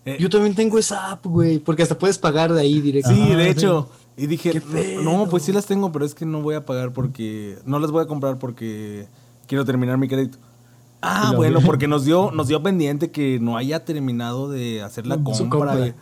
Eh, 0.05 0.17
Yo 0.19 0.29
también 0.29 0.53
tengo 0.55 0.77
esa 0.77 1.11
app, 1.11 1.25
güey, 1.25 1.57
porque 1.57 1.81
hasta 1.81 1.97
puedes 1.97 2.19
pagar 2.19 2.53
de 2.53 2.61
ahí 2.61 2.79
directo. 2.81 3.09
Sí, 3.09 3.33
de 3.33 3.49
hecho. 3.49 3.89
Y 4.15 4.27
dije, 4.27 4.61
no, 5.01 5.27
pues 5.29 5.43
sí 5.43 5.51
las 5.51 5.65
tengo, 5.65 5.91
pero 5.91 6.05
es 6.05 6.13
que 6.13 6.25
no 6.25 6.41
voy 6.41 6.55
a 6.55 6.65
pagar 6.65 6.93
porque. 6.93 7.57
No 7.65 7.79
las 7.79 7.89
voy 7.89 8.03
a 8.03 8.05
comprar 8.07 8.37
porque 8.37 9.07
quiero 9.49 9.65
terminar 9.65 9.97
mi 9.97 10.07
crédito. 10.07 10.37
Ah, 11.01 11.33
bueno, 11.35 11.59
vi. 11.59 11.65
porque 11.65 11.87
nos 11.87 12.05
dio, 12.05 12.31
nos 12.31 12.47
dio 12.47 12.61
pendiente 12.63 13.09
que 13.11 13.39
no 13.41 13.57
haya 13.57 13.83
terminado 13.83 14.49
de 14.49 14.81
hacer 14.81 15.07
la 15.07 15.17
compra. 15.17 15.49
compra. 15.49 15.95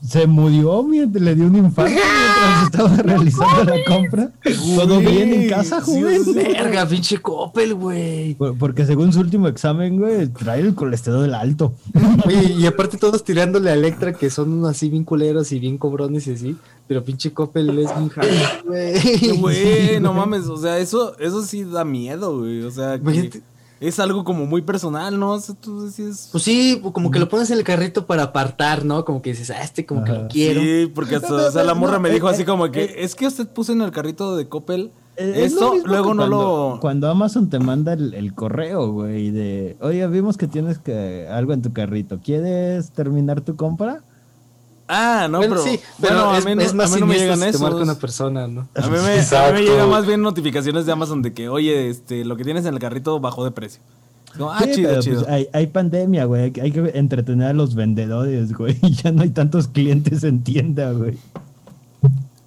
Se 0.00 0.28
murió, 0.28 0.84
mientras 0.84 1.20
le 1.24 1.34
dio 1.34 1.46
un 1.46 1.56
infarto 1.56 1.90
mientras 1.92 2.62
estaba 2.66 2.96
realizando 3.02 3.64
la 3.64 3.74
compra. 3.84 4.30
¿Todo 4.76 5.00
bien 5.00 5.34
en 5.34 5.48
casa, 5.48 5.80
joven? 5.80 6.22
Verga, 6.34 6.86
pinche 6.86 7.18
Coppel, 7.18 7.74
güey. 7.74 8.34
Por- 8.36 8.56
Porque 8.56 8.86
según 8.86 9.12
su 9.12 9.18
último 9.18 9.48
examen, 9.48 9.98
güey, 9.98 10.28
trae 10.28 10.60
el 10.60 10.76
colesterol 10.76 11.34
alto. 11.34 11.74
Oye, 12.24 12.52
y 12.52 12.64
aparte 12.66 12.96
todos 12.96 13.24
tirándole 13.24 13.70
a 13.70 13.74
Electra, 13.74 14.12
que 14.12 14.30
son 14.30 14.64
así 14.66 14.88
bien 14.88 15.02
culeros 15.02 15.50
y 15.50 15.58
bien 15.58 15.78
cobrones 15.78 16.28
y 16.28 16.32
así. 16.34 16.56
Pero 16.88 17.04
pinche 17.04 17.32
Coppel 17.32 17.68
es 17.78 17.94
bien 17.94 18.08
jalo, 18.08 18.30
güey. 18.64 19.38
Güey, 19.38 20.00
no 20.00 20.14
mames, 20.14 20.46
o 20.46 20.56
sea, 20.56 20.78
eso, 20.78 21.16
eso 21.18 21.42
sí 21.42 21.62
da 21.64 21.84
miedo, 21.84 22.38
güey. 22.38 22.62
O 22.62 22.70
sea, 22.70 22.98
que 22.98 23.42
es 23.80 24.00
algo 24.00 24.24
como 24.24 24.46
muy 24.46 24.62
personal, 24.62 25.18
¿no? 25.20 25.32
O 25.32 25.40
sea, 25.40 25.54
tú 25.54 25.84
decías. 25.84 26.28
Pues 26.32 26.42
sí, 26.42 26.80
como 26.92 27.10
que 27.10 27.18
lo 27.18 27.28
pones 27.28 27.50
en 27.50 27.58
el 27.58 27.64
carrito 27.64 28.06
para 28.06 28.24
apartar, 28.24 28.84
¿no? 28.84 29.04
Como 29.04 29.22
que 29.22 29.30
dices, 29.30 29.50
ah, 29.50 29.62
este 29.62 29.86
como 29.86 30.02
que 30.02 30.12
lo 30.12 30.28
quiero. 30.28 30.60
Sí, 30.60 30.90
porque 30.94 31.16
hasta, 31.16 31.32
o 31.32 31.50
sea, 31.50 31.62
la 31.62 31.74
morra 31.74 31.98
me 31.98 32.10
dijo 32.10 32.26
así 32.26 32.44
como 32.44 32.70
que, 32.70 32.96
es 32.98 33.14
que 33.14 33.26
usted 33.26 33.46
puso 33.46 33.72
en 33.72 33.82
el 33.82 33.90
carrito 33.92 34.36
de 34.36 34.48
Coppel 34.48 34.90
Eh, 35.16 35.44
es 35.44 35.52
lo 35.52 35.58
esto, 35.58 35.72
mismo 35.74 35.88
luego 35.88 36.14
no 36.14 36.22
cuando, 36.22 36.36
lo... 36.36 36.80
Cuando 36.80 37.10
Amazon 37.10 37.50
te 37.50 37.58
manda 37.58 37.92
el, 37.92 38.14
el 38.14 38.34
correo, 38.34 38.90
güey, 38.92 39.30
de, 39.30 39.76
oye, 39.80 40.06
vimos 40.08 40.36
que 40.36 40.48
tienes 40.48 40.78
que, 40.78 41.28
algo 41.30 41.52
en 41.52 41.62
tu 41.62 41.72
carrito. 41.72 42.18
¿Quieres 42.22 42.90
terminar 42.90 43.42
tu 43.42 43.56
compra? 43.56 44.02
Ah, 44.88 45.28
no, 45.30 45.38
Bueno, 45.38 45.56
pero, 45.56 45.66
sí, 45.66 45.78
pero 46.00 46.14
bueno, 46.14 46.30
a 46.34 46.40
mí 46.40 46.54
no, 46.56 46.62
es 46.62 46.72
más 46.74 46.90
a 46.90 46.94
mí 46.94 47.00
no 47.02 47.06
me 47.06 47.18
llegan 47.18 47.38
si 47.40 47.52
te 47.52 47.58
marca 47.58 47.68
esos. 47.76 47.82
una 47.82 47.94
persona, 47.98 48.48
¿no? 48.48 48.68
A 48.74 48.86
mí, 48.86 48.90
me, 48.90 48.98
a 48.98 49.00
mí 49.02 49.06
me 49.06 49.16
Exacto. 49.18 49.60
llegan 49.60 49.90
más 49.90 50.06
bien 50.06 50.22
notificaciones 50.22 50.86
de 50.86 50.92
Amazon 50.92 51.20
de 51.20 51.34
que, 51.34 51.48
oye, 51.50 51.90
este, 51.90 52.24
lo 52.24 52.36
que 52.36 52.44
tienes 52.44 52.64
en 52.64 52.72
el 52.74 52.80
carrito 52.80 53.20
bajó 53.20 53.44
de 53.44 53.50
precio. 53.50 53.80
Ah, 54.40 54.60
Sí, 54.64 54.72
chido, 54.76 54.90
pero, 54.90 55.02
chido. 55.02 55.20
pues, 55.22 55.30
hay, 55.32 55.48
hay 55.52 55.66
pandemia, 55.66 56.24
güey. 56.24 56.42
hay 56.44 56.50
que- 56.52 56.60
Hay 56.62 56.72
que 56.72 56.92
entretener 56.94 57.48
a 57.48 57.52
los 57.52 57.74
vendedores, 57.74 58.52
güey. 58.54 58.78
y 58.82 58.92
Ya 59.02 59.12
no 59.12 59.22
hay 59.22 59.30
tantos 59.30 59.68
clientes 59.68 60.24
en 60.24 60.42
tienda, 60.42 60.92
güey. 60.92 61.18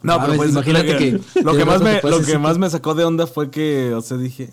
No, 0.03 0.19
pero 0.19 0.35
pues 0.35 0.49
imagínate 0.49 0.93
lo 0.93 0.97
que- 0.97 1.11
lo 1.43 1.51
que 1.51 1.57
que 1.59 1.65
más 1.65 1.81
me, 1.81 2.01
lo 2.01 2.21
que 2.23 2.37
más 2.39 2.53
que- 2.53 2.59
me 2.59 2.69
sacó 2.71 2.95
de 2.95 3.03
onda 3.03 3.27
fue 3.27 3.51
que, 3.51 3.93
o 3.93 4.01
sea, 4.01 4.17
dije, 4.17 4.49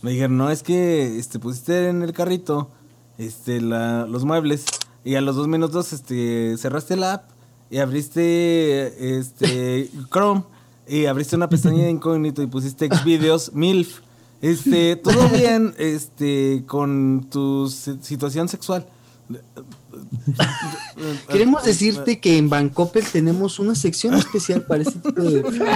me 0.00 0.12
dijeron, 0.12 0.38
no, 0.38 0.50
es 0.50 0.62
que 0.62 1.18
este 1.18 1.38
pusiste 1.38 1.88
en 1.90 2.02
el 2.02 2.12
carrito 2.14 2.70
este 3.18 3.60
la, 3.60 4.06
los 4.06 4.24
muebles 4.24 4.64
y 5.08 5.14
a 5.16 5.20
los 5.22 5.36
dos 5.36 5.48
minutos 5.48 5.92
este 5.94 6.56
cerraste 6.58 6.94
la 6.96 7.14
app 7.14 7.30
y 7.70 7.78
abriste 7.78 9.18
este 9.18 9.90
Chrome 10.12 10.44
y 10.86 11.06
abriste 11.06 11.36
una 11.36 11.48
pestaña 11.48 11.84
de 11.84 11.90
incógnito 11.90 12.42
y 12.42 12.46
pusiste 12.46 12.88
Xvideos 12.88 13.52
MILF. 13.54 14.00
Este, 14.40 14.94
todo 14.96 15.28
bien 15.30 15.74
este 15.78 16.62
con 16.66 17.26
tu 17.30 17.68
si- 17.68 17.98
situación 18.02 18.48
sexual. 18.48 18.86
Queremos 21.28 21.64
decirte 21.64 22.20
que 22.20 22.36
en 22.38 22.48
Bancoppel 22.50 23.04
tenemos 23.04 23.58
una 23.58 23.74
sección 23.74 24.14
especial 24.14 24.62
para 24.62 24.82
este 24.82 24.98
tipo 25.00 25.22
de... 25.22 25.42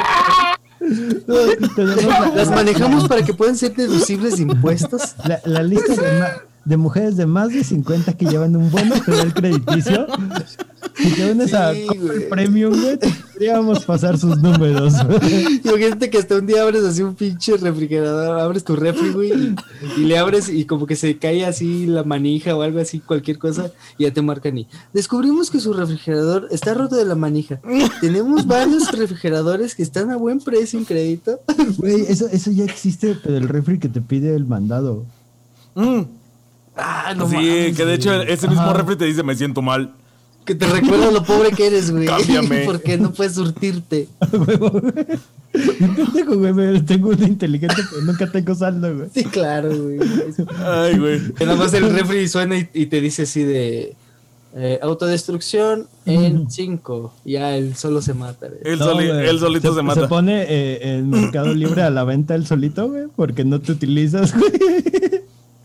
Las 2.34 2.50
manejamos 2.50 3.08
para 3.08 3.24
que 3.24 3.34
puedan 3.34 3.56
ser 3.56 3.74
deducibles 3.74 4.36
de 4.36 4.42
impuestos. 4.42 5.14
la- 5.24 5.40
la 5.44 5.62
lista 5.62 5.94
de, 5.94 6.24
de 6.64 6.76
mujeres 6.76 7.16
de 7.16 7.26
más 7.26 7.48
de 7.50 7.64
50 7.64 8.12
que 8.16 8.26
llevan 8.26 8.54
un 8.56 8.70
buen 8.70 8.88
historial 8.88 9.34
crediticio. 9.34 10.06
Si 10.94 11.10
te 11.12 11.32
unes 11.32 11.54
a 11.54 11.72
Sí. 11.72 11.86
Premium, 12.28 12.72
güey, 12.80 12.98
te 12.98 13.08
podríamos 13.08 13.84
pasar 13.84 14.18
sus 14.18 14.38
números. 14.38 14.94
Imagínate 15.64 16.10
que 16.10 16.18
hasta 16.18 16.36
un 16.36 16.46
día 16.46 16.62
abres 16.62 16.84
así 16.84 17.02
un 17.02 17.14
pinche 17.14 17.56
refrigerador, 17.56 18.38
abres 18.40 18.62
tu 18.64 18.76
refri, 18.76 19.10
güey, 19.10 19.32
y, 19.32 19.54
y 19.96 20.04
le 20.04 20.18
abres 20.18 20.48
y 20.48 20.64
como 20.64 20.86
que 20.86 20.96
se 20.96 21.18
cae 21.18 21.44
así 21.46 21.86
la 21.86 22.04
manija 22.04 22.54
o 22.56 22.62
algo 22.62 22.78
así, 22.80 23.00
cualquier 23.00 23.38
cosa, 23.38 23.70
y 23.98 24.04
ya 24.04 24.12
te 24.12 24.22
marcan 24.22 24.58
y 24.58 24.68
descubrimos 24.92 25.50
que 25.50 25.60
su 25.60 25.72
refrigerador 25.72 26.48
está 26.50 26.74
roto 26.74 26.96
de 26.96 27.04
la 27.04 27.14
manija. 27.14 27.60
Tenemos 28.00 28.46
varios 28.46 28.90
refrigeradores 28.92 29.74
que 29.74 29.82
están 29.82 30.10
a 30.10 30.16
buen 30.16 30.40
precio 30.40 30.78
en 30.78 30.84
crédito. 30.84 31.40
Güey, 31.78 32.02
eso, 32.08 32.26
eso 32.28 32.50
ya 32.50 32.64
existe, 32.64 33.16
pero 33.22 33.36
el 33.36 33.48
refri 33.48 33.78
que 33.78 33.88
te 33.88 34.00
pide 34.00 34.34
el 34.34 34.46
mandado. 34.46 35.04
Mm. 35.74 36.02
Ah, 36.76 37.12
no 37.16 37.28
sí, 37.28 37.34
mames, 37.36 37.76
que 37.76 37.84
de 37.84 37.94
hecho 37.94 38.14
güey. 38.16 38.32
ese 38.32 38.48
mismo 38.48 38.62
Ajá. 38.62 38.72
refri 38.74 38.96
te 38.96 39.04
dice 39.04 39.22
me 39.22 39.34
siento 39.34 39.60
mal. 39.62 39.92
Que 40.44 40.54
te 40.56 40.66
recuerda 40.66 41.10
lo 41.12 41.22
pobre 41.22 41.50
que 41.52 41.68
eres, 41.68 41.90
güey. 41.92 42.06
Cámbiame. 42.06 42.62
Porque 42.66 42.98
no 42.98 43.12
puedes 43.12 43.34
surtirte. 43.34 44.08
Pendejo, 45.52 46.36
güey, 46.38 46.52
me- 46.54 46.80
tengo 46.82 47.10
una 47.10 47.28
inteligente, 47.28 47.76
pero 47.90 48.02
nunca 48.02 48.26
tengo 48.30 48.54
saldo, 48.54 48.94
güey. 48.96 49.08
Sí, 49.14 49.24
claro, 49.24 49.68
güey. 49.76 49.98
Ay, 50.64 50.98
güey. 50.98 51.20
Que 51.34 51.44
nada 51.44 51.58
más 51.58 51.74
el 51.74 51.90
refri 51.92 52.26
suena 52.26 52.56
y, 52.58 52.68
y 52.72 52.86
te 52.86 53.00
dice 53.02 53.22
así 53.22 53.44
de 53.44 53.94
eh, 54.56 54.78
autodestrucción 54.82 55.86
en 56.06 56.50
5. 56.50 57.12
Ya 57.26 57.54
él 57.54 57.76
solo 57.76 58.00
se 58.00 58.14
mata, 58.14 58.48
güey. 58.48 58.60
Él, 58.64 58.78
No, 58.78 58.86
soli- 58.86 59.08
güey. 59.08 59.28
él 59.28 59.38
solito 59.38 59.74
se, 59.74 59.82
mata. 59.82 60.00
Se 60.00 60.08
pone 60.08 60.42
eh, 60.48 60.96
en 60.96 61.10
Mercado 61.10 61.52
Libre 61.54 61.82
a 61.82 61.90
la 61.90 62.04
venta 62.04 62.34
él 62.34 62.46
solito, 62.46 62.88
güey, 62.88 63.04
porque 63.14 63.44
no 63.44 63.60
te 63.60 63.72
utilizas, 63.72 64.34
güey. 64.36 64.52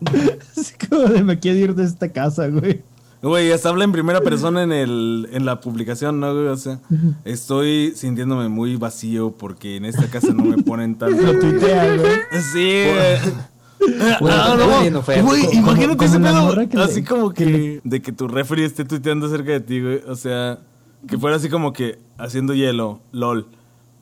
Como 0.04 0.22
de 1.00 1.24
me 1.24 1.40
quiero 1.40 1.58
ir 1.60 1.76
de 1.76 1.84
esta 1.86 2.10
casa, 2.12 2.48
güey. 2.48 2.82
Güey, 3.22 3.52
hasta 3.52 3.70
habla 3.70 3.84
en 3.84 3.92
primera 3.92 4.22
persona 4.22 4.62
en, 4.62 4.72
el, 4.72 5.28
en 5.32 5.44
la 5.46 5.60
publicación, 5.60 6.20
¿no, 6.20 6.34
güey? 6.36 6.48
O 6.48 6.56
sea, 6.56 6.80
estoy 7.26 7.94
sintiéndome 7.96 8.48
muy 8.48 8.76
vacío 8.76 9.32
porque 9.32 9.76
en 9.78 9.86
esta 9.86 10.08
casa 10.08 10.34
no 10.34 10.44
me 10.44 10.62
ponen 10.62 10.92
Lo 11.00 11.08
tanto. 11.08 11.40
tuitea, 11.40 11.96
güey. 11.98 12.12
Sí, 12.54 12.84
güey. 12.86 14.18
Bueno, 14.20 14.36
Ah, 14.40 14.56
no, 14.92 15.00
oferta. 15.00 15.22
güey, 15.24 15.44
imagínate 15.56 16.06
ese 16.06 16.20
pedo. 16.20 16.56
le- 16.56 16.82
Así 16.82 17.04
como 17.04 17.30
que 17.32 17.44
que, 17.46 17.50
le- 17.50 17.82
de 17.84 18.02
que 18.04 18.12
tu 18.12 18.28
refri 18.28 18.64
esté 18.64 18.86
tuiteando 18.86 19.26
acerca 19.28 19.52
de 19.52 19.62
ti, 19.62 19.82
güey. 19.82 20.02
O 20.08 20.16
sea, 20.16 20.60
que 21.08 21.18
fuera 21.18 21.38
así 21.38 21.50
como 21.50 21.74
que 21.74 21.98
haciendo 22.20 22.54
hielo, 22.54 23.02
lol. 23.12 23.48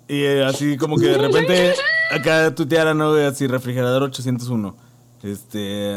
Y 0.10 0.24
eh, 0.24 0.43
así 0.46 0.76
como 0.78 0.98
que 0.98 1.08
de 1.08 1.18
repente 1.18 1.74
acá 2.12 2.54
tuiteara, 2.54 2.93
¿no? 2.93 3.12
güey? 3.12 3.26
Así, 3.26 3.48
refrigerador 3.48 4.04
801. 4.04 4.76
Este, 5.24 5.93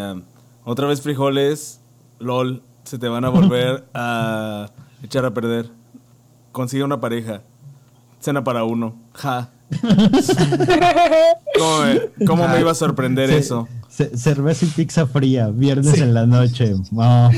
otra 0.69 0.87
vez 0.87 1.01
frijoles, 1.01 1.81
lol. 2.19 2.62
se 2.85 2.99
te 2.99 3.09
van 3.09 3.25
a 3.25 3.31
volver 3.31 3.87
a 3.95 4.69
echar 5.03 5.25
a 5.25 5.33
perder. 5.33 5.71
Consigue 6.53 6.85
una 6.85 7.01
pareja. 7.01 7.43
Cena 8.21 8.45
para 8.45 8.64
uno. 8.64 8.95
Ja. 9.14 9.49
¿Cómo 11.59 11.83
me, 11.83 12.27
cómo 12.27 12.49
me 12.49 12.61
iba 12.61 12.71
a 12.71 12.75
sorprender 12.75 13.31
eso? 13.31 13.66
Ce- 13.91 14.16
cerveza 14.16 14.64
y 14.66 14.68
pizza 14.68 15.07
fría, 15.07 15.49
viernes 15.49 15.99
en 16.01 16.14
la 16.14 16.26
noche. 16.26 16.74
No, 16.91 17.30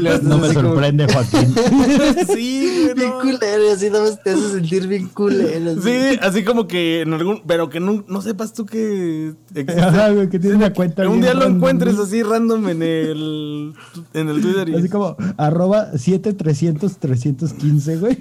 las 0.00 0.22
no 0.22 0.38
me 0.38 0.46
así 0.46 0.54
como- 0.56 0.68
sorprende, 0.70 1.06
Joaquín. 1.12 1.54
Sí, 2.34 2.82
güey, 2.84 2.94
Bien 2.94 3.10
no. 3.10 3.20
culero, 3.20 3.72
así 3.72 3.90
nada 3.90 4.04
más 4.04 4.22
te 4.22 4.30
hace 4.30 4.50
sentir 4.50 4.86
bien 4.86 5.08
culero. 5.08 5.72
así. 5.72 5.80
Sí, 5.82 6.18
así 6.20 6.44
como 6.44 6.66
que 6.66 7.00
en 7.02 7.12
algún. 7.12 7.42
Pero 7.46 7.68
que 7.70 7.80
no, 7.80 8.04
no 8.08 8.22
sepas 8.22 8.52
tú 8.52 8.66
que 8.66 9.32
existe. 9.54 9.80
Ajá, 9.80 10.10
güey, 10.10 10.28
que 10.28 10.38
tiene 10.38 10.56
una 10.56 10.72
cuenta. 10.72 11.02
Que 11.02 11.08
un 11.08 11.20
día 11.20 11.34
lo 11.34 11.46
encuentres 11.46 11.98
así 11.98 12.22
random 12.22 12.68
en 12.68 12.82
el, 12.82 13.72
en 14.14 14.28
el 14.28 14.40
Twitter 14.40 14.68
y 14.68 14.74
Así 14.76 14.88
como 14.88 15.16
arroba 15.36 15.96
7300 15.96 16.96
315, 16.98 17.96
güey. 17.96 18.16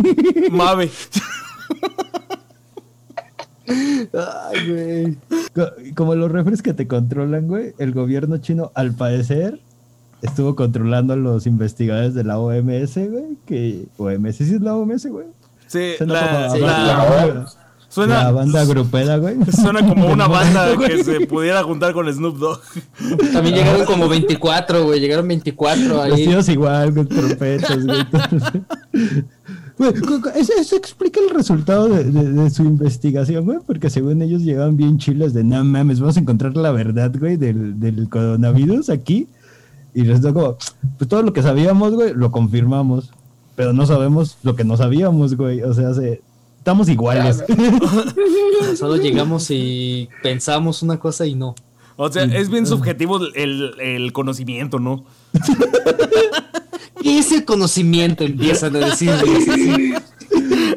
Mave. 0.52 0.90
Ay, 3.70 4.72
güey. 4.72 5.18
Co- 5.54 5.72
Como 5.96 6.16
los 6.16 6.32
refres 6.32 6.62
que 6.62 6.74
te 6.74 6.88
controlan, 6.88 7.48
güey, 7.48 7.74
el 7.78 7.94
gobierno 7.94 8.38
chino, 8.38 8.72
al 8.76 8.94
parecer, 8.94 9.60
estuvo 10.22 10.56
controlando 10.56 11.14
a 11.14 11.18
los 11.18 11.46
investigadores 11.48 12.14
de 12.14 12.24
la 12.24 12.40
OMS, 12.40 12.96
güey. 13.10 13.38
Que 13.46 13.86
OMS, 13.98 14.36
¿sí 14.38 14.56
es 14.56 14.62
la 14.62 14.76
OMS, 14.76 15.06
güey? 15.08 15.28
Sí, 15.68 15.92
Suena 15.98 16.14
la, 16.14 16.50
sí, 16.50 16.60
la- 16.60 16.68
la 16.68 17.46
suena, 17.92 18.30
banda 18.32 18.66
grupera, 18.66 19.18
güey. 19.18 19.36
suena 19.52 19.80
como 19.88 20.08
una 20.12 20.28
banda 20.28 20.76
que 20.78 21.04
se 21.04 21.26
pudiera 21.26 21.64
juntar 21.64 21.94
con 21.94 22.12
Snoop 22.12 22.38
Dogg. 22.38 22.60
También 23.34 23.56
llegaron 23.56 23.86
como 23.86 24.08
24, 24.08 24.84
güey. 24.86 25.00
Llegaron 25.00 25.28
24 25.28 26.02
ahí. 26.04 26.12
Vestidos 26.12 26.50
igual, 26.50 26.94
con 26.94 27.08
trompetas, 27.08 27.84
güey. 27.86 28.04
Eso, 30.36 30.54
eso 30.60 30.76
explica 30.76 31.20
el 31.22 31.30
resultado 31.34 31.88
de, 31.88 32.04
de- 32.04 32.32
de 32.34 32.50
su 32.50 32.64
investigación, 32.64 33.46
güey, 33.46 33.60
porque 33.66 33.90
según 33.90 34.22
ellos 34.22 34.42
llegaban 34.42 34.76
bien 34.78 34.98
chiles 34.98 35.34
de, 35.34 35.44
no 35.44 35.64
mames, 35.64 36.00
vamos 36.00 36.18
a 36.18 36.20
encontrar 36.20 36.56
la 36.58 36.72
verdad, 36.72 37.12
güey, 37.18 37.38
del, 37.38 37.80
del 37.80 38.10
coronavirus 38.10 38.90
aquí. 38.90 39.28
Y 39.94 40.04
les 40.04 40.22
da 40.22 40.34
como, 40.34 40.58
pues 40.98 41.08
todo 41.10 41.24
lo 41.24 41.34
que 41.34 41.42
sabíamos, 41.42 41.94
güey, 41.94 42.14
lo 42.14 42.32
confirmamos, 42.32 43.10
pero 43.56 43.74
no 43.74 43.86
sabemos 43.86 44.38
lo 44.44 44.56
que 44.56 44.64
no 44.64 44.78
sabíamos, 44.78 45.36
güey. 45.36 45.62
O 45.64 45.74
sea, 45.74 45.94
se- 45.94 46.22
estamos 46.58 46.90
iguales. 46.90 47.44
Solo 48.78 48.98
llegamos 48.98 49.48
y 49.50 50.10
pensamos 50.22 50.84
una 50.84 51.00
cosa 51.00 51.26
y 51.26 51.36
no. 51.36 51.56
O 51.96 52.10
sea, 52.12 52.24
es 52.24 52.50
bien 52.50 52.66
subjetivo 52.68 53.20
el, 53.36 53.74
el 53.82 54.14
conocimiento, 54.14 54.80
¿no? 54.80 55.04
¿Qué 57.02 57.20
es 57.20 57.32
el 57.32 57.46
conocimiento? 57.46 58.24
Empiezan 58.24 58.76
a 58.76 58.80
decir. 58.80 59.12
güey, 59.26 59.42
sí, 59.42 59.52
sí. 59.52 59.94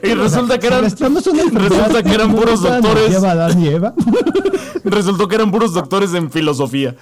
Y 0.02 0.14
resulta 0.14 0.58
que 0.58 0.66
eran, 0.66 0.82
resulta 0.84 2.02
que 2.02 2.14
eran 2.14 2.34
puros 2.34 2.62
doctores. 2.62 3.16
Resultó 4.84 5.28
que 5.28 5.34
eran 5.34 5.50
puros 5.50 5.74
doctores 5.74 6.14
en 6.14 6.30
filosofía. 6.30 6.96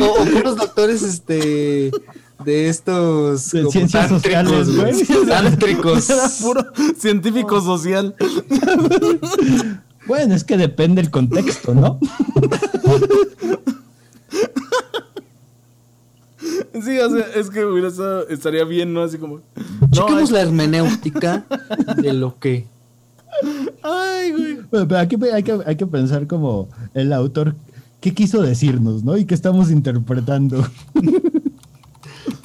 O, 0.00 0.04
o 0.04 0.24
puros 0.24 0.56
doctores, 0.56 1.02
este. 1.02 1.90
De 2.44 2.68
estos. 2.68 3.50
De 3.52 3.70
ciencias 3.70 4.08
sociales, 4.08 4.74
güey. 4.76 4.92
Tántricos. 5.28 6.10
Era 6.10 6.28
puro 6.40 6.66
científico 6.98 7.60
social. 7.60 8.14
Bueno, 10.06 10.34
es 10.34 10.42
que 10.42 10.56
depende 10.56 11.00
el 11.00 11.10
contexto, 11.10 11.74
¿no? 11.74 12.00
Sí, 16.74 16.98
o 16.98 17.10
sea, 17.10 17.26
es 17.36 17.50
que 17.50 17.64
hubiera 17.64 17.88
estado- 17.88 18.26
estaría 18.28 18.64
bien, 18.64 18.92
¿no? 18.92 19.02
Así 19.02 19.18
como. 19.18 19.40
Chequemos 19.90 20.30
la 20.30 20.40
hermenéutica 20.40 21.44
de 21.96 22.12
lo 22.12 22.38
que. 22.38 22.66
ay, 23.82 24.32
güey. 24.32 24.54
Bueno, 24.70 24.88
pero 24.88 24.98
aquí 24.98 25.16
hay 25.32 25.42
que, 25.42 25.58
hay 25.66 25.76
que 25.76 25.86
pensar 25.86 26.26
como 26.26 26.68
el 26.94 27.12
autor, 27.12 27.54
¿qué 28.00 28.14
quiso 28.14 28.42
decirnos, 28.42 29.04
no? 29.04 29.16
Y 29.16 29.24
qué 29.24 29.34
estamos 29.34 29.70
interpretando. 29.70 30.64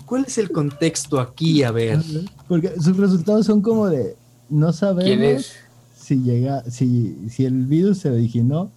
¿Cuál 0.06 0.26
es 0.26 0.38
el 0.38 0.52
contexto 0.52 1.20
aquí? 1.20 1.64
A 1.64 1.72
ver. 1.72 2.00
Porque 2.48 2.74
sus 2.80 2.96
resultados 2.98 3.46
son 3.46 3.62
como 3.62 3.88
de, 3.88 4.16
no 4.50 4.68
¿Quién 4.68 4.74
sabemos 4.74 5.52
si 5.98 6.22
llega, 6.22 6.64
si, 6.70 7.18
si 7.30 7.44
el 7.46 7.66
virus 7.66 7.98
se 8.00 8.10
originó 8.10 8.72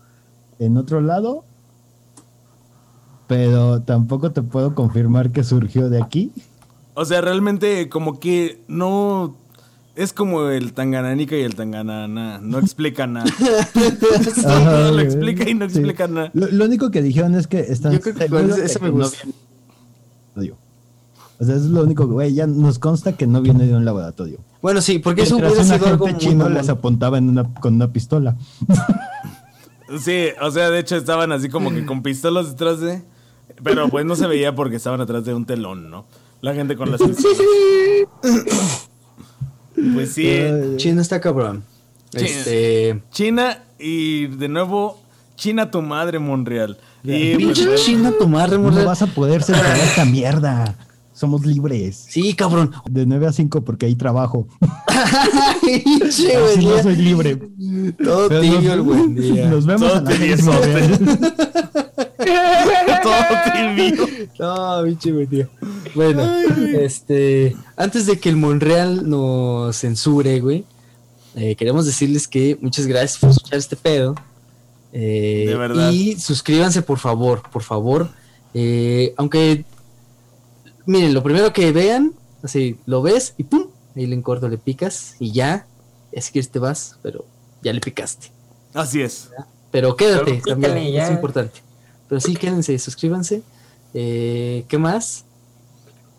en 0.58 0.76
otro 0.76 1.00
lado, 1.00 1.44
pero 3.30 3.80
tampoco 3.82 4.32
te 4.32 4.42
puedo 4.42 4.74
confirmar 4.74 5.30
que 5.30 5.44
surgió 5.44 5.88
de 5.88 6.02
aquí. 6.02 6.32
O 6.94 7.04
sea, 7.04 7.20
realmente 7.20 7.88
como 7.88 8.18
que 8.18 8.60
no... 8.66 9.36
Es 9.94 10.12
como 10.12 10.48
el 10.48 10.72
Tangananica 10.72 11.36
y 11.36 11.42
el 11.42 11.54
Tanganana. 11.54 12.40
No 12.42 12.58
explica 12.58 13.06
nada. 13.06 13.30
Ajá, 14.46 14.90
lo 14.90 14.98
explica 15.00 15.48
y 15.48 15.54
no 15.54 15.68
Sí. 15.70 15.76
explica 15.78 16.08
nada. 16.08 16.32
Lo, 16.34 16.48
lo 16.48 16.64
único 16.64 16.90
que 16.90 17.02
dijeron 17.02 17.36
es 17.36 17.46
que 17.46 17.60
están 17.60 17.92
Yo 17.92 18.00
creo 18.00 18.16
que 18.16 18.28
de 18.28 18.64
eso 18.66 18.80
me 18.80 18.86
que 18.90 18.96
no 18.96 19.04
gusta. 19.04 19.18
viene 19.22 19.32
un 19.36 19.36
laboratorio. 20.34 20.56
O 21.38 21.44
sea, 21.44 21.54
eso 21.54 21.64
es 21.66 21.70
lo 21.70 21.82
único, 21.84 22.06
güey, 22.08 22.34
ya 22.34 22.48
nos 22.48 22.80
consta 22.80 23.12
que 23.12 23.28
no 23.28 23.40
viene 23.42 23.64
de 23.68 23.76
un 23.76 23.84
laboratorio. 23.84 24.40
Bueno, 24.60 24.80
sí, 24.80 24.98
porque 24.98 25.22
eso 25.22 25.36
hubiera 25.36 25.52
un 25.52 25.64
sido 25.64 25.86
algo 25.86 26.10
chino 26.18 26.48
les 26.48 26.68
apuntaba 26.68 27.16
en 27.18 27.28
una, 27.28 27.44
con 27.54 27.74
una 27.74 27.92
pistola. 27.92 28.36
Sí, 30.00 30.26
o 30.40 30.50
sea, 30.50 30.70
de 30.70 30.80
hecho 30.80 30.96
estaban 30.96 31.30
así 31.32 31.48
como 31.48 31.70
que 31.70 31.86
con 31.86 32.02
pistolas 32.02 32.50
detrás 32.50 32.80
de... 32.80 33.02
Pero 33.62 33.88
pues 33.88 34.04
no 34.06 34.16
se 34.16 34.26
veía 34.26 34.54
porque 34.54 34.76
estaban 34.76 35.00
atrás 35.00 35.24
de 35.24 35.34
un 35.34 35.44
telón, 35.44 35.90
¿no? 35.90 36.06
La 36.40 36.54
gente 36.54 36.76
con 36.76 36.90
las. 36.90 37.00
Pues 39.94 40.12
sí. 40.12 40.26
Ay, 40.28 40.74
Chino 40.76 41.00
está 41.00 41.20
cabrón. 41.20 41.62
Este. 42.12 43.00
China 43.12 43.62
y 43.78 44.26
de 44.26 44.48
nuevo, 44.48 45.00
China 45.36 45.70
tu 45.70 45.80
madre, 45.80 46.18
Monreal. 46.18 46.76
Y 47.02 47.36
pues, 47.42 47.58
China, 47.84 48.12
tu 48.18 48.28
madre, 48.28 48.58
no 48.58 48.64
morra. 48.70 48.84
vas 48.84 49.00
a 49.02 49.06
poder 49.06 49.42
censurar 49.42 49.76
esta 49.78 50.04
mierda. 50.04 50.74
Somos 51.14 51.46
libres. 51.46 52.06
Sí, 52.08 52.34
cabrón. 52.34 52.72
De 52.90 53.06
9 53.06 53.26
a 53.28 53.32
5 53.32 53.62
porque 53.62 53.86
ahí 53.86 53.94
trabajo. 53.94 54.46
Así 56.06 56.28
no 56.66 56.82
soy 56.82 56.96
libre. 56.96 57.36
Todo 58.02 58.28
tibio 58.40 58.60
nos- 58.60 58.72
el 58.74 58.80
buen 58.82 59.14
día. 59.14 59.48
Nos 59.48 59.66
vemos 59.66 59.88
Todo 59.88 59.98
a 59.98 60.02
la 60.02 60.10
tedioso. 60.10 60.50
próxima. 60.50 61.18
todo 61.18 61.30
tibio. 62.24 62.99
No, 64.38 64.82
pinche 64.84 65.12
buen 65.12 65.28
día. 65.28 65.48
Bueno, 65.94 66.22
este. 66.78 67.56
Antes 67.76 68.06
de 68.06 68.18
que 68.18 68.28
el 68.28 68.36
Monreal 68.36 69.08
nos 69.08 69.76
censure, 69.76 70.40
güey. 70.40 70.64
eh, 71.36 71.54
queremos 71.56 71.86
decirles 71.86 72.26
que 72.26 72.58
muchas 72.60 72.86
gracias 72.86 73.18
por 73.18 73.30
escuchar 73.30 73.58
este 73.58 73.76
pedo. 73.76 74.14
Eh, 74.92 75.44
De 75.48 75.54
verdad. 75.54 75.90
Y 75.90 76.18
suscríbanse, 76.18 76.82
por 76.82 76.98
favor, 76.98 77.42
por 77.50 77.62
favor. 77.62 78.08
Eh, 78.54 79.14
aunque, 79.16 79.64
miren, 80.86 81.14
lo 81.14 81.22
primero 81.22 81.52
que 81.52 81.70
vean, 81.72 82.12
así, 82.42 82.76
lo 82.86 83.02
ves 83.02 83.34
y 83.38 83.44
pum, 83.44 83.66
ahí 83.94 84.06
le 84.06 84.20
corto, 84.22 84.48
le 84.48 84.58
picas 84.58 85.14
y 85.18 85.32
ya. 85.32 85.66
Si 86.16 86.32
quieres 86.32 86.50
te 86.50 86.58
vas, 86.58 86.96
pero 87.02 87.24
ya 87.62 87.72
le 87.72 87.80
picaste. 87.80 88.32
Así 88.74 89.00
es. 89.00 89.30
Pero 89.70 89.94
quédate, 89.94 90.42
también, 90.44 90.76
es 90.96 91.10
importante. 91.10 91.60
Pero 92.10 92.20
sí, 92.20 92.34
quédense, 92.34 92.76
suscríbanse. 92.78 93.42
Eh, 93.94 94.64
¿Qué 94.68 94.78
más? 94.78 95.24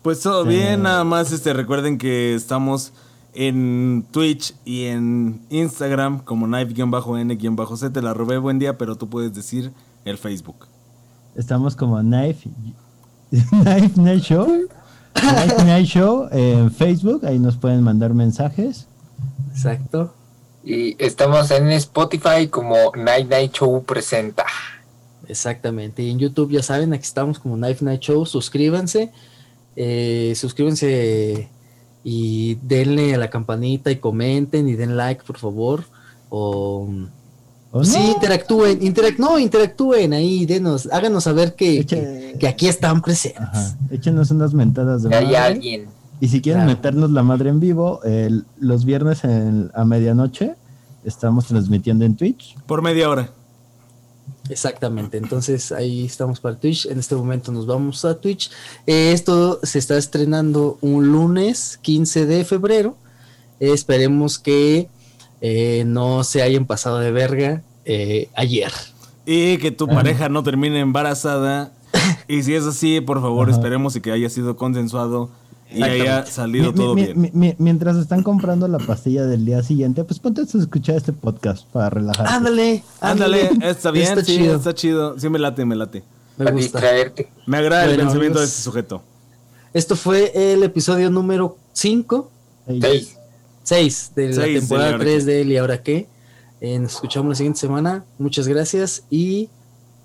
Pues 0.00 0.20
todo 0.20 0.44
bien, 0.44 0.82
nada 0.82 1.04
más 1.04 1.30
este 1.30 1.52
recuerden 1.52 1.98
que 1.98 2.34
estamos 2.34 2.92
en 3.34 4.04
Twitch 4.10 4.54
y 4.64 4.86
en 4.86 5.42
Instagram 5.50 6.20
como 6.20 6.46
knife-n-z, 6.46 7.90
te 7.90 8.02
la 8.02 8.14
robé 8.14 8.38
buen 8.38 8.58
día, 8.58 8.78
pero 8.78 8.96
tú 8.96 9.08
puedes 9.08 9.34
decir 9.34 9.70
el 10.06 10.16
Facebook. 10.16 10.66
Estamos 11.36 11.76
como 11.76 12.00
Knife, 12.00 12.48
Knife 13.30 14.00
Night 14.00 14.22
Show. 14.22 14.46
Knife 15.12 15.64
Night 15.64 15.86
Show 15.86 16.28
en 16.32 16.72
Facebook. 16.72 17.24
Ahí 17.26 17.38
nos 17.38 17.58
pueden 17.58 17.82
mandar 17.82 18.14
mensajes. 18.14 18.86
Exacto. 19.50 20.14
Y 20.64 20.96
estamos 21.04 21.50
en 21.50 21.70
Spotify 21.72 22.48
como 22.50 22.76
Night 22.96 23.28
Night 23.28 23.52
Show 23.52 23.84
presenta. 23.84 24.46
Exactamente. 25.28 26.02
Y 26.02 26.10
en 26.10 26.18
YouTube 26.18 26.50
ya 26.50 26.62
saben, 26.62 26.92
aquí 26.92 27.04
estamos 27.04 27.38
como 27.38 27.56
Knife 27.56 27.84
Night 27.84 28.00
Show. 28.00 28.26
Suscríbanse. 28.26 29.10
eh, 29.76 30.34
suscríbanse 30.36 31.48
y 32.04 32.56
denle 32.56 33.14
a 33.14 33.18
la 33.18 33.30
campanita 33.30 33.90
y 33.90 33.96
comenten 33.96 34.68
y 34.68 34.74
den 34.74 34.96
like, 34.96 35.22
por 35.24 35.38
favor. 35.38 35.84
O 36.28 36.88
¿O 37.74 37.84
sí, 37.84 37.98
no? 37.98 38.12
interactúen, 38.12 38.82
interac 38.82 39.18
no, 39.18 39.38
interactúen 39.38 40.12
ahí, 40.12 40.44
denos, 40.44 40.88
háganos 40.92 41.24
saber 41.24 41.54
que, 41.54 41.80
Eche- 41.80 41.86
que, 42.32 42.36
que 42.38 42.46
aquí 42.48 42.68
están 42.68 43.00
presentes. 43.00 43.40
Ajá. 43.42 43.76
Échenos 43.90 44.30
unas 44.30 44.52
mentadas 44.52 45.02
de 45.04 45.08
Que 45.08 45.14
hay 45.14 45.24
madre. 45.24 45.38
alguien. 45.38 45.86
Y 46.20 46.28
si 46.28 46.42
quieren 46.42 46.64
Claro. 46.64 46.76
meternos 46.76 47.10
la 47.12 47.22
madre 47.22 47.48
en 47.48 47.60
vivo, 47.60 48.00
el- 48.04 48.44
los 48.58 48.84
viernes 48.84 49.24
en- 49.24 49.70
a 49.74 49.86
medianoche 49.86 50.54
estamos 51.04 51.46
transmitiendo 51.46 52.04
en 52.04 52.14
Twitch. 52.14 52.56
Por 52.66 52.82
media 52.82 53.08
hora. 53.08 53.30
Exactamente, 54.48 55.18
entonces 55.18 55.72
ahí 55.72 56.04
estamos 56.04 56.40
para 56.40 56.56
Twitch. 56.56 56.86
En 56.86 56.98
este 56.98 57.14
momento 57.14 57.52
nos 57.52 57.66
vamos 57.66 58.04
a 58.04 58.20
Twitch. 58.20 58.50
Eh, 58.86 59.12
esto 59.12 59.60
se 59.62 59.78
está 59.78 59.96
estrenando 59.96 60.78
un 60.80 61.12
lunes 61.12 61.78
15 61.82 62.26
de 62.26 62.44
febrero. 62.44 62.96
Eh, 63.60 63.72
esperemos 63.72 64.38
que 64.38 64.88
eh, 65.40 65.84
no 65.86 66.24
se 66.24 66.42
hayan 66.42 66.66
pasado 66.66 66.98
de 66.98 67.12
verga 67.12 67.62
eh, 67.84 68.28
ayer. 68.34 68.72
Y 69.26 69.58
que 69.58 69.70
tu 69.70 69.86
pareja 69.86 70.28
no 70.28 70.42
termine 70.42 70.80
embarazada. 70.80 71.72
Y 72.26 72.42
si 72.42 72.54
es 72.54 72.64
así, 72.64 73.00
por 73.00 73.20
favor, 73.20 73.48
Ajá. 73.48 73.58
esperemos 73.58 73.94
y 73.94 74.00
que 74.00 74.10
haya 74.10 74.28
sido 74.30 74.56
consensuado 74.56 75.30
y 75.74 75.82
haya 75.82 76.24
salido 76.26 76.72
Mi- 76.72 76.76
todo 76.78 76.94
mi- 76.94 77.04
bien. 77.04 77.20
mi- 77.20 77.30
mi- 77.32 77.54
mientras 77.58 77.96
están 77.96 78.22
comprando 78.22 78.68
la 78.68 78.78
pastilla 78.78 79.24
del 79.26 79.44
día 79.44 79.62
siguiente, 79.62 80.04
pues 80.04 80.18
ponte 80.20 80.40
a 80.42 80.44
escuchar 80.44 80.96
este 80.96 81.12
podcast 81.12 81.66
para 81.68 81.90
relajarse. 81.90 82.34
Ándale, 82.34 82.82
Ándale, 83.00 83.50
está 83.62 83.90
bien, 83.90 84.08
Está 84.08 84.24
sí, 84.24 84.36
chido. 84.38 84.56
está 84.56 84.74
chido. 84.74 85.18
Sí, 85.18 85.28
me 85.28 85.38
late, 85.38 85.64
me 85.64 85.74
late. 85.76 86.02
Me 86.38 86.44
Para 86.46 86.50
gusta. 86.56 86.78
distraerte. 86.78 87.30
Me 87.46 87.56
agrada 87.58 87.84
el 87.86 87.96
pensamiento 87.96 88.38
de 88.38 88.44
este 88.46 88.62
sujeto. 88.62 89.02
Esto 89.74 89.96
fue 89.96 90.32
el 90.52 90.62
episodio 90.62 91.10
número 91.10 91.56
5, 91.72 92.30
Ey, 92.66 92.80
Seis. 92.80 93.16
6 93.62 94.12
de 94.14 94.28
la 94.28 94.34
Seis 94.42 94.60
temporada 94.60 94.86
del 94.92 94.92
¿Y 94.92 94.94
ahora 94.94 95.04
3 95.04 95.24
qué? 95.24 95.30
de 95.30 95.40
él 95.40 95.52
y 95.52 95.56
ahora 95.56 95.82
qué. 95.82 96.06
Eh, 96.60 96.78
nos 96.78 96.94
escuchamos 96.94 97.30
la 97.30 97.34
siguiente 97.36 97.58
semana. 97.60 98.04
Muchas 98.18 98.46
gracias 98.48 99.04
y 99.10 99.48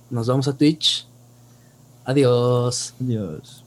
nos 0.09 0.27
vamos 0.27 0.47
a 0.47 0.53
Twitch. 0.57 1.05
Adiós. 2.05 2.93
Adiós. 3.01 3.63